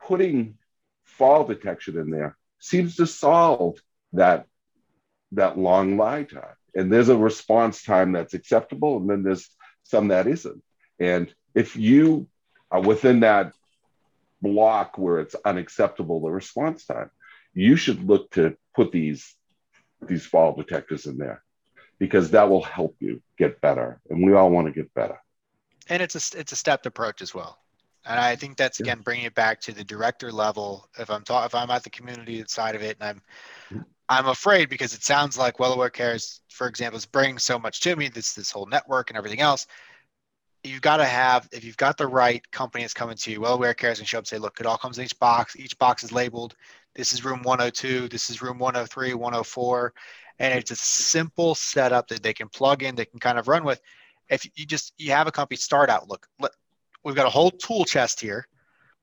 putting 0.08 0.58
fall 1.06 1.45
detection 1.45 1.97
in 1.97 2.10
there 2.10 2.38
seems 2.60 2.95
to 2.97 3.08
solve 3.08 3.80
that 4.14 4.47
that 5.34 5.58
long 5.58 5.97
lie 5.97 6.24
time. 6.24 6.56
And 6.76 6.91
there's 6.91 7.10
a 7.10 7.18
response 7.18 7.84
time 7.84 8.12
that's 8.12 8.34
acceptable, 8.34 8.97
and 8.97 9.10
then 9.10 9.24
there's 9.24 9.49
some 9.84 10.10
that 10.10 10.28
isn't. 10.28 10.64
And 10.99 11.34
if 11.56 11.76
you 11.76 12.28
are 12.70 12.82
within 12.82 13.22
that 13.22 13.54
block 14.41 14.97
where 14.97 15.20
it's 15.20 15.36
unacceptable, 15.45 16.22
the 16.22 16.32
response 16.32 16.86
time, 16.86 17.12
you 17.54 17.76
should 17.76 18.04
look 18.04 18.32
to 18.32 18.56
put 18.76 18.91
these 18.91 19.36
these 20.02 20.26
fall 20.26 20.56
detectors 20.56 21.06
in 21.06 21.18
there 21.18 21.43
because 21.99 22.32
that 22.32 22.49
will 22.49 22.64
help 22.64 22.95
you 22.99 23.22
get 23.38 23.62
better. 23.62 24.02
And 24.10 24.26
we 24.26 24.34
all 24.34 24.49
want 24.49 24.68
to 24.68 24.74
get 24.74 24.93
better. 24.93 25.20
and 25.89 26.02
it's 26.02 26.16
a 26.16 26.39
it's 26.39 26.52
a 26.52 26.56
stepped 26.56 26.86
approach 26.86 27.22
as 27.22 27.34
well 27.34 27.61
and 28.06 28.20
i 28.20 28.36
think 28.36 28.58
that's 28.58 28.80
again 28.80 29.02
bringing 29.02 29.26
it 29.26 29.36
back 29.36 29.60
to 29.62 29.74
the 29.74 29.84
director 29.84 30.32
level. 30.32 30.89
If 30.97 31.10
i'm 31.10 31.24
ta- 31.24 31.45
if 31.45 31.56
i'm 31.56 31.70
at 31.70 31.84
the 31.84 31.89
community 31.89 32.43
side 32.47 32.76
of 32.76 32.82
it 32.82 32.97
and 32.99 33.10
i'm 33.10 33.22
i'm 34.10 34.28
afraid 34.28 34.70
because 34.70 34.93
it 34.93 35.04
sounds 35.04 35.38
like 35.38 35.60
well 35.60 35.74
aware 35.74 35.89
cares 35.89 36.41
for 36.49 36.68
example 36.68 36.97
is 36.97 37.06
bringing 37.06 37.39
so 37.39 37.58
much 37.58 37.80
to 37.82 37.95
me 37.95 38.08
this 38.08 38.34
this 38.34 38.52
whole 38.52 38.68
network 38.68 39.10
and 39.10 39.18
everything 39.18 39.41
else. 39.41 39.66
You've 40.64 40.82
got 40.82 40.97
to 40.97 41.06
have 41.06 41.49
if 41.52 41.64
you've 41.64 41.78
got 41.78 41.97
the 41.97 42.06
right 42.06 42.49
company 42.52 42.84
that's 42.84 42.93
coming 42.93 43.18
to 43.18 43.32
you 43.32 43.41
well 43.41 43.56
aware 43.56 43.74
cares 43.74 43.97
and 43.97 44.08
show 44.08 44.20
up 44.20 44.22
and 44.22 44.28
say 44.28 44.38
look 44.38 44.60
it 44.60 44.66
all 44.66 44.78
comes 44.78 44.99
in 44.99 45.06
each 45.06 45.18
box. 45.18 45.56
Each 45.56 45.78
box 45.80 46.04
is 46.04 46.12
labeled. 46.12 46.56
This 46.93 47.14
is 47.14 47.26
room 47.26 47.41
102 47.41 48.10
this 48.10 48.30
is 48.30 48.41
room 48.41 48.60
103 48.60 49.14
104 49.16 49.93
and 50.39 50.54
it's 50.54 50.72
a 50.72 50.76
simple 50.76 51.56
setup 51.56 52.08
that 52.10 52.22
they 52.22 52.34
can 52.34 52.49
plug 52.49 52.84
in 52.84 52.95
they 52.95 53.06
can 53.06 53.20
kind 53.20 53.39
of 53.39 53.47
run 53.47 53.64
with. 53.64 53.82
If 54.30 54.45
you 54.56 54.66
just 54.66 54.93
you 54.97 55.12
have 55.12 55.28
a 55.28 55.32
company 55.32 55.58
start 55.58 55.89
out 55.89 56.08
look 56.08 56.28
let, 56.39 56.52
We've 57.04 57.16
got 57.16 57.26
a 57.26 57.32
whole 57.32 57.52
tool 57.52 57.86
chest 57.86 58.20
here, 58.20 58.47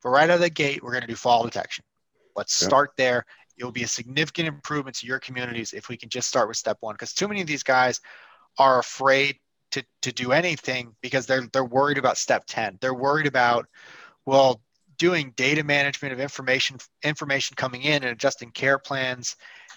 but 0.03 0.11
right 0.11 0.31
out 0.31 0.37
of 0.37 0.41
the 0.41 0.51
gate, 0.51 0.83
we're 0.83 0.93
going 0.93 1.03
to 1.03 1.09
do 1.09 1.17
fall 1.17 1.45
detection. 1.45 1.85
Let's 2.37 2.55
start 2.55 2.91
there. 2.97 3.25
It 3.57 3.65
will 3.65 3.73
be 3.73 3.83
a 3.83 3.89
significant 3.89 4.47
improvement 4.47 4.97
to 4.99 5.07
your 5.07 5.19
communities 5.19 5.73
if 5.73 5.89
we 5.89 5.97
can 5.97 6.09
just 6.09 6.29
start 6.29 6.47
with 6.47 6.57
step 6.57 6.77
one, 6.81 6.95
because 6.95 7.13
too 7.13 7.27
many 7.27 7.41
of 7.41 7.49
these 7.49 7.65
guys 7.65 8.01
are 8.59 8.79
afraid 8.79 9.39
to, 9.71 9.85
to 10.03 10.13
do 10.13 10.33
anything 10.33 10.95
because 11.01 11.27
they're 11.27 11.47
they're 11.53 11.65
worried 11.65 11.99
about 11.99 12.17
step 12.17 12.45
10 12.47 12.79
they're 12.81 12.95
worried 12.95 13.27
about 13.27 13.67
well 14.25 14.61
doing 14.97 15.33
data 15.37 15.63
management 15.63 16.13
of 16.13 16.21
information 16.21 16.79
information 17.03 17.55
coming 17.55 17.83
in 17.83 18.03
and 18.03 18.13
adjusting 18.13 18.51
care 18.51 18.79
plans 18.79 19.37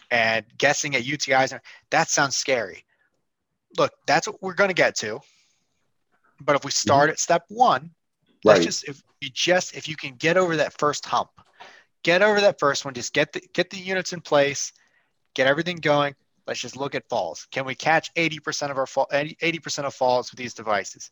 and 0.09 0.45
guessing 0.57 0.95
at 0.95 1.03
UTIs 1.03 1.57
that 1.89 2.09
sounds 2.09 2.38
scary 2.38 2.86
look 3.78 3.91
that's 4.07 4.28
what 4.28 4.41
we're 4.41 4.53
going 4.53 4.69
to 4.69 4.74
get 4.74 4.95
to 4.95 5.19
but 6.39 6.55
if 6.55 6.63
we 6.63 6.72
start 6.72 7.03
mm-hmm. 7.03 7.11
at 7.11 7.19
step 7.19 7.43
1 7.49 7.89
Right. 8.43 8.55
That's 8.55 8.65
just 8.65 8.87
if 8.87 9.01
you 9.19 9.29
just 9.31 9.75
if 9.75 9.87
you 9.87 9.95
can 9.95 10.15
get 10.15 10.37
over 10.37 10.57
that 10.57 10.77
first 10.77 11.05
hump, 11.05 11.29
get 12.03 12.21
over 12.21 12.41
that 12.41 12.59
first 12.59 12.85
one. 12.85 12.93
Just 12.93 13.13
get 13.13 13.33
the 13.33 13.41
get 13.53 13.69
the 13.69 13.77
units 13.77 14.13
in 14.13 14.21
place, 14.21 14.73
get 15.35 15.47
everything 15.47 15.77
going. 15.77 16.15
Let's 16.47 16.59
just 16.59 16.75
look 16.75 16.95
at 16.95 17.07
falls. 17.07 17.47
Can 17.51 17.65
we 17.65 17.75
catch 17.75 18.13
80% 18.15 18.71
of 18.71 18.77
our 18.77 18.87
fall 18.87 19.07
80% 19.11 19.85
of 19.85 19.93
falls 19.93 20.31
with 20.31 20.39
these 20.39 20.53
devices? 20.53 21.11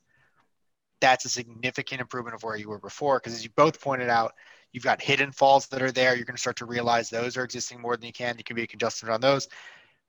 That's 1.02 1.24
a 1.26 1.30
significant 1.30 2.02
improvement 2.02 2.36
of 2.36 2.44
where 2.44 2.58
you 2.58 2.70
were 2.70 2.80
before. 2.80 3.20
Because 3.20 3.34
as 3.34 3.44
you 3.44 3.52
both 3.56 3.80
pointed 3.80 4.10
out, 4.10 4.34
you've 4.72 4.84
got 4.84 5.02
hidden 5.02 5.32
falls 5.32 5.68
that 5.68 5.82
are 5.82 5.92
there. 5.92 6.16
You're 6.16 6.26
going 6.26 6.36
to 6.36 6.42
start 6.42 6.58
to 6.58 6.66
realize 6.66 7.10
those 7.10 7.38
are 7.38 7.44
existing 7.44 7.80
more 7.80 7.96
than 7.96 8.08
you 8.08 8.12
can. 8.12 8.38
You 8.38 8.44
can 8.44 8.56
be 8.56 8.68
congested 8.68 9.08
on 9.08 9.22
those. 9.22 9.48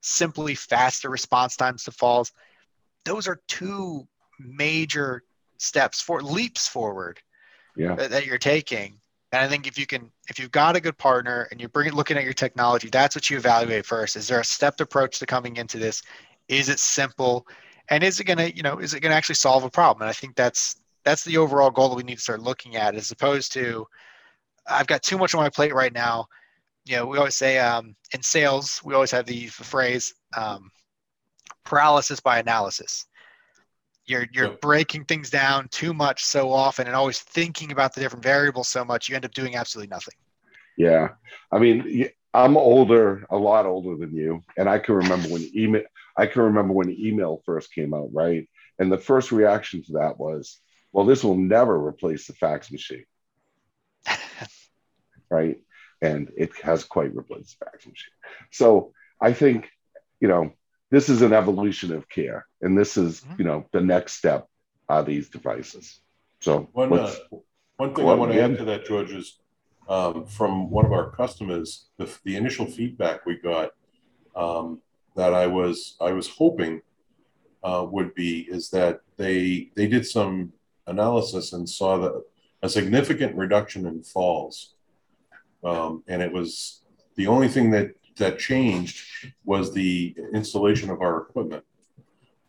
Simply 0.00 0.54
faster 0.54 1.10
response 1.10 1.54
times 1.54 1.84
to 1.84 1.92
falls. 1.92 2.32
Those 3.04 3.28
are 3.28 3.40
two 3.46 4.08
major 4.38 5.22
steps 5.60 6.00
for 6.00 6.22
leaps 6.22 6.66
forward 6.66 7.20
yeah. 7.76 7.94
that, 7.94 8.10
that 8.10 8.26
you're 8.26 8.38
taking 8.38 9.00
and 9.32 9.42
I 9.42 9.48
think 9.48 9.66
if 9.66 9.78
you 9.78 9.86
can, 9.86 10.10
if 10.28 10.38
you've 10.38 10.50
got 10.50 10.74
a 10.74 10.80
good 10.80 10.98
partner 10.98 11.46
and 11.50 11.60
you're 11.60 11.68
bringing 11.68 11.94
looking 11.94 12.16
at 12.16 12.24
your 12.24 12.32
technology, 12.32 12.88
that's 12.90 13.14
what 13.14 13.30
you 13.30 13.36
evaluate 13.36 13.86
first. 13.86 14.16
Is 14.16 14.26
there 14.26 14.40
a 14.40 14.44
stepped 14.44 14.80
approach 14.80 15.20
to 15.20 15.26
coming 15.26 15.56
into 15.56 15.78
this? 15.78 16.02
Is 16.48 16.68
it 16.68 16.80
simple? 16.80 17.46
And 17.88 18.02
is 18.02 18.18
it 18.18 18.24
gonna, 18.24 18.46
you 18.46 18.62
know, 18.62 18.78
is 18.78 18.92
it 18.92 19.00
gonna 19.00 19.14
actually 19.14 19.36
solve 19.36 19.62
a 19.62 19.70
problem? 19.70 20.02
And 20.02 20.10
I 20.10 20.12
think 20.12 20.34
that's 20.34 20.76
that's 21.04 21.22
the 21.24 21.38
overall 21.38 21.70
goal 21.70 21.90
that 21.90 21.94
we 21.94 22.02
need 22.02 22.16
to 22.16 22.20
start 22.20 22.42
looking 22.42 22.74
at, 22.76 22.96
as 22.96 23.10
opposed 23.12 23.52
to 23.52 23.86
I've 24.68 24.88
got 24.88 25.02
too 25.02 25.16
much 25.16 25.34
on 25.34 25.40
my 25.40 25.48
plate 25.48 25.74
right 25.74 25.92
now. 25.92 26.26
You 26.84 26.96
know, 26.96 27.06
we 27.06 27.18
always 27.18 27.36
say 27.36 27.58
um, 27.58 27.94
in 28.12 28.22
sales, 28.22 28.80
we 28.84 28.94
always 28.94 29.10
have 29.12 29.26
the, 29.26 29.46
the 29.46 29.64
phrase 29.64 30.12
um, 30.36 30.70
paralysis 31.64 32.18
by 32.18 32.40
analysis. 32.40 33.06
You're 34.10 34.26
you're 34.32 34.48
yep. 34.48 34.60
breaking 34.60 35.04
things 35.04 35.30
down 35.30 35.68
too 35.68 35.94
much 35.94 36.24
so 36.24 36.52
often 36.52 36.86
and 36.86 36.96
always 36.96 37.20
thinking 37.20 37.70
about 37.70 37.94
the 37.94 38.00
different 38.00 38.24
variables 38.24 38.68
so 38.68 38.84
much 38.84 39.08
you 39.08 39.14
end 39.14 39.24
up 39.24 39.32
doing 39.32 39.54
absolutely 39.54 39.88
nothing. 39.88 40.14
Yeah. 40.76 41.10
I 41.52 41.58
mean, 41.58 42.08
I'm 42.34 42.56
older, 42.56 43.26
a 43.30 43.36
lot 43.36 43.66
older 43.66 43.96
than 43.96 44.14
you, 44.14 44.42
and 44.56 44.68
I 44.68 44.78
can 44.78 44.96
remember 44.96 45.28
when 45.28 45.48
email 45.54 45.82
I 46.16 46.26
can 46.26 46.42
remember 46.42 46.72
when 46.72 46.90
email 46.90 47.40
first 47.46 47.72
came 47.72 47.94
out, 47.94 48.10
right? 48.12 48.48
And 48.78 48.90
the 48.90 48.98
first 48.98 49.30
reaction 49.30 49.82
to 49.84 49.92
that 49.94 50.18
was, 50.18 50.58
well, 50.92 51.06
this 51.06 51.22
will 51.22 51.36
never 51.36 51.78
replace 51.78 52.26
the 52.26 52.32
fax 52.32 52.72
machine. 52.72 53.04
right? 55.30 55.58
And 56.02 56.32
it 56.36 56.50
has 56.62 56.84
quite 56.84 57.14
replaced 57.14 57.58
the 57.58 57.66
fax 57.66 57.86
machine. 57.86 58.12
So 58.50 58.92
I 59.20 59.32
think, 59.32 59.70
you 60.18 60.28
know, 60.28 60.52
this 60.90 61.08
is 61.08 61.22
an 61.22 61.32
evolution 61.32 61.92
of 61.92 62.08
care, 62.08 62.46
and 62.60 62.76
this 62.76 62.96
is 62.96 63.20
mm-hmm. 63.20 63.34
you 63.38 63.44
know 63.44 63.66
the 63.72 63.80
next 63.80 64.14
step 64.14 64.48
are 64.88 65.02
these 65.02 65.28
devices. 65.28 66.00
So 66.40 66.68
one 66.72 66.92
uh, 66.92 67.14
one 67.76 67.94
thing 67.94 68.08
I 68.08 68.14
want 68.14 68.32
to 68.32 68.40
add 68.40 68.58
to 68.58 68.64
that, 68.64 68.86
George, 68.86 69.12
is 69.12 69.38
um, 69.88 70.26
from 70.26 70.70
one 70.70 70.84
of 70.84 70.92
our 70.92 71.10
customers, 71.10 71.86
the, 71.96 72.08
the 72.24 72.36
initial 72.36 72.66
feedback 72.66 73.24
we 73.26 73.36
got 73.36 73.70
um, 74.36 74.80
that 75.16 75.34
I 75.34 75.46
was 75.46 75.96
I 76.00 76.12
was 76.12 76.28
hoping 76.28 76.82
uh, 77.62 77.86
would 77.90 78.14
be 78.14 78.46
is 78.48 78.70
that 78.70 79.00
they 79.16 79.70
they 79.76 79.86
did 79.86 80.06
some 80.06 80.52
analysis 80.86 81.52
and 81.52 81.68
saw 81.68 81.98
that 81.98 82.22
a 82.62 82.68
significant 82.68 83.36
reduction 83.36 83.86
in 83.86 84.02
falls, 84.02 84.74
um, 85.62 86.02
and 86.08 86.20
it 86.20 86.32
was 86.32 86.82
the 87.16 87.26
only 87.26 87.48
thing 87.48 87.70
that 87.70 87.92
that 88.16 88.38
changed 88.38 89.04
was 89.44 89.72
the 89.72 90.14
installation 90.32 90.90
of 90.90 91.00
our 91.00 91.22
equipment. 91.22 91.64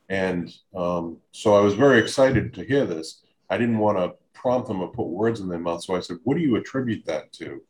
And 0.10 0.54
um, 0.76 1.18
so 1.32 1.54
I 1.56 1.62
was 1.62 1.74
very 1.74 2.00
excited 2.00 2.54
to 2.56 2.64
hear 2.64 2.86
this. 2.86 3.24
I 3.50 3.58
didn't 3.58 3.78
want 3.78 3.98
to 3.98 4.14
prompt 4.34 4.68
them 4.68 4.82
or 4.82 4.92
put 4.92 5.08
words 5.08 5.40
in 5.40 5.48
their 5.48 5.60
mouth. 5.60 5.84
So 5.84 5.96
I 5.96 6.00
said, 6.00 6.18
What 6.24 6.36
do 6.36 6.42
you 6.42 6.56
attribute 6.58 7.06
that 7.06 7.32
to? 7.34 7.62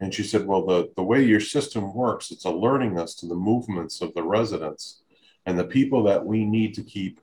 And 0.00 0.12
she 0.12 0.22
said, 0.22 0.46
Well, 0.46 0.66
the, 0.66 0.92
the 0.96 1.02
way 1.02 1.22
your 1.22 1.40
system 1.40 1.94
works, 1.94 2.30
it's 2.30 2.44
alerting 2.44 2.98
us 2.98 3.14
to 3.16 3.26
the 3.26 3.34
movements 3.34 4.02
of 4.02 4.12
the 4.14 4.22
residents 4.22 5.02
and 5.46 5.58
the 5.58 5.64
people 5.64 6.02
that 6.04 6.24
we 6.24 6.44
need 6.44 6.74
to 6.74 6.82
keep 6.82 7.20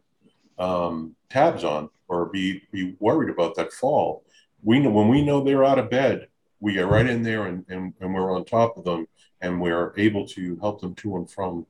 um, 0.58 1.16
tabs 1.30 1.64
on 1.64 1.90
or 2.08 2.26
be, 2.28 2.64
be 2.72 2.96
worried 3.00 3.30
about 3.30 3.56
that 3.56 3.74
fall. 3.74 4.24
We 4.64 4.80
know 4.80 4.90
when 4.90 5.10
we 5.10 5.24
know 5.24 5.44
they're 5.44 5.64
out 5.64 5.80
of 5.80 5.90
bed, 5.92 6.28
we 6.60 6.74
get 6.74 6.88
right 6.88 7.06
in 7.06 7.22
there 7.22 7.46
and, 7.46 7.66
and, 7.70 7.94
and 8.00 8.14
we're 8.14 8.36
on 8.36 8.46
top 8.46 8.78
of 8.78 8.84
them 8.84 9.08
and 9.46 9.62
we're 9.62 9.94
able 9.98 10.28
to 10.28 10.58
help 10.58 10.82
them 10.82 10.96
to 10.96 11.18
and 11.18 11.30
from 11.30 11.66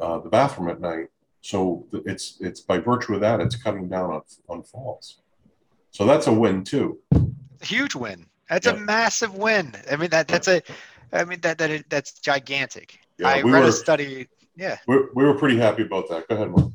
uh, 0.00 0.18
the 0.18 0.28
bathroom 0.28 0.68
at 0.70 0.80
night. 0.80 1.08
So 1.40 1.86
it's 1.92 2.38
it's 2.40 2.60
by 2.60 2.78
virtue 2.78 3.14
of 3.14 3.20
that, 3.20 3.40
it's 3.40 3.56
cutting 3.56 3.88
down 3.88 4.10
on, 4.10 4.22
on 4.48 4.62
falls. 4.62 5.18
So 5.90 6.06
that's 6.06 6.26
a 6.26 6.32
win 6.32 6.64
too. 6.64 6.98
Huge 7.60 7.94
win. 7.94 8.26
That's 8.48 8.66
yeah. 8.66 8.74
a 8.74 8.76
massive 8.76 9.34
win. 9.34 9.74
I 9.90 9.96
mean 9.96 10.10
that 10.10 10.28
that's 10.28 10.48
a, 10.48 10.62
I 11.12 11.24
mean 11.24 11.40
that 11.40 11.58
that 11.58 11.84
that's 11.88 12.12
gigantic. 12.12 13.00
Yeah, 13.18 13.28
I 13.28 13.42
we 13.42 13.50
read 13.52 13.62
were, 13.62 13.68
a 13.68 13.72
study. 13.72 14.28
Yeah, 14.56 14.78
we 14.86 14.96
we 15.14 15.24
were 15.24 15.34
pretty 15.34 15.58
happy 15.58 15.82
about 15.82 16.08
that. 16.10 16.28
Go 16.28 16.34
ahead, 16.36 16.50
Marc. 16.50 16.70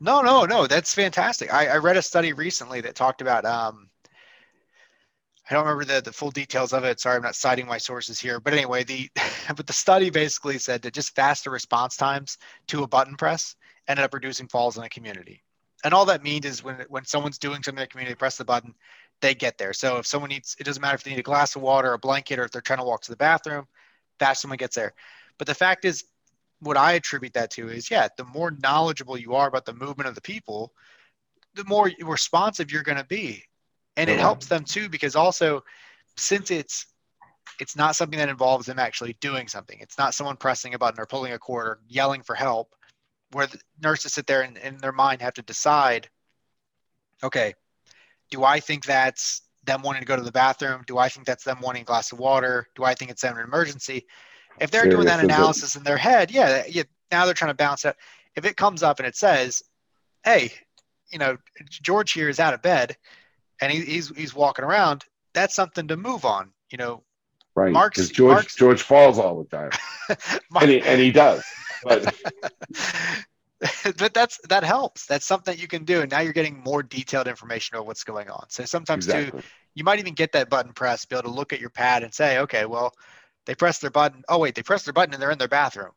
No, 0.00 0.22
no, 0.22 0.44
no. 0.44 0.66
That's 0.66 0.94
fantastic. 0.94 1.52
I, 1.52 1.66
I 1.66 1.76
read 1.76 1.96
a 1.96 2.02
study 2.02 2.32
recently 2.32 2.80
that 2.80 2.94
talked 2.94 3.20
about 3.20 3.44
um, 3.44 3.88
I 5.50 5.54
don't 5.54 5.64
remember 5.64 5.84
the, 5.84 6.00
the 6.00 6.12
full 6.12 6.30
details 6.30 6.72
of 6.72 6.84
it. 6.84 7.00
Sorry, 7.00 7.16
I'm 7.16 7.22
not 7.22 7.34
citing 7.34 7.66
my 7.66 7.78
sources 7.78 8.20
here. 8.20 8.38
But 8.38 8.52
anyway, 8.52 8.84
the 8.84 9.10
but 9.56 9.66
the 9.66 9.72
study 9.72 10.08
basically 10.08 10.58
said 10.58 10.80
that 10.82 10.94
just 10.94 11.14
faster 11.16 11.50
response 11.50 11.96
times 11.96 12.38
to 12.68 12.84
a 12.84 12.86
button 12.86 13.16
press 13.16 13.56
ended 13.88 14.04
up 14.04 14.14
reducing 14.14 14.46
falls 14.46 14.78
in 14.78 14.84
a 14.84 14.88
community. 14.88 15.42
And 15.82 15.92
all 15.92 16.04
that 16.06 16.22
means 16.22 16.46
is 16.46 16.62
when 16.62 16.84
when 16.88 17.04
someone's 17.04 17.38
doing 17.38 17.62
something 17.62 17.78
in 17.78 17.84
the 17.84 17.88
community, 17.88 18.14
press 18.14 18.36
the 18.36 18.44
button, 18.44 18.74
they 19.20 19.34
get 19.34 19.58
there. 19.58 19.72
So 19.72 19.98
if 19.98 20.06
someone 20.06 20.28
needs, 20.28 20.56
it 20.60 20.64
doesn't 20.64 20.80
matter 20.80 20.94
if 20.94 21.02
they 21.02 21.10
need 21.10 21.18
a 21.18 21.24
glass 21.24 21.56
of 21.56 21.62
water, 21.62 21.92
a 21.94 21.98
blanket, 21.98 22.38
or 22.38 22.44
if 22.44 22.52
they're 22.52 22.62
trying 22.62 22.78
to 22.78 22.84
walk 22.84 23.02
to 23.02 23.10
the 23.10 23.16
bathroom, 23.16 23.66
fast 24.20 24.42
someone 24.42 24.58
gets 24.58 24.76
there. 24.76 24.94
But 25.36 25.48
the 25.48 25.54
fact 25.54 25.84
is, 25.84 26.04
what 26.60 26.76
I 26.76 26.92
attribute 26.92 27.32
that 27.32 27.50
to 27.52 27.68
is, 27.68 27.90
yeah, 27.90 28.06
the 28.16 28.24
more 28.24 28.52
knowledgeable 28.62 29.18
you 29.18 29.34
are 29.34 29.48
about 29.48 29.64
the 29.64 29.72
movement 29.72 30.08
of 30.08 30.14
the 30.14 30.20
people, 30.20 30.74
the 31.54 31.64
more 31.64 31.90
responsive 32.02 32.70
you're 32.70 32.82
going 32.82 32.98
to 32.98 33.04
be 33.04 33.44
and 33.96 34.08
it 34.08 34.18
helps 34.18 34.46
them 34.46 34.64
too 34.64 34.88
because 34.88 35.16
also 35.16 35.62
since 36.16 36.50
it's 36.50 36.86
it's 37.60 37.76
not 37.76 37.96
something 37.96 38.18
that 38.18 38.28
involves 38.28 38.66
them 38.66 38.78
actually 38.78 39.16
doing 39.20 39.48
something 39.48 39.78
it's 39.80 39.98
not 39.98 40.14
someone 40.14 40.36
pressing 40.36 40.74
a 40.74 40.78
button 40.78 41.00
or 41.00 41.06
pulling 41.06 41.32
a 41.32 41.38
cord 41.38 41.66
or 41.66 41.80
yelling 41.88 42.22
for 42.22 42.34
help 42.34 42.74
where 43.32 43.46
the 43.46 43.60
nurses 43.82 44.12
sit 44.12 44.26
there 44.26 44.42
and 44.42 44.56
in 44.58 44.76
their 44.78 44.92
mind 44.92 45.20
have 45.20 45.34
to 45.34 45.42
decide 45.42 46.08
okay 47.22 47.54
do 48.30 48.44
i 48.44 48.60
think 48.60 48.84
that's 48.84 49.42
them 49.64 49.82
wanting 49.82 50.00
to 50.00 50.06
go 50.06 50.16
to 50.16 50.22
the 50.22 50.32
bathroom? 50.32 50.82
Do 50.86 50.98
i 50.98 51.08
think 51.08 51.26
that's 51.26 51.44
them 51.44 51.60
wanting 51.60 51.82
a 51.82 51.84
glass 51.84 52.12
of 52.12 52.18
water? 52.18 52.66
Do 52.74 52.84
i 52.84 52.94
think 52.94 53.10
it's 53.10 53.22
them 53.22 53.36
an 53.36 53.44
emergency? 53.44 54.06
If 54.60 54.70
they're 54.70 54.88
doing 54.88 55.06
that 55.06 55.22
analysis 55.22 55.76
in 55.76 55.82
their 55.82 55.96
head 55.96 56.30
yeah, 56.30 56.64
yeah 56.68 56.82
now 57.10 57.24
they're 57.24 57.34
trying 57.34 57.50
to 57.50 57.54
bounce 57.54 57.84
it 57.84 57.96
if 58.36 58.44
it 58.44 58.56
comes 58.56 58.82
up 58.82 58.98
and 58.98 59.06
it 59.06 59.16
says 59.16 59.62
hey 60.24 60.52
you 61.10 61.18
know 61.18 61.36
george 61.68 62.12
here 62.12 62.28
is 62.28 62.40
out 62.40 62.54
of 62.54 62.62
bed 62.62 62.96
and 63.60 63.72
he, 63.72 63.80
he's 63.80 64.08
he's 64.10 64.34
walking 64.34 64.64
around, 64.64 65.04
that's 65.34 65.54
something 65.54 65.88
to 65.88 65.96
move 65.96 66.24
on. 66.24 66.52
You 66.70 66.78
know, 66.78 67.02
right? 67.54 67.72
Marc's 67.72 68.08
George 68.08 68.34
Marc's, 68.34 68.56
George 68.56 68.82
falls 68.82 69.18
all 69.18 69.42
the 69.42 69.48
time, 69.56 69.70
Marc, 70.50 70.62
and 70.62 70.70
he 70.70 70.80
and 70.82 71.00
he 71.00 71.10
does. 71.10 71.44
But. 71.84 72.14
but 73.98 74.14
that's 74.14 74.40
that 74.48 74.64
helps. 74.64 75.04
That's 75.06 75.26
something 75.26 75.58
you 75.58 75.68
can 75.68 75.84
do, 75.84 76.00
and 76.00 76.10
now 76.10 76.20
you're 76.20 76.32
getting 76.32 76.62
more 76.64 76.82
detailed 76.82 77.28
information 77.28 77.76
about 77.76 77.86
what's 77.86 78.04
going 78.04 78.30
on. 78.30 78.46
So 78.48 78.64
sometimes 78.64 79.06
exactly. 79.06 79.38
too, 79.38 79.46
you 79.74 79.84
might 79.84 79.98
even 79.98 80.14
get 80.14 80.32
that 80.32 80.48
button 80.48 80.72
pressed, 80.72 81.10
be 81.10 81.16
able 81.16 81.28
to 81.28 81.34
look 81.34 81.52
at 81.52 81.60
your 81.60 81.70
pad 81.70 82.02
and 82.02 82.12
say, 82.12 82.38
okay, 82.38 82.64
well, 82.64 82.94
they 83.46 83.54
pressed 83.54 83.80
their 83.82 83.90
button. 83.90 84.22
Oh 84.28 84.38
wait, 84.38 84.54
they 84.54 84.62
pressed 84.62 84.86
their 84.86 84.94
button 84.94 85.12
and 85.12 85.22
they're 85.22 85.30
in 85.30 85.38
their 85.38 85.48
bathroom. 85.48 85.92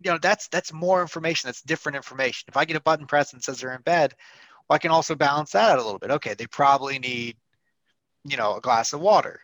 You 0.00 0.12
know, 0.12 0.18
that's 0.18 0.48
that's 0.48 0.72
more 0.72 1.00
information. 1.00 1.48
That's 1.48 1.62
different 1.62 1.96
information. 1.96 2.46
If 2.48 2.56
I 2.56 2.64
get 2.64 2.76
a 2.76 2.80
button 2.80 3.06
press 3.06 3.32
and 3.32 3.42
says 3.42 3.60
they're 3.60 3.74
in 3.74 3.82
bed, 3.82 4.14
well, 4.68 4.76
I 4.76 4.78
can 4.78 4.90
also 4.90 5.14
balance 5.14 5.52
that 5.52 5.70
out 5.70 5.78
a 5.78 5.84
little 5.84 5.98
bit. 5.98 6.10
Okay, 6.10 6.34
they 6.34 6.46
probably 6.46 6.98
need, 6.98 7.36
you 8.24 8.36
know, 8.36 8.56
a 8.56 8.60
glass 8.60 8.92
of 8.92 9.00
water. 9.00 9.40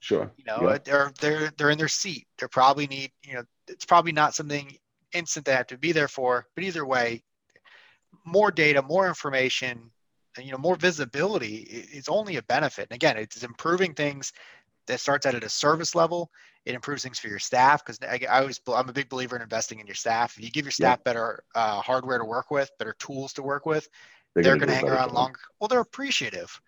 Sure. 0.00 0.30
You 0.36 0.44
know, 0.44 0.70
yeah. 0.70 0.78
they're 0.84 1.12
they're 1.20 1.52
they're 1.56 1.70
in 1.70 1.78
their 1.78 1.88
seat. 1.88 2.26
They 2.38 2.46
probably 2.46 2.86
need, 2.86 3.10
you 3.24 3.34
know, 3.34 3.42
it's 3.66 3.84
probably 3.84 4.12
not 4.12 4.34
something 4.34 4.76
instant 5.12 5.46
they 5.46 5.52
have 5.52 5.66
to 5.68 5.78
be 5.78 5.92
there 5.92 6.08
for. 6.08 6.46
But 6.54 6.64
either 6.64 6.86
way, 6.86 7.22
more 8.24 8.50
data, 8.50 8.82
more 8.82 9.08
information, 9.08 9.90
and, 10.36 10.46
you 10.46 10.52
know, 10.52 10.58
more 10.58 10.76
visibility 10.76 11.56
is 11.56 12.08
only 12.08 12.36
a 12.36 12.42
benefit. 12.42 12.88
And 12.90 12.96
again, 12.96 13.16
it's 13.16 13.42
improving 13.42 13.94
things 13.94 14.32
that 14.86 15.00
starts 15.00 15.26
out 15.26 15.34
at 15.34 15.44
a 15.44 15.48
service 15.48 15.94
level. 15.94 16.30
It 16.64 16.74
improves 16.74 17.02
things 17.02 17.18
for 17.18 17.28
your 17.28 17.38
staff 17.38 17.84
because 17.84 17.98
I, 18.02 18.20
I, 18.28 18.40
always 18.40 18.60
I'm 18.72 18.88
a 18.88 18.92
big 18.92 19.08
believer 19.08 19.36
in 19.36 19.42
investing 19.42 19.80
in 19.80 19.86
your 19.86 19.94
staff. 19.94 20.36
If 20.36 20.44
you 20.44 20.50
give 20.50 20.64
your 20.64 20.72
staff 20.72 20.98
yeah. 21.00 21.02
better 21.04 21.44
uh, 21.54 21.80
hardware 21.80 22.18
to 22.18 22.24
work 22.24 22.50
with, 22.50 22.70
better 22.78 22.94
tools 22.98 23.32
to 23.34 23.42
work 23.42 23.66
with, 23.66 23.88
they're, 24.42 24.56
they're 24.56 24.66
going 24.66 24.68
to 24.68 24.74
hang 24.74 24.88
around 24.88 25.12
longer. 25.12 25.40
Well, 25.60 25.68
they're 25.68 25.80
appreciative. 25.80 26.60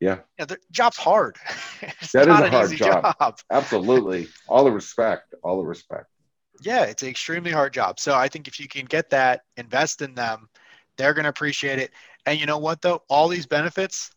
Yeah. 0.00 0.18
Know, 0.38 0.44
the 0.44 0.58
job's 0.70 0.96
hard. 0.96 1.36
it's 1.80 2.12
That 2.12 2.28
is 2.28 2.38
a 2.40 2.44
an 2.44 2.52
hard 2.52 2.66
easy 2.66 2.76
job. 2.76 3.14
job. 3.18 3.38
Absolutely. 3.50 4.28
All 4.48 4.64
the 4.64 4.72
respect. 4.72 5.34
All 5.42 5.58
the 5.58 5.66
respect. 5.66 6.06
Yeah, 6.60 6.84
it's 6.84 7.02
an 7.02 7.08
extremely 7.08 7.50
hard 7.50 7.72
job. 7.72 7.98
So 7.98 8.14
I 8.14 8.28
think 8.28 8.48
if 8.48 8.60
you 8.60 8.68
can 8.68 8.84
get 8.84 9.10
that, 9.10 9.42
invest 9.56 10.02
in 10.02 10.14
them, 10.14 10.48
they're 10.96 11.14
going 11.14 11.24
to 11.24 11.30
appreciate 11.30 11.78
it. 11.78 11.90
And 12.26 12.38
you 12.38 12.46
know 12.46 12.58
what, 12.58 12.80
though? 12.80 13.02
All 13.08 13.28
these 13.28 13.46
benefits, 13.46 14.10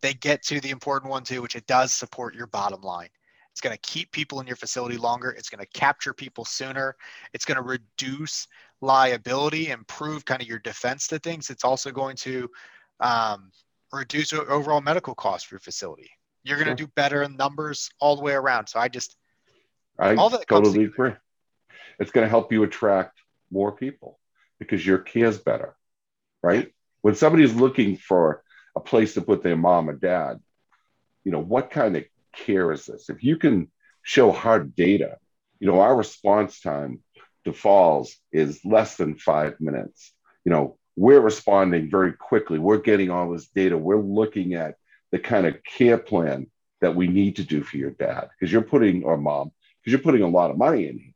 they 0.00 0.14
get 0.14 0.42
to 0.44 0.60
the 0.60 0.70
important 0.70 1.10
one 1.10 1.24
too, 1.24 1.42
which 1.42 1.56
it 1.56 1.66
does 1.66 1.92
support 1.92 2.34
your 2.34 2.46
bottom 2.46 2.80
line. 2.80 3.08
It's 3.52 3.60
going 3.60 3.74
to 3.74 3.80
keep 3.80 4.12
people 4.12 4.40
in 4.40 4.46
your 4.46 4.56
facility 4.56 4.96
longer. 4.96 5.30
It's 5.30 5.50
going 5.50 5.64
to 5.64 5.78
capture 5.78 6.14
people 6.14 6.44
sooner. 6.44 6.96
It's 7.34 7.44
going 7.44 7.56
to 7.56 7.62
reduce 7.62 8.46
liability, 8.80 9.70
improve 9.70 10.24
kind 10.24 10.40
of 10.40 10.48
your 10.48 10.58
defense 10.58 11.08
to 11.08 11.18
things. 11.18 11.50
It's 11.50 11.64
also 11.64 11.90
going 11.90 12.16
to 12.16 12.48
um, 13.00 13.50
reduce 13.92 14.32
overall 14.32 14.80
medical 14.80 15.14
costs 15.14 15.46
for 15.46 15.54
your 15.56 15.60
facility. 15.60 16.10
You're 16.42 16.56
going 16.56 16.74
to 16.74 16.80
Sure. 16.80 16.86
do 16.86 16.92
better 16.96 17.22
in 17.22 17.36
numbers 17.36 17.90
all 18.00 18.16
the 18.16 18.22
way 18.22 18.32
around. 18.32 18.68
So 18.68 18.80
I 18.80 18.88
just, 18.88 19.16
I 19.98 20.14
All 20.14 20.30
that 20.30 20.48
totally 20.48 20.84
agree. 20.84 21.12
It's 21.98 22.10
going 22.10 22.24
to 22.24 22.30
help 22.30 22.52
you 22.52 22.62
attract 22.62 23.18
more 23.50 23.72
people 23.72 24.18
because 24.58 24.86
your 24.86 24.98
care's 24.98 25.38
better, 25.38 25.76
right? 26.42 26.72
When 27.02 27.14
somebody's 27.14 27.54
looking 27.54 27.96
for 27.96 28.42
a 28.74 28.80
place 28.80 29.14
to 29.14 29.22
put 29.22 29.42
their 29.42 29.56
mom 29.56 29.90
or 29.90 29.94
dad, 29.94 30.40
you 31.24 31.32
know, 31.32 31.40
what 31.40 31.70
kind 31.70 31.96
of 31.96 32.04
care 32.34 32.72
is 32.72 32.86
this? 32.86 33.10
If 33.10 33.22
you 33.22 33.36
can 33.36 33.70
show 34.02 34.32
hard 34.32 34.74
data, 34.74 35.18
you 35.58 35.66
know, 35.66 35.80
our 35.80 35.94
response 35.94 36.60
time 36.60 37.00
to 37.44 37.52
falls 37.52 38.16
is 38.32 38.64
less 38.64 38.96
than 38.96 39.16
five 39.16 39.60
minutes. 39.60 40.12
You 40.44 40.52
know, 40.52 40.78
we're 40.96 41.20
responding 41.20 41.90
very 41.90 42.12
quickly. 42.12 42.58
We're 42.58 42.78
getting 42.78 43.10
all 43.10 43.30
this 43.32 43.48
data. 43.48 43.76
We're 43.78 44.00
looking 44.00 44.54
at 44.54 44.76
the 45.10 45.18
kind 45.18 45.46
of 45.46 45.56
care 45.64 45.98
plan 45.98 46.46
that 46.80 46.94
we 46.94 47.06
need 47.08 47.36
to 47.36 47.44
do 47.44 47.62
for 47.62 47.76
your 47.76 47.90
dad 47.90 48.28
because 48.38 48.52
you're 48.52 48.62
putting, 48.62 49.04
or 49.04 49.16
mom, 49.16 49.52
because 49.80 49.92
you're 49.92 50.02
putting 50.02 50.22
a 50.22 50.28
lot 50.28 50.50
of 50.50 50.58
money 50.58 50.88
in 50.88 50.98
here. 50.98 51.12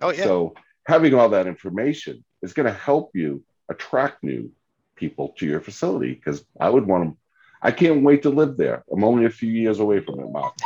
oh, 0.00 0.10
yeah. 0.10 0.24
So 0.24 0.54
having 0.86 1.14
all 1.14 1.28
that 1.30 1.46
information 1.46 2.24
is 2.42 2.52
going 2.52 2.66
to 2.66 2.72
help 2.72 3.10
you 3.14 3.42
attract 3.68 4.22
new 4.22 4.50
people 4.96 5.34
to 5.38 5.46
your 5.46 5.60
facility 5.60 6.14
because 6.14 6.44
I 6.60 6.68
would 6.70 6.86
want 6.86 7.10
to. 7.10 7.16
I 7.64 7.70
can't 7.70 8.02
wait 8.02 8.22
to 8.22 8.30
live 8.30 8.56
there. 8.56 8.82
I'm 8.92 9.04
only 9.04 9.24
a 9.24 9.30
few 9.30 9.50
years 9.50 9.78
away 9.78 10.00
from 10.00 10.18
it, 10.20 10.30
Marc. 10.30 10.54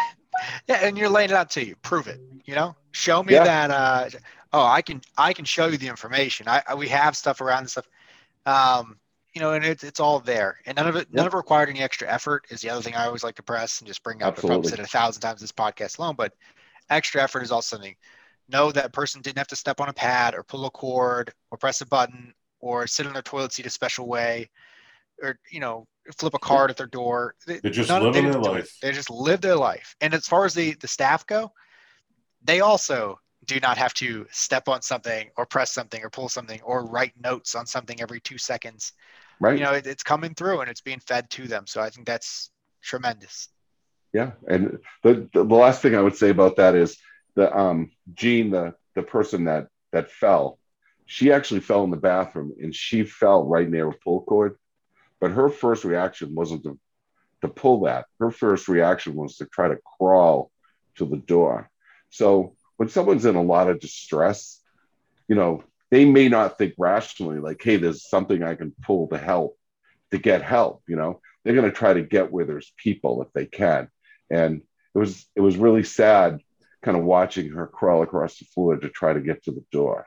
Yeah, 0.69 0.77
and 0.83 0.99
you're 0.99 1.09
laying 1.09 1.31
it 1.31 1.35
out 1.35 1.49
to 1.53 1.65
you. 1.65 1.77
Prove 1.77 2.09
it. 2.09 2.21
You 2.45 2.55
know, 2.55 2.77
show 2.93 3.23
me 3.23 3.33
Yeah. 3.33 3.45
that. 3.45 3.71
Uh, 3.71 4.09
oh, 4.57 4.65
I 4.65 4.83
can 4.83 5.01
I 5.19 5.33
can 5.33 5.45
show 5.45 5.67
you 5.67 5.77
the 5.77 5.89
information. 5.89 6.49
I, 6.49 6.63
I 6.69 6.75
we 6.75 6.89
have 6.89 7.17
stuff 7.17 7.41
around 7.41 7.61
and 7.61 7.71
stuff. 7.71 7.89
Um, 8.47 8.99
you 9.35 9.41
know, 9.43 9.53
and 9.53 9.65
it's 9.65 9.85
it's 9.85 10.01
all 10.01 10.19
there, 10.21 10.59
and 10.67 10.77
none 10.77 10.87
of 10.89 10.97
it 10.97 11.13
none 11.13 11.27
of 11.27 11.35
it 11.35 11.37
required 11.37 11.69
any 11.69 11.81
extra 11.83 12.09
effort. 12.09 12.47
Is 12.51 12.61
the 12.63 12.71
other 12.71 12.83
thing 12.83 12.95
I 12.95 13.07
always 13.07 13.23
like 13.25 13.35
to 13.37 13.43
press 13.43 13.81
and 13.81 13.87
just 13.89 14.03
bring 14.03 14.23
up. 14.23 14.35
Absolutely. 14.35 14.59
I've 14.69 14.71
said 14.71 14.79
it 14.81 14.87
a 14.87 14.89
thousand 14.89 15.21
times 15.23 15.41
this 15.43 15.53
podcast 15.53 15.99
alone, 15.99 16.15
but 16.17 16.33
extra 16.89 17.23
effort 17.23 17.43
is 17.43 17.53
also 17.53 17.77
something. 17.77 17.95
Know 18.49 18.71
that 18.73 18.93
person 18.93 19.21
didn't 19.23 19.39
have 19.39 19.49
to 19.49 19.57
step 19.57 19.81
on 19.81 19.89
a 19.89 19.93
pad 19.93 20.35
or 20.35 20.43
pull 20.45 20.65
a 20.67 20.71
cord 20.71 21.33
or 21.51 21.59
press 21.59 21.81
a 21.81 21.87
button 21.87 22.33
or 22.61 22.87
sit 22.87 23.07
on 23.07 23.13
their 23.13 23.23
toilet 23.23 23.53
seat 23.53 23.67
a 23.67 23.71
special 23.71 24.07
way, 24.09 24.49
or 25.23 25.39
you 25.51 25.61
know 25.61 25.87
flip 26.17 26.35
a 26.35 26.39
card 26.39 26.71
at 26.71 26.77
their 26.77 26.87
door. 26.87 27.35
They- 27.47 27.59
They're 27.59 27.73
just 27.73 27.91
living 27.91 28.31
their 28.31 28.41
it. 28.41 28.45
life. 28.45 28.79
They 28.81 28.93
just 28.93 29.11
live 29.11 29.41
their 29.41 29.57
life. 29.57 29.97
And 30.01 30.15
as 30.15 30.27
far 30.27 30.45
as 30.47 30.55
the 30.55 30.75
the 30.81 30.89
staff 30.89 31.27
go, 31.27 31.51
they 32.43 32.61
also 32.61 33.19
do 33.47 33.61
not 33.61 33.79
have 33.79 33.95
to 33.95 34.27
step 34.31 34.69
on 34.69 34.83
something 34.83 35.31
or 35.37 35.47
press 35.47 35.73
something 35.73 36.03
or 36.03 36.11
pull 36.11 36.29
something 36.29 36.61
or 36.63 36.85
write 36.87 37.13
notes 37.21 37.55
on 37.55 37.67
something 37.67 38.01
every 38.01 38.21
two 38.21 38.39
seconds. 38.39 38.93
Right? 39.41 39.59
You 39.59 39.65
know, 39.65 39.73
it, 39.73 39.87
it's 39.87 40.03
coming 40.03 40.35
through 40.35 40.61
and 40.61 40.71
it's 40.71 40.81
being 40.81 41.01
fed 41.01 41.31
to 41.31 41.47
them. 41.49 41.67
So 41.67 41.81
I 41.81 41.91
think 41.91 42.07
that's 42.07 42.51
tremendous. 42.83 43.49
yeah. 44.13 44.33
And 44.49 44.79
the, 45.03 45.29
the 45.33 45.45
the 45.45 45.55
last 45.55 45.83
thing 45.83 45.95
I 45.95 46.01
would 46.01 46.17
say 46.17 46.31
about 46.31 46.57
that 46.57 46.75
is 46.75 46.97
the 47.35 47.55
um 47.57 47.91
Jean, 48.15 48.51
the 48.51 48.75
the 48.95 49.03
person 49.03 49.45
that 49.45 49.69
that 49.93 50.11
fell, 50.11 50.59
she 51.07 51.33
actually 51.33 51.61
fell 51.61 51.85
in 51.85 51.91
the 51.91 51.97
bathroom 51.97 52.53
and 52.61 52.75
she 52.75 53.05
fell 53.05 53.45
right 53.45 53.69
near 53.69 53.89
a 53.89 53.93
pull 54.05 54.23
cord. 54.23 54.57
But 55.21 55.33
her 55.33 55.49
first 55.49 55.85
reaction 55.85 56.35
wasn't 56.35 56.65
to 56.65 56.79
to 57.43 57.49
pull 57.49 57.83
that. 57.83 58.07
Her 58.19 58.31
first 58.31 58.69
reaction 58.69 59.15
was 59.15 59.37
to 59.37 59.47
try 59.47 59.69
to 59.69 59.79
crawl 59.99 60.51
to 60.97 61.05
the 61.05 61.19
door. 61.19 61.71
So 62.11 62.57
when 62.77 62.89
someone's 62.89 63.25
in 63.25 63.37
a 63.37 63.43
lot 63.43 63.69
of 63.69 63.81
distress, 63.81 64.61
you 65.29 65.35
know, 65.37 65.65
they 65.91 66.05
may 66.05 66.29
not 66.29 66.59
think 66.59 66.75
rationally, 66.79 67.39
like, 67.39 67.63
hey, 67.63 67.77
there's 67.77 68.09
something 68.09 68.43
I 68.43 68.55
can 68.55 68.75
pull 68.83 69.09
to 69.09 69.19
help, 69.19 69.59
to 70.11 70.19
get 70.19 70.43
help, 70.43 70.83
you 70.89 70.97
know. 70.97 71.21
They're 71.45 71.55
gonna 71.55 71.71
try 71.71 71.95
to 71.95 72.03
get 72.03 72.33
where 72.33 72.45
there's 72.45 72.73
people 72.77 73.23
if 73.23 73.33
they 73.33 73.47
can. 73.47 73.89
And 74.31 74.63
it 74.95 74.99
was 74.99 75.27
it 75.37 75.41
was 75.41 75.57
really 75.57 75.85
sad 75.85 76.41
kind 76.83 76.97
of 76.97 77.05
watching 77.05 77.51
her 77.51 77.67
crawl 77.67 78.03
across 78.03 78.39
the 78.39 78.45
floor 78.47 78.77
to 78.77 78.89
try 78.89 79.13
to 79.13 79.21
get 79.21 79.45
to 79.45 79.53
the 79.53 79.65
door. 79.71 80.07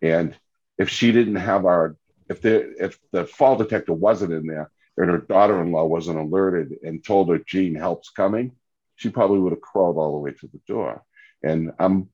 And 0.00 0.36
if 0.78 0.88
she 0.88 1.12
didn't 1.12 1.36
have 1.36 1.64
our 1.66 1.96
if 2.28 2.40
the 2.40 2.84
if 2.84 2.98
the 3.12 3.26
fall 3.26 3.56
detector 3.56 3.92
wasn't 3.92 4.32
in 4.32 4.46
there 4.46 4.70
and 4.96 5.10
her 5.10 5.18
daughter-in-law 5.18 5.86
wasn't 5.86 6.18
alerted 6.18 6.76
and 6.82 7.04
told 7.04 7.28
her 7.28 7.38
Gene 7.38 7.74
help's 7.74 8.10
coming, 8.10 8.52
she 8.94 9.08
probably 9.08 9.38
would 9.40 9.52
have 9.52 9.60
crawled 9.60 9.96
all 9.96 10.12
the 10.12 10.18
way 10.18 10.32
to 10.32 10.46
the 10.46 10.60
door. 10.66 11.02
And 11.42 11.72
I'm 11.78 12.08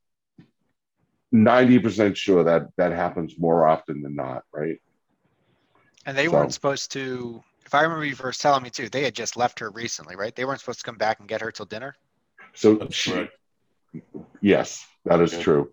90% 1.35 2.17
sure 2.17 2.45
that 2.45 2.69
that 2.77 2.93
happens 2.93 3.39
more 3.39 3.67
often 3.67 4.03
than 4.03 4.15
not, 4.15 4.43
right? 4.53 4.81
And 6.05 6.17
they 6.17 6.27
So- 6.27 6.33
weren't 6.33 6.55
supposed 6.55 6.93
to, 6.93 7.43
if 7.65 7.75
I 7.75 7.83
remember 7.83 8.05
you 8.05 8.15
first 8.15 8.41
telling 8.41 8.63
me 8.63 8.71
too, 8.71 8.89
they 8.89 9.03
had 9.03 9.15
just 9.15 9.37
left 9.37 9.59
her 9.59 9.71
recently, 9.71 10.17
right? 10.17 10.35
They 10.35 10.45
weren't 10.45 10.61
supposed 10.61 10.81
to 10.81 10.85
come 10.85 10.97
back 10.97 11.19
and 11.21 11.29
get 11.29 11.41
her 11.41 11.51
till 11.51 11.67
dinner. 11.67 11.97
So 12.55 12.77
That's 12.77 12.95
she, 12.95 13.11
correct. 13.11 13.33
Yes, 14.41 14.87
that 15.05 15.21
is 15.21 15.33
Yeah. 15.33 15.43
true. 15.43 15.73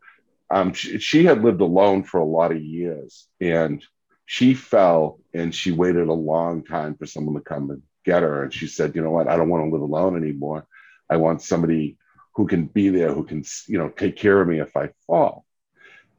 Um, 0.49 0.73
she, 0.73 0.99
she 0.99 1.23
had 1.25 1.43
lived 1.43 1.61
alone 1.61 2.03
for 2.03 2.19
a 2.19 2.25
lot 2.25 2.51
of 2.51 2.61
years, 2.61 3.27
and 3.39 3.83
she 4.25 4.53
fell 4.53 5.19
and 5.33 5.53
she 5.53 5.71
waited 5.71 6.07
a 6.07 6.13
long 6.13 6.63
time 6.63 6.95
for 6.95 7.05
someone 7.05 7.35
to 7.35 7.41
come 7.41 7.69
and 7.71 7.81
get 8.05 8.23
her. 8.23 8.43
And 8.43 8.53
she 8.53 8.67
said, 8.67 8.95
"You 8.95 9.01
know 9.01 9.11
what? 9.11 9.27
I 9.27 9.35
don't 9.35 9.49
want 9.49 9.65
to 9.65 9.71
live 9.71 9.81
alone 9.81 10.15
anymore. 10.15 10.65
I 11.09 11.17
want 11.17 11.41
somebody 11.41 11.97
who 12.35 12.47
can 12.47 12.65
be 12.65 12.89
there, 12.89 13.13
who 13.13 13.23
can, 13.23 13.43
you 13.67 13.77
know, 13.77 13.89
take 13.89 14.15
care 14.15 14.41
of 14.41 14.47
me 14.47 14.59
if 14.59 14.75
I 14.75 14.89
fall." 15.07 15.45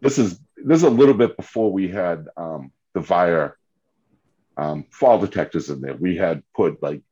This 0.01 0.19
is 0.19 0.39
this 0.57 0.79
is 0.79 0.85
a 0.85 0.91
little 0.91 1.15
bit 1.15 1.37
before 1.37 1.73
we 1.73 1.89
had 1.89 2.27
um, 2.37 2.73
the 2.95 3.01
Vayyar 3.01 3.55
um, 4.57 4.85
fall 4.91 5.19
detectors 5.19 5.71
in 5.71 5.81
there. 5.81 5.95
We 5.95 6.17
had 6.17 6.43
put 6.55 6.83
like 6.83 7.03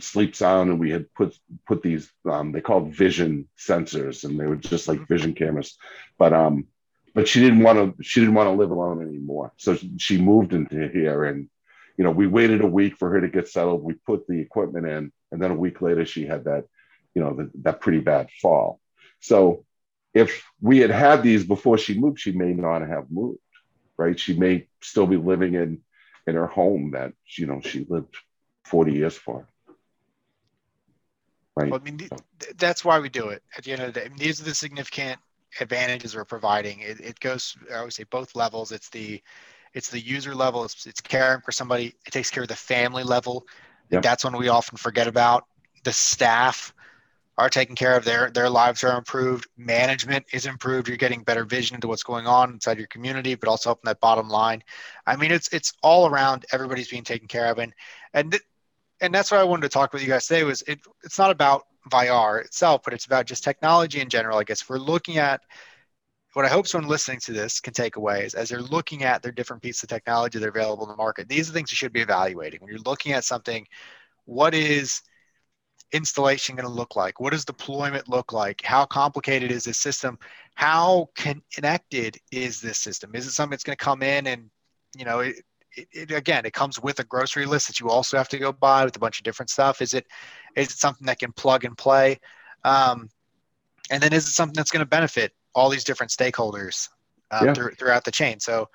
sleep 0.00 0.36
sound, 0.36 0.70
and 0.70 0.80
we 0.80 0.90
had 0.90 1.12
put 1.14 1.36
put 1.66 1.82
these 1.82 2.10
um, 2.28 2.52
they 2.52 2.60
called 2.60 2.94
vision 2.94 3.48
sensors, 3.58 4.24
and 4.24 4.38
they 4.38 4.46
were 4.46 4.56
just 4.56 4.88
like 4.88 5.08
vision 5.08 5.34
cameras. 5.34 5.76
But 6.18 6.32
um, 6.32 6.66
but 7.14 7.28
she 7.28 7.40
didn't 7.40 7.62
want 7.62 7.96
to 7.96 8.02
she 8.02 8.20
didn't 8.20 8.34
want 8.34 8.48
to 8.48 8.52
live 8.52 8.70
alone 8.70 9.02
anymore, 9.02 9.52
so 9.56 9.76
she 9.98 10.18
moved 10.18 10.52
into 10.52 10.88
here, 10.88 11.24
and 11.24 11.48
you 11.96 12.04
know 12.04 12.10
we 12.10 12.26
waited 12.26 12.60
a 12.60 12.66
week 12.66 12.96
for 12.96 13.10
her 13.10 13.20
to 13.20 13.28
get 13.28 13.48
settled. 13.48 13.82
We 13.82 13.94
put 13.94 14.26
the 14.26 14.40
equipment 14.40 14.86
in, 14.86 15.12
and 15.32 15.42
then 15.42 15.50
a 15.50 15.56
week 15.56 15.80
later 15.80 16.04
she 16.04 16.26
had 16.26 16.44
that 16.44 16.64
you 17.14 17.22
know 17.22 17.34
the, 17.34 17.50
that 17.62 17.80
pretty 17.80 18.00
bad 18.00 18.28
fall. 18.42 18.80
So 19.20 19.64
if 20.12 20.44
we 20.60 20.78
had 20.78 20.90
had 20.90 21.22
these 21.22 21.44
before 21.44 21.78
she 21.78 21.98
moved, 21.98 22.20
she 22.20 22.32
may 22.32 22.52
not 22.52 22.82
have 22.82 23.10
moved, 23.10 23.38
right? 23.96 24.18
She 24.18 24.34
may 24.34 24.68
still 24.82 25.06
be 25.06 25.16
living 25.16 25.54
in 25.54 25.80
in 26.26 26.34
her 26.34 26.46
home 26.46 26.92
that 26.92 27.12
you 27.36 27.46
know 27.46 27.60
she 27.60 27.86
lived 27.88 28.16
40 28.64 28.92
years 28.92 29.16
for. 29.16 29.48
Right. 31.56 31.70
Well, 31.70 31.80
I 31.80 31.84
mean, 31.84 31.98
th- 31.98 32.10
th- 32.40 32.56
that's 32.56 32.84
why 32.84 32.98
we 32.98 33.08
do 33.08 33.28
it. 33.28 33.42
At 33.56 33.64
the 33.64 33.72
end 33.72 33.82
of 33.82 33.92
the 33.92 34.00
day, 34.00 34.06
I 34.06 34.08
mean, 34.08 34.18
these 34.18 34.40
are 34.40 34.44
the 34.44 34.54
significant 34.54 35.20
advantages 35.60 36.16
we're 36.16 36.24
providing. 36.24 36.80
It, 36.80 37.00
it 37.00 37.20
goes, 37.20 37.56
I 37.72 37.76
always 37.76 37.94
say, 37.94 38.04
both 38.04 38.34
levels. 38.34 38.72
It's 38.72 38.88
the, 38.88 39.22
it's 39.72 39.88
the 39.88 40.00
user 40.00 40.34
level. 40.34 40.64
It's, 40.64 40.84
it's 40.86 41.00
caring 41.00 41.42
for 41.42 41.52
somebody. 41.52 41.94
It 42.06 42.10
takes 42.10 42.28
care 42.30 42.42
of 42.42 42.48
the 42.48 42.56
family 42.56 43.04
level. 43.04 43.46
Yep. 43.90 44.02
That's 44.02 44.24
one 44.24 44.36
we 44.36 44.48
often 44.48 44.76
forget 44.76 45.06
about. 45.06 45.44
The 45.84 45.92
staff 45.92 46.74
are 47.36 47.48
taken 47.50 47.74
care 47.74 47.96
of. 47.96 48.04
Their 48.04 48.30
their 48.30 48.48
lives 48.48 48.84
are 48.84 48.96
improved. 48.96 49.46
Management 49.56 50.24
is 50.32 50.46
improved. 50.46 50.88
You're 50.88 50.96
getting 50.96 51.22
better 51.22 51.44
vision 51.44 51.74
into 51.74 51.88
what's 51.88 52.02
going 52.02 52.26
on 52.26 52.52
inside 52.52 52.78
your 52.78 52.86
community, 52.88 53.34
but 53.34 53.48
also 53.48 53.70
helping 53.70 53.88
that 53.88 54.00
bottom 54.00 54.28
line. 54.28 54.62
I 55.06 55.16
mean, 55.16 55.32
it's 55.32 55.48
it's 55.52 55.72
all 55.82 56.06
around. 56.06 56.46
Everybody's 56.52 56.88
being 56.88 57.04
taken 57.04 57.28
care 57.28 57.50
of, 57.50 57.58
and 57.58 57.72
and 58.12 58.32
th- 58.32 58.42
and 59.00 59.14
that's 59.14 59.30
what 59.30 59.40
I 59.40 59.44
wanted 59.44 59.62
to 59.62 59.68
talk 59.68 59.92
with 59.92 60.02
you 60.02 60.08
guys 60.08 60.26
today. 60.26 60.44
Was 60.44 60.62
it? 60.62 60.80
It's 61.02 61.18
not 61.18 61.30
about 61.30 61.62
Vayyar 61.90 62.44
itself, 62.44 62.82
but 62.84 62.94
it's 62.94 63.06
about 63.06 63.26
just 63.26 63.44
technology 63.44 64.00
in 64.00 64.08
general. 64.08 64.38
I 64.38 64.44
guess 64.44 64.62
if 64.62 64.70
we're 64.70 64.78
looking 64.78 65.18
at 65.18 65.40
what 66.34 66.44
I 66.44 66.48
hope 66.48 66.66
someone 66.66 66.90
listening 66.90 67.20
to 67.20 67.32
this 67.32 67.60
can 67.60 67.72
take 67.72 67.96
away 67.96 68.24
is 68.24 68.34
as 68.34 68.48
they're 68.48 68.60
looking 68.60 69.04
at 69.04 69.22
their 69.22 69.32
different 69.32 69.62
pieces 69.62 69.84
of 69.84 69.88
technology 69.88 70.38
that 70.38 70.46
are 70.46 70.48
available 70.48 70.84
in 70.84 70.90
the 70.90 70.96
market. 70.96 71.28
These 71.28 71.48
are 71.48 71.52
things 71.52 71.70
you 71.70 71.76
should 71.76 71.92
be 71.92 72.00
evaluating 72.00 72.60
when 72.60 72.70
you're 72.70 72.80
looking 72.80 73.12
at 73.12 73.24
something. 73.24 73.66
What 74.24 74.52
is 74.52 75.00
installation 75.94 76.56
going 76.56 76.66
to 76.66 76.72
look 76.72 76.96
like? 76.96 77.20
What 77.20 77.32
does 77.32 77.44
deployment 77.44 78.08
look 78.08 78.32
like? 78.32 78.60
How 78.62 78.84
complicated 78.84 79.50
is 79.52 79.64
this 79.64 79.78
system? 79.78 80.18
How 80.56 81.08
connected 81.14 82.18
is 82.32 82.60
this 82.60 82.78
system? 82.78 83.14
Is 83.14 83.26
it 83.26 83.30
something 83.30 83.50
that's 83.50 83.64
going 83.64 83.76
to 83.76 83.84
come 83.84 84.02
in 84.02 84.26
and, 84.26 84.50
you 84.96 85.04
know, 85.04 85.20
it, 85.20 85.36
it, 85.76 85.88
it, 85.92 86.10
again, 86.12 86.44
it 86.44 86.52
comes 86.52 86.80
with 86.80 86.98
a 86.98 87.04
grocery 87.04 87.46
list 87.46 87.68
that 87.68 87.80
you 87.80 87.88
also 87.88 88.16
have 88.16 88.28
to 88.30 88.38
go 88.38 88.52
buy 88.52 88.84
with 88.84 88.96
a 88.96 88.98
bunch 88.98 89.18
of 89.18 89.24
different 89.24 89.50
stuff. 89.50 89.80
Is 89.80 89.94
it 89.94 90.06
is 90.56 90.68
it 90.68 90.78
something 90.78 91.06
that 91.06 91.18
can 91.18 91.32
plug 91.32 91.64
and 91.64 91.76
play? 91.76 92.20
Um, 92.64 93.08
and 93.90 94.02
then 94.02 94.12
is 94.12 94.26
it 94.26 94.32
something 94.32 94.54
that's 94.54 94.70
going 94.70 94.84
to 94.84 94.88
benefit 94.88 95.32
all 95.54 95.68
these 95.68 95.84
different 95.84 96.10
stakeholders 96.10 96.88
uh, 97.30 97.42
yeah. 97.46 97.54
th- 97.54 97.76
throughout 97.78 98.04
the 98.04 98.10
chain? 98.10 98.40
So 98.40 98.68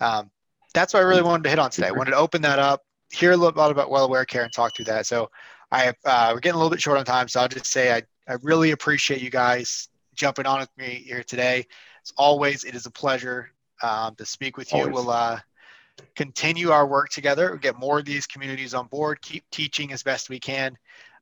um, 0.00 0.30
that's 0.74 0.94
what 0.94 1.00
I 1.00 1.06
really 1.06 1.22
wanted 1.22 1.44
to 1.44 1.50
hit 1.50 1.58
on 1.58 1.70
today. 1.70 1.88
I 1.88 1.92
wanted 1.92 2.12
to 2.12 2.16
open 2.16 2.42
that 2.42 2.58
up, 2.58 2.82
hear 3.10 3.32
a 3.32 3.36
little 3.36 3.52
bit 3.52 3.70
about 3.70 3.90
well 3.90 4.04
aware 4.04 4.24
care, 4.24 4.44
and 4.44 4.52
talk 4.52 4.74
through 4.74 4.86
that. 4.86 5.06
So 5.06 5.30
I 5.70 5.92
uh, 6.04 6.30
we're 6.34 6.40
getting 6.40 6.54
a 6.54 6.58
little 6.58 6.70
bit 6.70 6.80
short 6.80 6.98
on 6.98 7.04
time, 7.04 7.28
so 7.28 7.40
I'll 7.40 7.48
just 7.48 7.66
say 7.66 7.92
I 7.92 8.02
I 8.26 8.36
really 8.42 8.70
appreciate 8.72 9.20
you 9.20 9.30
guys 9.30 9.88
jumping 10.14 10.46
on 10.46 10.60
with 10.60 10.70
me 10.76 11.02
here 11.06 11.22
today. 11.22 11.66
As 12.04 12.12
always, 12.16 12.64
it 12.64 12.74
is 12.74 12.86
a 12.86 12.90
pleasure 12.90 13.50
um, 13.82 14.14
to 14.16 14.26
speak 14.26 14.56
with 14.56 14.72
you. 14.72 14.80
Always. 14.80 14.94
We'll 14.94 15.10
uh, 15.10 15.38
continue 16.16 16.70
our 16.70 16.86
work 16.86 17.08
together, 17.10 17.56
get 17.56 17.78
more 17.78 17.98
of 17.98 18.04
these 18.04 18.26
communities 18.26 18.74
on 18.74 18.86
board, 18.86 19.20
keep 19.22 19.44
teaching 19.50 19.92
as 19.92 20.02
best 20.02 20.28
we 20.28 20.40
can, 20.40 20.76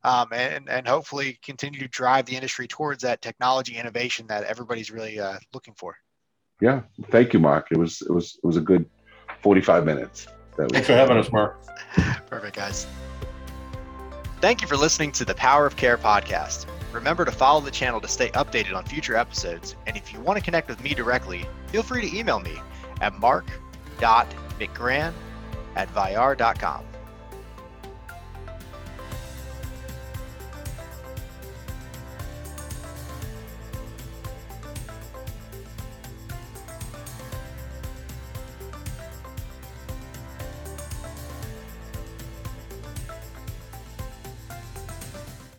um, 0.04 0.28
and, 0.32 0.68
and 0.68 0.86
hopefully 0.86 1.38
continue 1.42 1.80
to 1.80 1.88
drive 1.88 2.26
the 2.26 2.34
industry 2.34 2.66
towards 2.66 3.02
that 3.02 3.22
technology 3.22 3.76
innovation 3.76 4.26
that 4.28 4.44
everybody's 4.44 4.90
really 4.90 5.18
uh, 5.18 5.38
looking 5.52 5.74
for. 5.74 5.96
Yeah, 6.60 6.82
thank 7.10 7.32
you, 7.32 7.38
Marc. 7.38 7.68
It 7.70 7.76
was 7.76 8.02
it 8.02 8.10
was 8.10 8.38
it 8.42 8.46
was 8.46 8.56
a 8.56 8.62
good 8.62 8.86
45 9.42 9.84
minutes. 9.84 10.26
Thanks 10.56 10.86
for 10.86 10.94
having 10.94 11.18
us, 11.18 11.30
Marc. 11.30 11.62
Perfect, 12.30 12.56
guys. 12.56 12.86
Thank 14.38 14.60
you 14.60 14.68
for 14.68 14.76
listening 14.76 15.12
to 15.12 15.24
the 15.24 15.34
Power 15.34 15.64
of 15.66 15.76
Care 15.76 15.96
podcast. 15.96 16.66
Remember 16.92 17.24
to 17.24 17.32
follow 17.32 17.60
the 17.60 17.70
channel 17.70 18.02
to 18.02 18.08
stay 18.08 18.28
updated 18.30 18.76
on 18.76 18.84
future 18.84 19.16
episodes. 19.16 19.76
And 19.86 19.96
if 19.96 20.12
you 20.12 20.20
want 20.20 20.38
to 20.38 20.44
connect 20.44 20.68
with 20.68 20.82
me 20.82 20.92
directly, 20.92 21.46
feel 21.68 21.82
free 21.82 22.02
to 22.08 22.16
email 22.16 22.38
me 22.40 22.52
at 23.00 23.18
marc.mcgrann 23.18 25.12
at 25.74 25.94
vayyar.com. 25.94 26.84